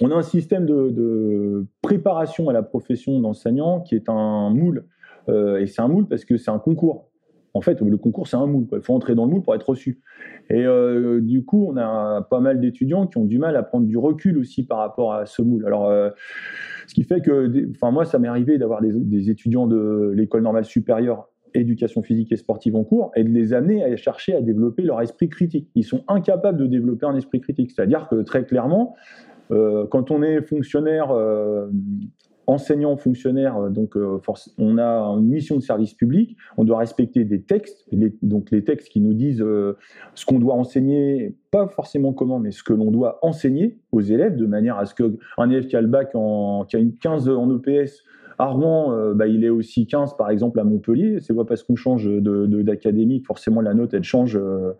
on 0.00 0.10
a 0.10 0.14
un 0.14 0.22
système 0.22 0.66
de, 0.66 1.66
préparation 1.82 2.48
à 2.48 2.52
la 2.52 2.62
profession 2.62 3.20
d'enseignant 3.20 3.80
qui 3.80 3.94
est 3.94 4.08
un 4.08 4.50
moule. 4.50 4.86
Euh, 5.28 5.60
et 5.60 5.66
c'est 5.66 5.80
un 5.80 5.88
moule 5.88 6.06
parce 6.06 6.24
que 6.24 6.36
c'est 6.36 6.50
un 6.50 6.58
concours. 6.58 7.08
En 7.56 7.60
fait, 7.60 7.80
le 7.80 7.96
concours, 7.96 8.26
c'est 8.26 8.36
un 8.36 8.46
moule. 8.46 8.66
Il 8.72 8.80
faut 8.80 8.94
entrer 8.94 9.14
dans 9.14 9.26
le 9.26 9.30
moule 9.30 9.42
pour 9.42 9.54
être 9.54 9.68
reçu. 9.68 10.00
Et 10.50 10.66
euh, 10.66 11.20
du 11.20 11.44
coup, 11.44 11.68
on 11.70 11.76
a 11.76 12.22
pas 12.28 12.40
mal 12.40 12.60
d'étudiants 12.60 13.06
qui 13.06 13.18
ont 13.18 13.24
du 13.24 13.38
mal 13.38 13.54
à 13.56 13.62
prendre 13.62 13.86
du 13.86 13.96
recul 13.96 14.38
aussi 14.38 14.66
par 14.66 14.78
rapport 14.78 15.14
à 15.14 15.24
ce 15.24 15.40
moule. 15.40 15.64
Alors, 15.64 15.88
ce 16.88 16.94
qui 16.94 17.04
fait 17.04 17.20
que, 17.20 17.70
enfin, 17.70 17.92
moi, 17.92 18.04
ça 18.04 18.18
m'est 18.18 18.26
arrivé 18.26 18.58
d'avoir 18.58 18.80
des 18.82 19.30
étudiants 19.30 19.68
de 19.68 20.12
l'école 20.16 20.42
normale 20.42 20.64
supérieure 20.64 21.28
éducation 21.54 22.02
physique 22.02 22.32
et 22.32 22.36
sportive 22.36 22.76
en 22.76 22.84
cours 22.84 23.12
et 23.16 23.24
de 23.24 23.30
les 23.30 23.52
amener 23.52 23.84
à 23.84 23.96
chercher 23.96 24.34
à 24.34 24.40
développer 24.40 24.82
leur 24.82 25.00
esprit 25.00 25.28
critique. 25.28 25.68
Ils 25.74 25.84
sont 25.84 26.02
incapables 26.08 26.58
de 26.58 26.66
développer 26.66 27.06
un 27.06 27.16
esprit 27.16 27.40
critique. 27.40 27.70
C'est-à-dire 27.70 28.08
que 28.08 28.22
très 28.22 28.44
clairement, 28.44 28.94
euh, 29.50 29.86
quand 29.86 30.10
on 30.10 30.22
est 30.22 30.42
fonctionnaire, 30.42 31.10
euh, 31.10 31.68
enseignant, 32.46 32.96
fonctionnaire, 32.96 33.56
euh, 33.56 33.70
donc 33.70 33.96
on 34.58 34.78
a 34.78 35.00
une 35.18 35.28
mission 35.28 35.56
de 35.56 35.62
service 35.62 35.94
public, 35.94 36.36
on 36.56 36.64
doit 36.64 36.78
respecter 36.78 37.24
des 37.24 37.42
textes, 37.42 37.86
donc 38.22 38.50
les 38.50 38.64
textes 38.64 38.88
qui 38.88 39.00
nous 39.00 39.14
disent 39.14 39.44
ce 40.14 40.26
qu'on 40.26 40.38
doit 40.38 40.54
enseigner, 40.54 41.36
pas 41.50 41.68
forcément 41.68 42.12
comment, 42.12 42.38
mais 42.38 42.50
ce 42.50 42.62
que 42.62 42.72
l'on 42.72 42.90
doit 42.90 43.18
enseigner 43.22 43.78
aux 43.92 44.00
élèves, 44.00 44.36
de 44.36 44.46
manière 44.46 44.78
à 44.78 44.86
ce 44.86 44.94
qu'un 44.94 45.50
élève 45.50 45.66
qui 45.66 45.76
a 45.76 45.80
le 45.80 45.88
bac 45.88 46.12
qui 46.68 46.76
a 46.76 46.78
une 46.78 46.94
15 46.94 47.28
en 47.28 47.56
EPS 47.56 48.02
à 48.38 48.46
Rouen, 48.46 48.92
euh, 48.92 49.14
bah, 49.14 49.26
il 49.26 49.44
est 49.44 49.50
aussi 49.50 49.86
15 49.86 50.16
par 50.16 50.30
exemple 50.30 50.60
à 50.60 50.64
Montpellier. 50.64 51.18
C'est 51.20 51.34
pas 51.34 51.44
parce 51.44 51.62
qu'on 51.62 51.76
change 51.76 52.06
de, 52.06 52.20
de- 52.20 52.62
d'académie 52.62 53.20
que 53.20 53.26
forcément 53.26 53.60
la 53.60 53.74
note 53.74 53.94
elle 53.94 54.04
change. 54.04 54.36
euh, 54.36 54.72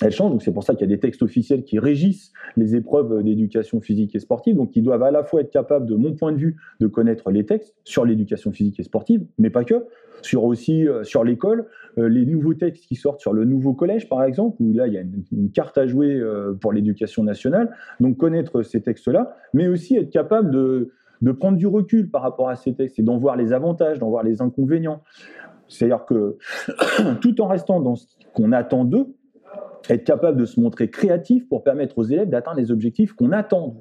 elle 0.00 0.10
change, 0.10 0.32
donc 0.32 0.42
c'est 0.42 0.52
pour 0.52 0.64
ça 0.64 0.74
qu'il 0.74 0.80
y 0.88 0.92
a 0.92 0.94
des 0.96 0.98
textes 0.98 1.22
officiels 1.22 1.62
qui 1.62 1.78
régissent 1.78 2.32
les 2.56 2.74
épreuves 2.74 3.22
d'éducation 3.22 3.80
physique 3.80 4.16
et 4.16 4.18
sportive, 4.18 4.56
donc 4.56 4.74
ils 4.74 4.82
doivent 4.82 5.02
à 5.02 5.12
la 5.12 5.22
fois 5.22 5.42
être 5.42 5.50
capables, 5.50 5.86
de 5.86 5.94
mon 5.94 6.14
point 6.14 6.32
de 6.32 6.38
vue, 6.38 6.56
de 6.80 6.88
connaître 6.88 7.30
les 7.30 7.44
textes 7.44 7.76
sur 7.84 8.04
l'éducation 8.04 8.50
physique 8.50 8.80
et 8.80 8.82
sportive, 8.82 9.24
mais 9.38 9.50
pas 9.50 9.64
que, 9.64 9.84
sur 10.22 10.44
aussi 10.44 10.88
euh, 10.88 11.04
sur 11.04 11.22
l'école, 11.22 11.66
les 11.98 12.24
nouveaux 12.24 12.54
textes 12.54 12.86
qui 12.86 12.96
sortent 12.96 13.20
sur 13.20 13.34
le 13.34 13.44
nouveau 13.44 13.74
collège 13.74 14.08
par 14.08 14.24
exemple, 14.24 14.56
où 14.60 14.72
là 14.72 14.88
il 14.88 14.94
y 14.94 14.98
a 14.98 15.02
une, 15.02 15.50
carte 15.52 15.76
à 15.76 15.86
jouer 15.86 16.20
pour 16.60 16.72
l'éducation 16.72 17.22
nationale, 17.22 17.70
donc 18.00 18.16
connaître 18.16 18.62
ces 18.62 18.80
textes-là, 18.80 19.36
mais 19.52 19.68
aussi 19.68 19.96
être 19.98 20.10
capable 20.10 20.50
de, 20.50 20.90
de 21.22 21.32
prendre 21.32 21.56
du 21.56 21.66
recul 21.66 22.10
par 22.10 22.20
rapport 22.22 22.48
à 22.50 22.56
ces 22.56 22.74
textes 22.74 22.98
et 22.98 23.02
d'en 23.02 23.16
voir 23.16 23.36
les 23.36 23.52
avantages, 23.52 23.98
d'en 23.98 24.10
voir 24.10 24.22
les 24.24 24.42
inconvénients. 24.42 25.00
C'est-à-dire 25.68 26.04
que 26.04 26.36
tout 27.20 27.40
en 27.40 27.46
restant 27.46 27.80
dans 27.80 27.94
ce 27.96 28.06
qu'on 28.34 28.52
attend 28.52 28.84
d'eux, 28.84 29.06
être 29.88 30.04
capable 30.04 30.38
de 30.38 30.44
se 30.44 30.60
montrer 30.60 30.90
créatif 30.90 31.48
pour 31.48 31.62
permettre 31.64 31.98
aux 31.98 32.04
élèves 32.04 32.28
d'atteindre 32.28 32.58
les 32.58 32.70
objectifs 32.70 33.12
qu'on 33.14 33.32
attend. 33.32 33.76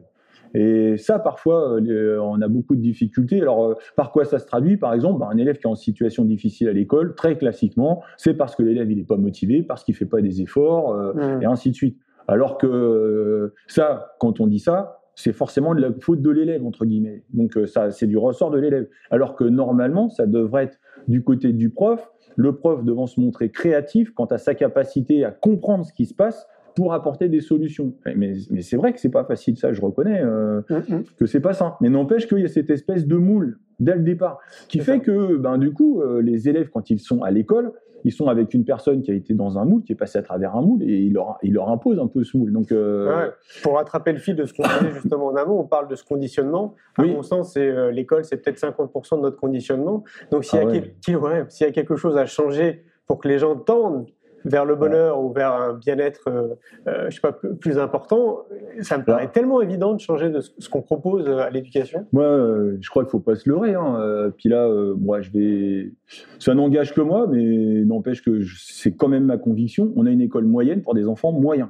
Et 0.54 0.98
ça, 0.98 1.18
parfois, 1.20 1.76
euh, 1.76 1.80
les- 1.80 2.18
on 2.20 2.42
a 2.42 2.48
beaucoup 2.50 2.76
de 2.76 2.82
difficultés. 2.82 3.40
Alors, 3.42 3.64
euh, 3.70 3.74
par 3.96 4.12
quoi 4.12 4.26
ça 4.26 4.38
se 4.40 4.46
traduit? 4.46 4.76
Par 4.78 4.94
exemple, 4.94 5.20
bah, 5.20 5.30
un 5.32 5.38
élève 5.38 5.58
qui 5.58 5.64
est 5.64 5.70
en 5.70 5.76
situation 5.76 6.26
difficile 6.26 6.68
à 6.68 6.74
l'école, 6.74 7.16
très 7.16 7.38
classiquement, 7.38 8.02
c'est 8.18 8.34
parce 8.34 8.56
que 8.56 8.64
l'élève 8.64 8.88
n'est 8.90 9.04
pas 9.04 9.16
motivé, 9.18 9.64
parce 9.64 9.84
qu'il 9.86 9.96
fait 9.96 10.06
pas 10.06 10.22
des 10.22 10.42
efforts, 10.42 10.92
euh, 10.94 11.14
Mmh. 11.14 11.42
et 11.44 11.46
ainsi 11.46 11.70
de 11.72 11.76
suite. 11.76 11.98
Alors 12.28 12.58
que 12.58 12.68
euh, 12.68 13.54
ça, 13.68 14.14
quand 14.20 14.40
on 14.42 14.48
dit 14.48 14.60
ça, 14.60 15.01
c'est 15.16 15.34
forcément 15.34 15.76
de 15.76 15.82
la 15.82 15.92
faute 16.00 16.22
de 16.22 16.30
l'élève 16.30 16.66
entre 16.66 16.86
guillemets. 16.86 17.24
Donc 17.34 17.58
euh, 17.58 17.66
ça, 17.68 17.92
c'est 17.92 18.08
du 18.08 18.18
ressort 18.18 18.52
de 18.52 18.60
l'élève. 18.60 18.88
Alors 19.10 19.36
que 19.36 19.44
normalement, 19.44 20.10
ça 20.10 20.26
devrait 20.26 20.66
être 20.66 20.80
du 21.08 21.24
côté 21.24 21.52
du 21.54 21.70
prof, 21.70 22.10
le 22.38 22.56
prof 22.56 22.84
devant 22.84 23.08
se 23.08 23.20
montrer 23.20 23.50
créatif 23.50 24.12
quant 24.12 24.26
à 24.26 24.38
sa 24.38 24.56
capacité 24.56 25.26
à 25.26 25.32
comprendre 25.32 25.86
ce 25.86 25.94
qui 25.94 26.06
se 26.06 26.14
passe 26.14 26.48
pour 26.76 26.94
apporter 26.94 27.28
des 27.28 27.42
solutions. 27.42 27.94
Mais, 28.16 28.34
mais 28.50 28.62
c'est 28.62 28.78
vrai 28.78 28.94
que 28.94 29.00
c'est 29.02 29.10
pas 29.10 29.26
facile, 29.26 29.58
ça, 29.58 29.74
je 29.74 29.82
reconnais 29.82 30.22
euh, 30.24 30.62
Mhm. 30.70 31.04
que 31.18 31.26
c'est 31.26 31.42
pas 31.42 31.54
ça. 31.54 31.76
Mais 31.82 31.90
n'empêche 31.90 32.28
qu'il 32.28 32.40
y 32.40 32.46
a 32.46 32.48
cette 32.48 32.70
espèce 32.70 33.06
de 33.06 33.18
moule 33.18 33.60
dès 33.82 33.96
le 33.96 34.04
départ 34.04 34.40
qui 34.70 34.80
fait 34.80 34.94
ça. 34.98 35.00
que, 35.00 35.36
ben, 35.36 35.58
du 35.58 35.74
coup, 35.74 36.02
euh, 36.02 36.22
les 36.22 36.48
élèves, 36.48 36.70
quand 36.70 36.90
ils 36.90 37.00
sont 37.00 37.24
à 37.24 37.32
l'école, 37.32 37.74
ils 38.04 38.12
sont 38.12 38.28
avec 38.28 38.54
une 38.54 38.64
personne 38.66 39.02
qui 39.02 39.12
a 39.12 39.14
été 39.14 39.34
dans 39.34 39.58
un 39.58 39.66
moule, 39.66 39.84
qui 39.84 39.92
est 39.92 39.96
passée 39.96 40.18
à 40.18 40.22
travers 40.22 40.56
un 40.56 40.62
moule, 40.62 40.84
et 40.84 40.98
il 41.00 41.14
leur, 41.14 41.38
il 41.44 41.54
leur 41.54 41.70
impose 41.70 42.00
un 42.00 42.08
peu 42.08 42.24
ce 42.24 42.38
moule. 42.38 42.52
Donc, 42.54 42.72
euh, 42.72 43.16
Ouais. 43.26 43.30
Pour 43.64 43.76
rattraper 43.76 44.12
le 44.14 44.20
fil 44.20 44.36
de 44.36 44.46
ce 44.46 44.54
qu'on 44.54 44.64
disait 44.64 44.92
justement 44.94 45.28
en 45.28 45.36
amont, 45.36 45.60
on 45.60 45.66
parle 45.68 45.88
de 45.88 45.96
ce 45.96 46.04
conditionnement. 46.04 46.76
À 46.98 47.04
Oui. 47.04 47.14
mon 47.14 47.22
sens, 47.24 47.54
c'est, 47.54 47.68
euh, 47.68 47.92
l'école, 47.92 48.24
c'est 48.26 48.38
peut-être 48.38 48.58
50% 48.60 49.18
de 49.18 49.22
notre 49.22 49.38
conditionnement. 49.38 50.04
Donc, 50.32 50.46
s'il 50.46 50.60
y, 50.60 50.62
Ah 50.62 50.66
ouais. 50.66 50.94
quel- 51.06 51.18
ouais, 51.18 51.46
y 51.60 51.64
a 51.64 51.72
quelque 51.72 51.96
chose 51.96 52.18
à 52.18 52.26
changer 52.26 52.84
pour 53.08 53.20
que 53.20 53.28
les 53.28 53.40
gens 53.40 53.56
tendent 53.56 54.06
vers 54.46 54.66
le 54.66 54.76
bonheur 54.76 55.22
ou 55.22 55.32
vers 55.32 55.54
un 55.54 55.74
bien-être, 55.74 56.22
euh, 56.28 56.56
euh, 56.88 57.10
je 57.10 57.16
sais 57.16 57.22
pas, 57.22 57.32
plus 57.32 57.56
plus 57.56 57.78
important, 57.78 58.40
ça 58.82 58.98
me 58.98 59.04
paraît 59.04 59.24
Ouais. 59.26 59.32
tellement 59.32 59.62
évident 59.62 59.94
de 59.94 60.00
changer 60.00 60.30
de 60.30 60.40
ce, 60.42 60.52
ce 60.58 60.70
qu'on 60.70 60.82
propose 60.82 61.28
euh, 61.28 61.40
à 61.40 61.50
l'éducation. 61.50 62.06
Moi, 62.12 62.24
euh, 62.24 62.78
je 62.82 62.90
crois 62.90 63.04
qu'il 63.04 63.12
faut 63.12 63.20
pas 63.20 63.36
se 63.36 63.50
leurrer. 63.50 63.76
Hein. 63.76 64.32
Puis 64.38 64.50
là, 64.50 64.68
moi, 64.98 65.22
je 65.22 65.32
vais. 65.32 65.92
Ça 66.40 66.54
n'engage 66.54 66.94
que 66.94 67.02
moi, 67.02 67.28
mais 67.30 67.84
n'empêche 67.86 68.22
que 68.24 68.40
je- 68.40 68.58
c'est 68.60 68.92
quand 68.94 69.08
même 69.08 69.26
ma 69.26 69.38
conviction. 69.38 69.92
On 69.96 70.06
a 70.06 70.10
une 70.10 70.22
école 70.22 70.46
moyenne 70.46 70.82
pour 70.82 70.94
des 70.94 71.08
enfants 71.08 71.32
moyens. 71.32 71.70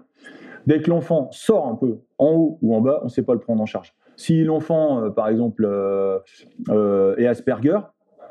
Dès 0.68 0.80
que 0.80 0.90
l'enfant 0.90 1.28
sort 1.32 1.68
un 1.68 1.76
peu 1.76 1.98
en 2.20 2.32
haut 2.34 2.60
ou 2.62 2.76
en 2.76 2.82
bas, 2.82 3.00
on 3.02 3.06
ne 3.06 3.10
sait 3.10 3.24
pas 3.24 3.34
le 3.34 3.40
prendre 3.40 3.62
en 3.62 3.66
charge. 3.66 3.94
Si 4.16 4.44
l'enfant, 4.44 5.04
euh, 5.04 5.10
par 5.10 5.28
exemple, 5.30 5.66
euh, 5.66 6.20
euh, 6.70 7.16
est 7.18 7.26
Asperger, 7.26 7.80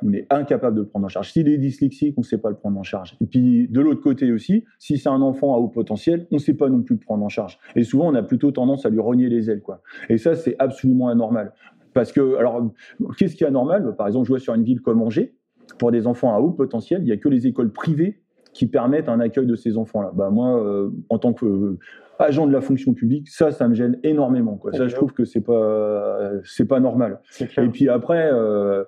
on 0.02 0.12
est 0.12 0.26
incapable 0.30 0.76
de 0.76 0.82
le 0.82 0.86
prendre 0.86 1.06
en 1.06 1.08
charge. 1.08 1.32
S'il 1.32 1.48
est 1.48 1.58
dyslexique, 1.58 2.14
on 2.16 2.20
ne 2.20 2.26
sait 2.26 2.38
pas 2.38 2.50
le 2.50 2.56
prendre 2.56 2.78
en 2.78 2.82
charge. 2.82 3.16
Et 3.20 3.26
puis, 3.26 3.68
de 3.68 3.80
l'autre 3.80 4.00
côté 4.00 4.32
aussi, 4.32 4.64
si 4.78 4.98
c'est 4.98 5.08
un 5.08 5.22
enfant 5.22 5.54
à 5.54 5.58
haut 5.58 5.68
potentiel, 5.68 6.26
on 6.30 6.36
ne 6.36 6.40
sait 6.40 6.54
pas 6.54 6.68
non 6.68 6.82
plus 6.82 6.94
le 6.94 7.00
prendre 7.00 7.24
en 7.24 7.28
charge. 7.28 7.58
Et 7.76 7.84
souvent, 7.84 8.10
on 8.10 8.14
a 8.14 8.22
plutôt 8.22 8.50
tendance 8.50 8.86
à 8.86 8.90
lui 8.90 9.00
rogner 9.00 9.28
les 9.28 9.50
ailes. 9.50 9.62
Quoi. 9.62 9.82
Et 10.08 10.18
ça, 10.18 10.34
c'est 10.34 10.56
absolument 10.58 11.08
anormal. 11.08 11.52
Parce 11.92 12.12
que, 12.12 12.36
alors, 12.36 12.70
qu'est-ce 13.18 13.34
qui 13.34 13.44
est 13.44 13.48
anormal? 13.48 13.94
Par 13.96 14.06
exemple, 14.06 14.26
je 14.26 14.32
vois 14.32 14.38
sur 14.38 14.54
une 14.54 14.64
ville 14.64 14.80
comme 14.80 15.02
Angers, 15.02 15.34
pour 15.78 15.90
des 15.90 16.06
enfants 16.06 16.34
à 16.34 16.38
haut 16.38 16.50
potentiel, 16.50 17.00
il 17.02 17.06
n'y 17.06 17.12
a 17.12 17.16
que 17.16 17.28
les 17.28 17.46
écoles 17.46 17.72
privées 17.72 18.20
qui 18.52 18.66
permettent 18.66 19.08
un 19.08 19.20
accueil 19.20 19.46
de 19.46 19.54
ces 19.56 19.76
enfants-là. 19.76 20.12
Bah, 20.14 20.30
moi, 20.30 20.62
euh, 20.62 20.90
en 21.08 21.18
tant 21.18 21.32
que 21.32 21.46
euh, 21.46 21.78
agent 22.20 22.46
de 22.46 22.52
la 22.52 22.60
fonction 22.60 22.94
publique, 22.94 23.28
ça, 23.28 23.50
ça 23.50 23.66
me 23.68 23.74
gêne 23.74 23.98
énormément. 24.02 24.56
Quoi. 24.56 24.72
Ça, 24.72 24.88
je 24.88 24.94
trouve 24.94 25.12
que 25.12 25.24
c'est 25.24 25.40
pas, 25.40 26.32
c'est 26.44 26.66
pas 26.66 26.80
normal. 26.80 27.20
Et 27.40 27.68
puis 27.68 27.88
après, 27.88 28.30
euh, 28.32 28.84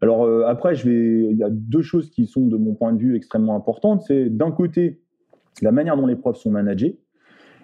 alors 0.00 0.24
euh, 0.24 0.44
après, 0.46 0.74
je 0.74 0.88
vais, 0.88 1.30
il 1.30 1.36
y 1.36 1.44
a 1.44 1.50
deux 1.50 1.82
choses 1.82 2.10
qui 2.10 2.26
sont 2.26 2.46
de 2.46 2.56
mon 2.56 2.74
point 2.74 2.92
de 2.92 2.98
vue 2.98 3.16
extrêmement 3.16 3.56
importantes. 3.56 4.02
C'est 4.06 4.30
d'un 4.30 4.50
côté 4.50 5.00
la 5.62 5.72
manière 5.72 5.96
dont 5.96 6.06
les 6.06 6.16
profs 6.16 6.38
sont 6.38 6.50
managés. 6.50 6.98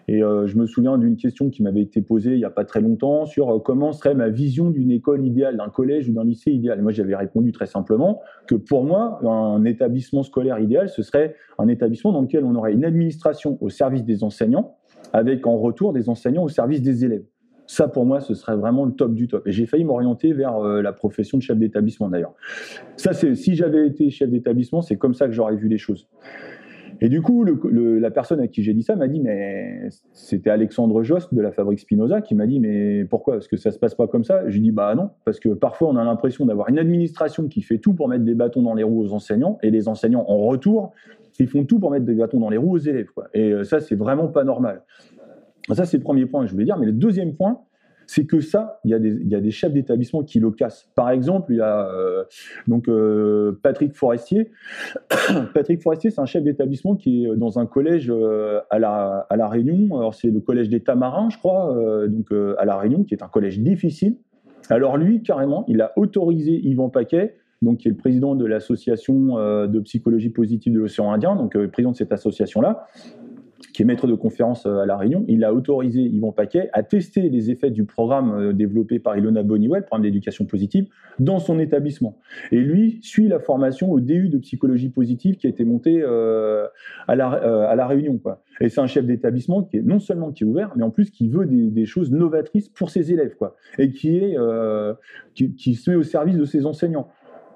Et 0.08 0.22
euh, 0.22 0.46
je 0.46 0.56
me 0.56 0.66
souviens 0.66 0.98
d'une 0.98 1.16
question 1.16 1.50
qui 1.50 1.62
m'avait 1.62 1.82
été 1.82 2.02
posée 2.02 2.32
il 2.32 2.38
n'y 2.38 2.44
a 2.44 2.50
pas 2.50 2.64
très 2.64 2.80
longtemps 2.80 3.26
sur 3.26 3.50
euh, 3.50 3.58
comment 3.58 3.92
serait 3.92 4.14
ma 4.14 4.28
vision 4.28 4.70
d'une 4.70 4.90
école 4.90 5.24
idéale, 5.24 5.56
d'un 5.56 5.68
collège 5.68 6.08
ou 6.08 6.12
d'un 6.12 6.24
lycée 6.24 6.50
idéal. 6.50 6.78
Et 6.78 6.82
moi, 6.82 6.92
j'avais 6.92 7.16
répondu 7.16 7.52
très 7.52 7.66
simplement 7.66 8.20
que 8.46 8.54
pour 8.54 8.84
moi, 8.84 9.20
un 9.24 9.64
établissement 9.64 10.22
scolaire 10.22 10.58
idéal, 10.58 10.88
ce 10.88 11.02
serait 11.02 11.36
un 11.58 11.68
établissement 11.68 12.12
dans 12.12 12.22
lequel 12.22 12.44
on 12.44 12.54
aurait 12.54 12.72
une 12.72 12.84
administration 12.84 13.58
au 13.60 13.68
service 13.68 14.04
des 14.04 14.24
enseignants, 14.24 14.76
avec 15.12 15.46
en 15.46 15.58
retour 15.58 15.92
des 15.92 16.08
enseignants 16.08 16.44
au 16.44 16.48
service 16.48 16.82
des 16.82 17.04
élèves. 17.04 17.24
Ça, 17.70 17.86
pour 17.86 18.04
moi, 18.04 18.20
ce 18.20 18.34
serait 18.34 18.56
vraiment 18.56 18.84
le 18.84 18.90
top 18.90 19.14
du 19.14 19.28
top. 19.28 19.46
Et 19.46 19.52
j'ai 19.52 19.64
failli 19.64 19.84
m'orienter 19.84 20.32
vers 20.32 20.56
euh, 20.56 20.82
la 20.82 20.92
profession 20.92 21.38
de 21.38 21.42
chef 21.44 21.56
d'établissement, 21.56 22.08
d'ailleurs. 22.08 22.34
Ça, 22.96 23.12
c'est 23.12 23.36
si 23.36 23.54
j'avais 23.54 23.86
été 23.86 24.10
chef 24.10 24.28
d'établissement, 24.28 24.82
c'est 24.82 24.96
comme 24.96 25.14
ça 25.14 25.26
que 25.26 25.32
j'aurais 25.32 25.54
vu 25.54 25.68
les 25.68 25.78
choses. 25.78 26.08
Et 27.02 27.08
du 27.08 27.22
coup, 27.22 27.44
la 27.44 28.10
personne 28.10 28.40
à 28.40 28.46
qui 28.46 28.62
j'ai 28.62 28.74
dit 28.74 28.82
ça 28.82 28.94
m'a 28.94 29.08
dit, 29.08 29.20
mais 29.20 29.88
c'était 30.12 30.50
Alexandre 30.50 31.02
Jost 31.02 31.32
de 31.32 31.40
la 31.40 31.50
Fabrique 31.50 31.80
Spinoza 31.80 32.20
qui 32.20 32.34
m'a 32.34 32.46
dit, 32.46 32.60
mais 32.60 33.04
pourquoi 33.04 33.38
Est-ce 33.38 33.48
que 33.48 33.56
ça 33.56 33.70
se 33.70 33.78
passe 33.78 33.94
pas 33.94 34.06
comme 34.06 34.24
ça? 34.24 34.48
Je 34.48 34.54
lui 34.54 34.60
dis, 34.60 34.70
bah 34.70 34.94
non, 34.94 35.10
parce 35.24 35.40
que 35.40 35.48
parfois 35.50 35.88
on 35.88 35.96
a 35.96 36.04
l'impression 36.04 36.44
d'avoir 36.44 36.68
une 36.68 36.78
administration 36.78 37.48
qui 37.48 37.62
fait 37.62 37.78
tout 37.78 37.94
pour 37.94 38.08
mettre 38.08 38.24
des 38.24 38.34
bâtons 38.34 38.62
dans 38.62 38.74
les 38.74 38.82
roues 38.82 39.02
aux 39.02 39.12
enseignants, 39.12 39.58
et 39.62 39.70
les 39.70 39.88
enseignants 39.88 40.24
en 40.28 40.36
retour, 40.38 40.92
ils 41.40 41.48
font 41.48 41.64
tout 41.64 41.78
pour 41.78 41.90
mettre 41.90 42.04
des 42.04 42.14
bâtons 42.14 42.38
dans 42.38 42.50
les 42.50 42.58
roues 42.58 42.74
aux 42.74 42.78
élèves. 42.78 43.08
Quoi. 43.14 43.28
Et 43.32 43.50
euh, 43.50 43.64
ça, 43.64 43.80
c'est 43.80 43.96
vraiment 43.96 44.28
pas 44.28 44.44
normal. 44.44 44.82
Ça, 45.72 45.86
c'est 45.86 45.96
le 45.96 46.02
premier 46.02 46.26
point 46.26 46.42
que 46.42 46.48
je 46.48 46.52
voulais 46.52 46.64
dire. 46.66 46.76
Mais 46.78 46.86
le 46.86 46.92
deuxième 46.92 47.34
point, 47.34 47.60
c'est 48.10 48.26
que 48.26 48.40
ça, 48.40 48.80
il 48.84 48.90
y, 48.90 48.94
a 49.36 49.40
des, 49.40 49.50
chefs 49.52 49.72
d'établissement 49.72 50.24
qui 50.24 50.40
le 50.40 50.50
cassent. 50.50 50.90
Par 50.96 51.10
exemple, 51.10 51.52
il 51.52 51.58
y 51.58 51.60
a 51.60 51.86
euh, 51.86 52.24
donc 52.66 52.88
euh, 52.88 53.56
Patrick 53.62 53.94
Forestier. 53.94 54.50
Patrick 55.54 55.80
Forestier, 55.80 56.10
c'est 56.10 56.20
un 56.20 56.26
chef 56.26 56.42
d'établissement 56.42 56.96
qui 56.96 57.24
est 57.24 57.36
dans 57.36 57.60
un 57.60 57.66
collège 57.66 58.10
euh, 58.10 58.58
à, 58.68 58.80
la, 58.80 59.48
Réunion. 59.48 59.96
Alors 59.96 60.12
c'est 60.16 60.26
le 60.26 60.40
collège 60.40 60.68
des 60.68 60.80
Tamarins, 60.80 61.30
je 61.30 61.38
crois, 61.38 61.72
donc 62.08 62.32
à 62.58 62.64
la 62.64 62.76
Réunion, 62.78 63.04
qui 63.04 63.14
est 63.14 63.22
un 63.22 63.28
collège 63.28 63.60
difficile. 63.60 64.16
Alors 64.70 64.96
lui, 64.96 65.22
carrément, 65.22 65.64
il 65.68 65.80
a 65.80 65.92
autorisé 65.94 66.58
Yvan 66.66 66.88
Paquet 66.88 67.36
donc 67.62 67.78
qui 67.78 67.88
est 67.88 67.90
le 67.90 67.96
président 67.96 68.34
de 68.34 68.46
l'association 68.46 69.36
de 69.66 69.80
psychologie 69.80 70.30
positive 70.30 70.72
de 70.72 70.78
l'océan 70.78 71.12
Indien, 71.12 71.36
donc 71.36 71.56
président 71.66 71.92
de 71.92 71.96
cette 71.96 72.10
association-là, 72.10 72.86
qui 73.72 73.82
est 73.82 73.84
maître 73.84 74.06
de 74.06 74.14
conférence 74.14 74.66
euh, 74.66 74.78
à 74.78 74.86
La 74.86 74.96
Réunion, 74.96 75.24
il 75.28 75.44
a 75.44 75.52
autorisé 75.52 76.00
Yvon 76.00 76.32
Paquet 76.32 76.70
à 76.72 76.82
tester 76.82 77.28
les 77.28 77.50
effets 77.50 77.70
du 77.70 77.84
programme 77.84 78.32
euh, 78.32 78.52
développé 78.52 78.98
par 78.98 79.16
Ilona 79.16 79.42
Boniwell, 79.42 79.84
programme 79.84 80.02
d'éducation 80.02 80.44
positive, 80.44 80.86
dans 81.18 81.38
son 81.38 81.58
établissement. 81.58 82.18
Et 82.52 82.58
lui 82.58 82.98
suit 83.02 83.28
la 83.28 83.38
formation 83.38 83.90
au 83.90 84.00
DU 84.00 84.28
de 84.28 84.38
psychologie 84.38 84.88
positive 84.88 85.36
qui 85.36 85.46
a 85.46 85.50
été 85.50 85.64
montée 85.64 86.00
euh, 86.02 86.66
à, 87.08 87.16
la, 87.16 87.28
à 87.28 87.74
La 87.74 87.86
Réunion. 87.86 88.18
Quoi. 88.18 88.42
Et 88.60 88.68
c'est 88.68 88.80
un 88.80 88.86
chef 88.86 89.04
d'établissement 89.04 89.62
qui 89.62 89.78
est 89.78 89.82
non 89.82 89.98
seulement 89.98 90.32
qui 90.32 90.44
est 90.44 90.46
ouvert, 90.46 90.72
mais 90.76 90.82
en 90.82 90.90
plus 90.90 91.10
qui 91.10 91.28
veut 91.28 91.46
des, 91.46 91.86
choses 91.86 92.12
novatrices 92.12 92.68
pour 92.68 92.90
ses 92.90 93.12
élèves, 93.12 93.34
quoi, 93.36 93.56
et 93.78 93.90
qui 93.90 94.16
est 94.16 94.36
qui 95.34 95.74
se 95.74 95.90
met 95.90 95.96
au 95.96 96.02
service 96.02 96.36
de 96.36 96.44
ses 96.44 96.66
enseignants. 96.66 97.08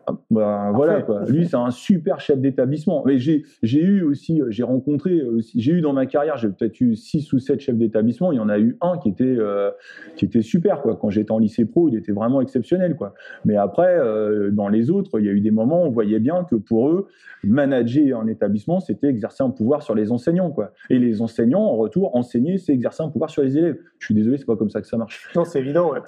Ah, 0.06 0.12
bah, 0.30 0.70
voilà 0.74 1.02
quoi. 1.02 1.24
Lui 1.26 1.46
c'est 1.46 1.56
un 1.56 1.70
super 1.70 2.20
chef 2.20 2.38
d'établissement. 2.38 3.02
Mais 3.06 3.18
j'ai 3.18 3.44
j'ai 3.62 3.80
eu 3.82 4.02
aussi 4.02 4.40
j'ai 4.48 4.62
rencontré 4.62 5.22
aussi 5.22 5.60
j'ai 5.60 5.72
eu 5.72 5.80
dans 5.80 5.92
ma 5.92 6.06
carrière 6.06 6.36
j'ai 6.36 6.48
peut-être 6.48 6.80
eu 6.80 6.94
six 6.96 7.32
ou 7.32 7.38
sept 7.38 7.60
chefs 7.60 7.76
d'établissement. 7.76 8.32
Il 8.32 8.36
y 8.36 8.40
en 8.40 8.48
a 8.48 8.58
eu 8.58 8.76
un 8.80 8.98
qui 8.98 9.08
était 9.08 9.24
euh, 9.24 9.70
qui 10.16 10.24
était 10.24 10.42
super 10.42 10.82
quoi. 10.82 10.96
Quand 11.00 11.10
j'étais 11.10 11.32
en 11.32 11.38
lycée 11.38 11.64
pro 11.64 11.88
il 11.88 11.96
était 11.96 12.12
vraiment 12.12 12.40
exceptionnel 12.40 12.96
quoi. 12.96 13.14
Mais 13.44 13.56
après 13.56 13.96
euh, 13.98 14.50
dans 14.50 14.68
les 14.68 14.90
autres 14.90 15.18
il 15.20 15.26
y 15.26 15.28
a 15.28 15.32
eu 15.32 15.40
des 15.40 15.50
moments 15.50 15.82
où 15.84 15.86
on 15.86 15.90
voyait 15.90 16.20
bien 16.20 16.44
que 16.44 16.56
pour 16.56 16.88
eux 16.90 17.06
manager 17.42 18.20
un 18.20 18.26
établissement 18.26 18.80
c'était 18.80 19.06
exercer 19.08 19.42
un 19.44 19.50
pouvoir 19.50 19.82
sur 19.82 19.94
les 19.94 20.12
enseignants 20.12 20.50
quoi. 20.50 20.72
Et 20.90 20.98
les 20.98 21.22
enseignants 21.22 21.62
en 21.62 21.76
retour 21.76 22.14
enseigner 22.16 22.58
c'est 22.58 22.72
exercer 22.72 23.02
un 23.02 23.08
pouvoir 23.08 23.30
sur 23.30 23.42
les 23.42 23.56
élèves. 23.58 23.76
Je 23.98 24.06
suis 24.06 24.14
désolé 24.14 24.36
c'est 24.38 24.46
pas 24.46 24.56
comme 24.56 24.70
ça 24.70 24.80
que 24.80 24.86
ça 24.86 24.96
marche. 24.96 25.30
Non, 25.36 25.44
c'est 25.44 25.60
évident. 25.60 25.92
ouais. 25.92 26.00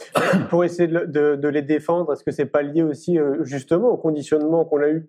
Pour 0.51 0.65
essayer 0.65 0.89
de, 0.89 1.05
de- 1.07 1.37
de 1.37 1.49
les 1.49 1.63
défendre, 1.63 2.13
est-ce 2.13 2.25
que 2.25 2.31
c'est 2.31 2.47
pas 2.47 2.63
lié 2.63 2.83
aussi 2.83 3.19
euh, 3.19 3.43
justement 3.45 3.86
au 3.89 3.97
conditionnement 3.97 4.65
qu'on 4.65 4.81
a 4.81 4.89
eu 4.89 5.09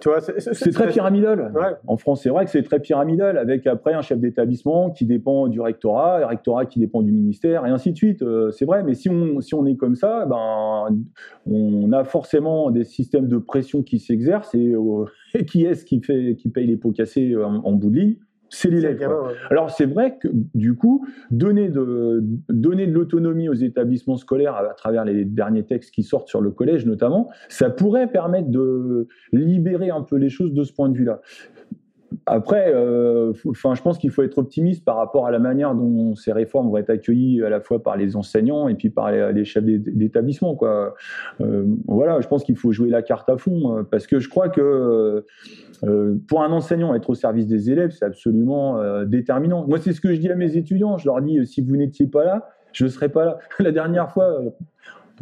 Tu 0.00 0.08
vois, 0.08 0.20
c'est- 0.20 0.70
très 0.70 0.88
pyramidal. 0.88 1.52
Ouais. 1.56 1.74
En 1.88 1.96
France, 1.96 2.22
c'est 2.22 2.28
vrai 2.28 2.44
que 2.44 2.50
c'est 2.52 2.62
très 2.62 2.78
pyramidal, 2.78 3.36
avec 3.36 3.66
après 3.66 3.94
un 3.94 4.02
chef 4.02 4.20
d'établissement 4.20 4.90
qui 4.90 5.06
dépend 5.06 5.48
du 5.48 5.60
rectorat, 5.60 6.22
un 6.22 6.26
rectorat 6.26 6.66
qui 6.66 6.78
dépend 6.78 7.02
du 7.02 7.10
ministère, 7.10 7.66
et 7.66 7.70
ainsi 7.70 7.90
de 7.92 7.96
suite. 7.96 8.22
Euh, 8.22 8.52
C'est 8.52 8.64
vrai, 8.64 8.84
mais 8.84 8.94
si 8.94 9.08
on, 9.10 9.40
si 9.40 9.54
on 9.54 9.66
est 9.66 9.74
comme 9.76 9.96
ça, 9.96 10.24
ben, 10.26 10.96
on 11.50 11.90
a 11.92 12.04
forcément 12.04 12.70
des 12.70 12.84
systèmes 12.84 13.26
de 13.26 13.38
pression 13.38 13.82
qui 13.82 13.98
s'exercent, 13.98 14.54
et, 14.54 14.72
euh, 14.74 15.04
et 15.34 15.44
qui 15.44 15.64
est-ce 15.64 15.84
qui, 15.84 16.00
fait, 16.00 16.36
qui 16.36 16.48
paye 16.48 16.66
les 16.66 16.76
pots 16.76 16.92
cassés 16.92 17.34
en, 17.36 17.56
en 17.64 17.72
bout 17.72 17.90
de 17.90 17.98
ligne? 17.98 18.16
C'est 18.50 18.70
l'élève. 18.70 18.98
ouais. 19.00 19.34
Alors 19.50 19.70
c'est 19.70 19.86
vrai 19.86 20.16
que 20.18 20.28
du 20.54 20.74
coup, 20.74 21.06
donner 21.30 21.68
de, 21.68 22.22
donner 22.48 22.86
de 22.86 22.92
l'autonomie 22.92 23.48
aux 23.48 23.54
établissements 23.54 24.16
scolaires 24.16 24.54
à, 24.54 24.60
à 24.60 24.74
travers 24.74 25.04
les 25.04 25.24
derniers 25.24 25.64
textes 25.64 25.92
qui 25.92 26.02
sortent 26.02 26.28
sur 26.28 26.40
le 26.40 26.50
collège 26.50 26.86
notamment, 26.86 27.30
ça 27.48 27.70
pourrait 27.70 28.10
permettre 28.10 28.48
de 28.48 29.08
libérer 29.32 29.90
un 29.90 30.02
peu 30.02 30.16
les 30.16 30.30
choses 30.30 30.52
de 30.52 30.64
ce 30.64 30.72
point 30.72 30.88
de 30.88 30.96
vue-là. 30.96 31.20
Après, 32.26 32.72
euh, 32.74 33.32
enfin, 33.46 33.74
je 33.74 33.82
pense 33.82 33.98
qu'il 33.98 34.10
faut 34.10 34.22
être 34.22 34.38
optimiste 34.38 34.84
par 34.84 34.96
rapport 34.96 35.26
à 35.26 35.30
la 35.30 35.38
manière 35.38 35.74
dont 35.74 36.14
ces 36.14 36.32
réformes 36.32 36.70
vont 36.70 36.78
être 36.78 36.90
accueillies 36.90 37.42
à 37.42 37.50
la 37.50 37.60
fois 37.60 37.82
par 37.82 37.96
les 37.96 38.16
enseignants 38.16 38.68
et 38.68 38.74
puis 38.74 38.90
par 38.90 39.10
les, 39.10 39.44
chefs 39.44 39.64
d'é- 39.64 39.78
d'établissement. 39.78 40.58
Euh, 40.62 41.64
voilà, 41.86 42.20
je 42.20 42.28
pense 42.28 42.44
qu'il 42.44 42.56
faut 42.56 42.72
jouer 42.72 42.88
la 42.88 43.02
carte 43.02 43.28
à 43.28 43.36
fond 43.36 43.76
euh, 43.78 43.82
parce 43.82 44.06
que 44.06 44.20
je 44.20 44.28
crois 44.28 44.48
que 44.48 45.24
pour 46.26 46.42
un 46.42 46.50
enseignant, 46.50 46.94
être 46.94 47.10
au 47.10 47.14
service 47.14 47.46
des 47.46 47.70
élèves, 47.70 47.90
c'est 47.90 48.04
absolument 48.04 48.82
déterminant. 49.04 49.64
Moi, 49.68 49.78
c'est 49.78 49.92
ce 49.92 50.00
que 50.00 50.12
je 50.12 50.18
dis 50.18 50.28
à 50.28 50.34
mes 50.34 50.56
étudiants. 50.56 50.98
Je 50.98 51.06
leur 51.06 51.20
dis, 51.20 51.46
si 51.46 51.60
vous 51.60 51.76
n'étiez 51.76 52.08
pas 52.08 52.24
là, 52.24 52.48
je 52.72 52.84
ne 52.84 52.88
serais 52.88 53.08
pas 53.08 53.24
là. 53.24 53.38
La 53.60 53.70
dernière 53.70 54.10
fois, 54.10 54.40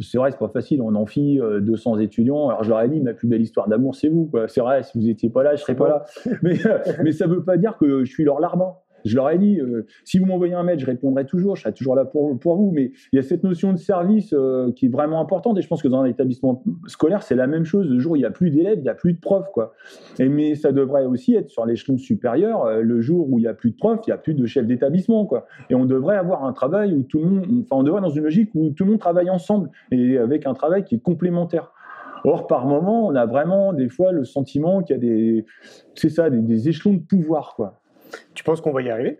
c'est 0.03 0.17
vrai, 0.17 0.31
c'est 0.31 0.39
pas 0.39 0.49
facile. 0.49 0.81
On 0.81 0.95
en 0.95 1.05
fit 1.05 1.39
euh, 1.39 1.59
200 1.59 1.99
étudiants. 1.99 2.49
Alors, 2.49 2.63
je 2.63 2.69
leur 2.69 2.81
ai 2.81 2.89
dit, 2.89 2.99
ma 2.99 3.13
plus 3.13 3.27
belle 3.27 3.41
histoire 3.41 3.67
d'amour, 3.67 3.95
c'est 3.95 4.09
vous. 4.09 4.29
C'est 4.47 4.61
vrai, 4.61 4.83
si 4.83 4.97
vous 4.97 5.05
n'étiez 5.05 5.29
pas 5.29 5.43
là, 5.43 5.55
je 5.55 5.61
serais 5.61 5.75
pas 5.75 5.87
là. 5.87 6.05
Mais, 6.41 6.65
euh, 6.65 6.77
mais 7.03 7.11
ça 7.11 7.27
ne 7.27 7.33
veut 7.33 7.43
pas 7.43 7.57
dire 7.57 7.77
que 7.77 8.03
je 8.03 8.11
suis 8.11 8.23
leur 8.23 8.39
larbin. 8.39 8.75
Je 9.05 9.15
leur 9.15 9.29
ai 9.29 9.37
dit, 9.37 9.59
euh, 9.59 9.85
si 10.03 10.19
vous 10.19 10.25
m'envoyez 10.25 10.53
un 10.53 10.63
mail, 10.63 10.79
je 10.79 10.85
répondrai 10.85 11.25
toujours, 11.25 11.55
je 11.55 11.61
serai 11.61 11.73
toujours 11.73 11.95
là 11.95 12.05
pour, 12.05 12.35
vous. 12.35 12.71
Mais 12.71 12.91
il 13.11 13.15
y 13.15 13.19
a 13.19 13.23
cette 13.23 13.43
notion 13.43 13.71
de 13.71 13.77
service 13.77 14.33
euh, 14.33 14.71
qui 14.71 14.87
est 14.87 14.89
vraiment 14.89 15.21
importante. 15.21 15.57
Et 15.57 15.61
je 15.61 15.67
pense 15.67 15.81
que 15.81 15.87
dans 15.87 16.01
un 16.01 16.05
établissement 16.05 16.63
scolaire, 16.87 17.23
c'est 17.23 17.35
la 17.35 17.47
même 17.47 17.65
chose. 17.65 17.87
Le 17.89 17.99
jour 17.99 18.13
où 18.13 18.15
il 18.15 18.19
n'y 18.19 18.25
a 18.25 18.31
plus 18.31 18.49
d'élèves, 18.49 18.79
il 18.79 18.83
n'y 18.83 18.89
a 18.89 18.95
plus 18.95 19.13
de 19.13 19.19
profs. 19.19 19.51
Quoi. 19.53 19.73
Et, 20.19 20.29
mais 20.29 20.55
ça 20.55 20.71
devrait 20.71 21.05
aussi 21.05 21.35
être 21.35 21.49
sur 21.49 21.65
l'échelon 21.65 21.97
supérieur. 21.97 22.65
euh, 22.65 22.81
le 22.81 23.01
jour 23.01 23.31
où 23.31 23.39
il 23.39 23.43
n'y 23.43 23.47
a 23.47 23.53
plus 23.53 23.71
de 23.71 23.77
profs, 23.77 24.01
il 24.07 24.09
n'y 24.09 24.13
a 24.13 24.17
plus 24.17 24.33
de 24.33 24.45
chef 24.45 24.65
d'établissement. 24.65 25.25
Quoi. 25.25 25.45
Et 25.69 25.75
on 25.75 25.85
devrait 25.85 26.17
avoir 26.17 26.45
un 26.45 26.53
travail 26.53 26.93
où 26.93 27.03
tout 27.03 27.19
le 27.19 27.25
monde, 27.25 27.45
enfin, 27.63 27.79
on 27.79 27.83
devrait 27.83 28.01
dans 28.01 28.09
une 28.09 28.23
logique 28.23 28.49
où 28.55 28.69
tout 28.71 28.83
le 28.83 28.91
monde 28.91 28.99
travaille 28.99 29.29
ensemble 29.29 29.69
et 29.91 30.17
avec 30.17 30.45
un 30.45 30.53
travail 30.53 30.83
qui 30.83 30.95
est 30.95 31.01
complémentaire. 31.01 31.71
Or, 32.23 32.47
par 32.47 32.65
moment, 32.65 33.07
on 33.07 33.15
a 33.15 33.25
vraiment 33.25 33.73
des 33.73 33.89
fois 33.89 34.11
le 34.11 34.25
sentiment 34.25 34.81
qu'il 34.81 34.95
y 34.95 34.97
a 34.97 35.01
des, 35.01 35.45
ça, 35.95 36.29
des 36.29 36.69
échelons 36.69 36.95
de 36.95 36.99
pouvoir, 36.99 37.53
quoi. 37.55 37.79
Tu 38.33 38.43
penses 38.43 38.61
qu'on 38.61 38.71
va 38.71 38.81
y 38.81 38.89
arriver? 38.89 39.19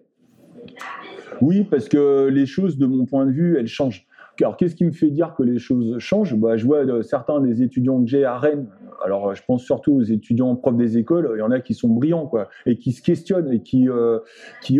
Oui, 1.41 1.63
parce 1.63 1.87
que 1.87 2.27
les 2.27 2.45
choses, 2.45 2.77
de 2.77 2.85
mon 2.85 3.05
point 3.05 3.25
de 3.25 3.31
vue, 3.31 3.57
elles 3.57 3.67
changent. 3.67 4.07
Alors, 4.41 4.57
qu'est-ce 4.57 4.75
qui 4.75 4.85
me 4.85 4.91
fait 4.91 5.09
dire 5.09 5.33
que 5.35 5.43
les 5.43 5.57
choses 5.57 5.97
changent? 5.99 6.35
Bah, 6.35 6.57
Je 6.57 6.65
vois 6.65 6.85
euh, 6.85 7.01
certains 7.01 7.41
des 7.41 7.63
étudiants 7.63 8.01
que 8.03 8.07
j'ai 8.07 8.23
à 8.23 8.37
Rennes. 8.37 8.67
Alors, 9.03 9.29
euh, 9.29 9.33
je 9.33 9.41
pense 9.43 9.63
surtout 9.63 9.93
aux 9.93 10.03
étudiants 10.03 10.55
profs 10.55 10.77
des 10.77 10.97
écoles. 10.97 11.31
Il 11.35 11.39
y 11.39 11.41
en 11.41 11.51
a 11.51 11.59
qui 11.59 11.73
sont 11.73 11.89
brillants, 11.89 12.27
quoi, 12.27 12.49
et 12.65 12.77
qui 12.77 12.91
se 12.91 13.01
questionnent 13.01 13.51
et 13.51 13.61
qui, 13.61 13.89
euh, 13.89 14.19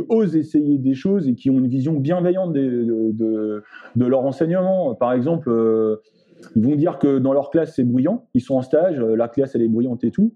osent 0.10 0.36
essayer 0.36 0.78
des 0.78 0.94
choses 0.94 1.28
et 1.28 1.36
qui 1.36 1.50
ont 1.50 1.58
une 1.58 1.68
vision 1.68 1.94
bienveillante 1.94 2.54
de, 2.54 3.64
leur 3.96 4.26
enseignement. 4.26 4.94
Par 4.96 5.14
exemple, 5.14 5.50
ils 6.56 6.64
vont 6.64 6.76
dire 6.76 7.00
que 7.00 7.18
dans 7.18 7.34
leur 7.34 7.50
classe, 7.50 7.76
c'est 7.76 7.84
bruyant. 7.84 8.28
Ils 8.34 8.42
sont 8.42 8.56
en 8.56 8.62
stage, 8.62 9.00
la 9.00 9.28
classe, 9.28 9.56
elle 9.56 9.64
est 9.64 9.68
bruyante 9.68 10.04
et 10.04 10.12
tout. 10.12 10.34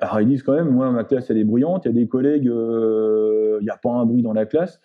Alors, 0.00 0.20
ils 0.20 0.28
disent 0.28 0.42
quand 0.42 0.54
même, 0.54 0.70
moi, 0.70 0.90
ma 0.92 1.04
classe, 1.04 1.28
elle 1.30 1.38
est 1.38 1.44
bruyante. 1.44 1.84
Il 1.84 1.88
y 1.88 1.90
a 1.90 1.94
des 1.94 2.06
collègues, 2.06 2.48
euh, 2.48 3.58
il 3.60 3.64
n'y 3.64 3.70
a 3.70 3.76
pas 3.76 3.90
un 3.90 4.04
bruit 4.06 4.22
dans 4.22 4.32
la 4.32 4.46
classe. 4.46 4.80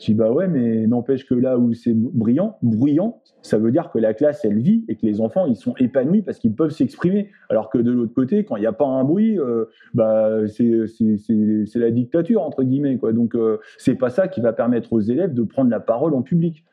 Je 0.00 0.06
dis 0.06 0.14
bah 0.14 0.30
ouais, 0.32 0.48
mais 0.48 0.86
n'empêche 0.86 1.24
que 1.24 1.34
là 1.34 1.56
où 1.56 1.72
c'est 1.72 1.94
brillant, 1.94 2.58
bruyant, 2.62 3.22
ça 3.42 3.58
veut 3.58 3.70
dire 3.70 3.90
que 3.90 3.98
la 3.98 4.12
classe 4.12 4.44
elle 4.44 4.58
vit 4.58 4.84
et 4.88 4.96
que 4.96 5.06
les 5.06 5.20
enfants 5.20 5.46
ils 5.46 5.56
sont 5.56 5.74
épanouis 5.78 6.22
parce 6.22 6.38
qu'ils 6.38 6.52
peuvent 6.54 6.72
s'exprimer. 6.72 7.30
Alors 7.48 7.70
que 7.70 7.78
de 7.78 7.92
l'autre 7.92 8.12
côté, 8.12 8.44
quand 8.44 8.56
il 8.56 8.60
n'y 8.60 8.66
a 8.66 8.72
pas 8.72 8.84
un 8.86 9.04
bruit, 9.04 9.38
euh, 9.38 9.66
bah 9.94 10.46
c'est 10.48 10.86
c'est- 10.88 11.78
la 11.78 11.90
dictature 11.90 12.42
entre 12.42 12.64
guillemets 12.64 12.98
quoi. 12.98 13.12
Donc 13.12 13.34
euh, 13.34 13.58
c'est 13.78 13.94
pas 13.94 14.10
ça 14.10 14.26
qui 14.28 14.40
va 14.40 14.52
permettre 14.52 14.92
aux 14.92 15.00
élèves 15.00 15.32
de 15.32 15.42
prendre 15.42 15.70
la 15.70 15.80
parole 15.80 16.12
en 16.14 16.22
public. 16.22 16.64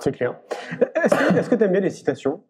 C'est 0.00 0.12
clair. 0.12 0.36
Est-ce 1.36 1.48
que 1.48 1.54
tu 1.54 1.62
aimes 1.62 1.72
bien 1.72 1.80
les 1.80 1.90
citations? 1.90 2.40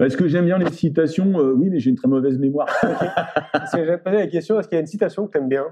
Est-ce 0.00 0.16
que 0.16 0.26
j'aime 0.28 0.46
bien 0.46 0.58
les 0.58 0.70
citations 0.72 1.38
Euh, 1.38 1.52
Oui, 1.54 1.68
mais 1.70 1.78
j'ai 1.80 1.90
une 1.90 1.96
très 1.96 2.08
mauvaise 2.08 2.38
mémoire. 2.38 2.66
Parce 3.52 3.72
que 3.72 3.96
posé 3.96 4.16
la 4.16 4.26
question, 4.26 4.58
est-ce 4.58 4.68
qu'il 4.68 4.76
y 4.76 4.78
a 4.78 4.80
une 4.80 4.86
citation 4.86 5.26
que 5.26 5.32
tu 5.32 5.38
aimes 5.38 5.48
bien 5.48 5.64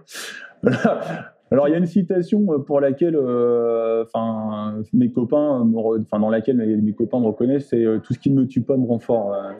Alors 1.52 1.68
il 1.68 1.72
y 1.72 1.74
a 1.74 1.78
une 1.78 1.86
citation 1.86 2.46
euh, 2.50 2.58
pour 2.58 2.80
laquelle, 2.80 3.14
euh, 3.14 4.04
enfin 4.04 4.82
mes 4.94 5.10
copains, 5.10 5.70
enfin 6.00 6.18
dans 6.18 6.30
laquelle 6.30 6.56
mes, 6.56 6.76
mes 6.76 6.92
copains 6.92 7.20
me 7.20 7.26
reconnaissent, 7.26 7.68
c'est 7.68 7.84
euh, 7.84 7.98
tout 7.98 8.14
ce 8.14 8.18
qui 8.18 8.30
ne 8.30 8.40
me 8.40 8.46
tue 8.46 8.62
pas 8.62 8.76
me 8.76 8.86
rend 8.86 8.98
fort. 8.98 9.34
euh. 9.34 9.50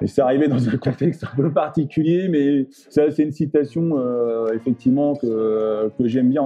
Et 0.00 0.06
c'est 0.06 0.22
arrivé 0.22 0.48
dans 0.48 0.68
un 0.68 0.76
contexte 0.78 1.24
un 1.24 1.36
peu 1.36 1.52
particulier, 1.52 2.28
mais 2.28 2.66
ça 2.70 3.10
c'est 3.10 3.24
une 3.24 3.32
citation 3.32 3.96
effectivement 4.54 5.16
que, 5.16 5.90
que 5.98 6.06
j'aime 6.06 6.28
bien 6.28 6.44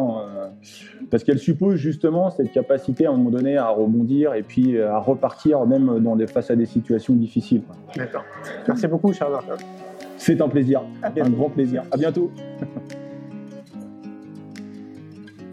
parce 1.10 1.22
qu'elle 1.22 1.38
suppose 1.38 1.76
justement 1.76 2.30
cette 2.30 2.50
capacité 2.50 3.04
à 3.04 3.10
un 3.10 3.16
moment 3.16 3.30
donné 3.30 3.58
à 3.58 3.68
rebondir 3.68 4.32
et 4.32 4.42
puis 4.42 4.80
à 4.80 4.98
repartir 4.98 5.66
même 5.66 6.00
dans 6.00 6.16
des, 6.16 6.26
face 6.26 6.50
à 6.50 6.56
des 6.56 6.64
situations 6.64 7.14
difficiles. 7.14 7.60
D'accord. 7.94 8.24
Merci 8.66 8.86
beaucoup, 8.86 9.12
Charles. 9.12 9.38
C'est 10.16 10.40
un 10.40 10.48
plaisir, 10.48 10.80
un 11.02 11.30
grand 11.30 11.50
plaisir. 11.50 11.82
À 11.90 11.98
bientôt. 11.98 12.30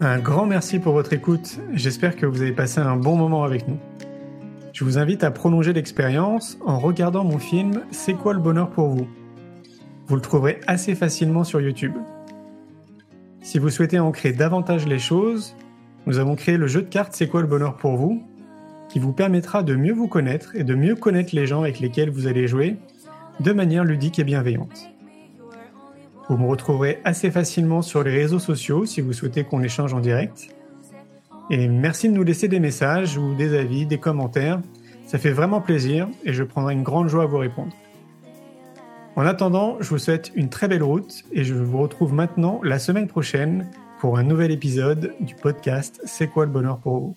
Un 0.02 0.18
grand 0.18 0.46
merci 0.46 0.78
pour 0.78 0.94
votre 0.94 1.12
écoute. 1.12 1.58
J'espère 1.74 2.16
que 2.16 2.24
vous 2.24 2.40
avez 2.40 2.52
passé 2.52 2.80
un 2.80 2.96
bon 2.96 3.16
moment 3.16 3.44
avec 3.44 3.68
nous. 3.68 3.76
Je 4.72 4.82
vous 4.82 4.96
invite 4.96 5.22
à 5.24 5.30
prolonger 5.30 5.74
l'expérience 5.74 6.56
en 6.64 6.78
regardant 6.78 7.22
mon 7.22 7.38
film 7.38 7.82
C'est 7.90 8.14
quoi 8.14 8.32
le 8.32 8.40
bonheur 8.40 8.70
pour 8.70 8.88
vous? 8.88 9.06
Vous 10.06 10.14
le 10.14 10.22
trouverez 10.22 10.58
assez 10.66 10.94
facilement 10.94 11.44
sur 11.44 11.60
YouTube. 11.60 11.92
Si 13.42 13.58
vous 13.58 13.68
souhaitez 13.68 13.98
ancrer 13.98 14.32
davantage 14.32 14.86
les 14.86 14.98
choses, 14.98 15.54
nous 16.06 16.18
avons 16.18 16.34
créé 16.34 16.56
le 16.56 16.66
jeu 16.66 16.80
de 16.80 16.88
cartes 16.88 17.12
C'est 17.14 17.28
quoi 17.28 17.42
le 17.42 17.46
bonheur 17.46 17.76
pour 17.76 17.96
vous 17.96 18.22
qui 18.88 19.00
vous 19.00 19.12
permettra 19.12 19.62
de 19.62 19.74
mieux 19.74 19.92
vous 19.92 20.08
connaître 20.08 20.56
et 20.56 20.64
de 20.64 20.74
mieux 20.74 20.94
connaître 20.94 21.36
les 21.36 21.46
gens 21.46 21.60
avec 21.60 21.78
lesquels 21.78 22.08
vous 22.08 22.26
allez 22.26 22.48
jouer 22.48 22.78
de 23.40 23.52
manière 23.52 23.84
ludique 23.84 24.18
et 24.18 24.24
bienveillante. 24.24 24.90
Vous 26.30 26.36
me 26.36 26.46
retrouverez 26.46 27.00
assez 27.02 27.32
facilement 27.32 27.82
sur 27.82 28.04
les 28.04 28.12
réseaux 28.12 28.38
sociaux 28.38 28.86
si 28.86 29.00
vous 29.00 29.12
souhaitez 29.12 29.42
qu'on 29.42 29.64
échange 29.64 29.94
en 29.94 29.98
direct. 29.98 30.54
Et 31.50 31.66
merci 31.66 32.08
de 32.08 32.14
nous 32.14 32.22
laisser 32.22 32.46
des 32.46 32.60
messages 32.60 33.18
ou 33.18 33.34
des 33.34 33.58
avis, 33.58 33.84
des 33.84 33.98
commentaires. 33.98 34.60
Ça 35.08 35.18
fait 35.18 35.32
vraiment 35.32 35.60
plaisir 35.60 36.06
et 36.24 36.32
je 36.32 36.44
prendrai 36.44 36.74
une 36.74 36.84
grande 36.84 37.08
joie 37.08 37.24
à 37.24 37.26
vous 37.26 37.38
répondre. 37.38 37.72
En 39.16 39.26
attendant, 39.26 39.78
je 39.80 39.88
vous 39.88 39.98
souhaite 39.98 40.30
une 40.36 40.50
très 40.50 40.68
belle 40.68 40.84
route 40.84 41.24
et 41.32 41.42
je 41.42 41.52
vous 41.52 41.78
retrouve 41.78 42.14
maintenant 42.14 42.60
la 42.62 42.78
semaine 42.78 43.08
prochaine 43.08 43.68
pour 43.98 44.16
un 44.16 44.22
nouvel 44.22 44.52
épisode 44.52 45.12
du 45.18 45.34
podcast 45.34 46.00
C'est 46.04 46.28
quoi 46.28 46.44
le 46.44 46.52
bonheur 46.52 46.78
pour 46.78 47.00
vous? 47.00 47.16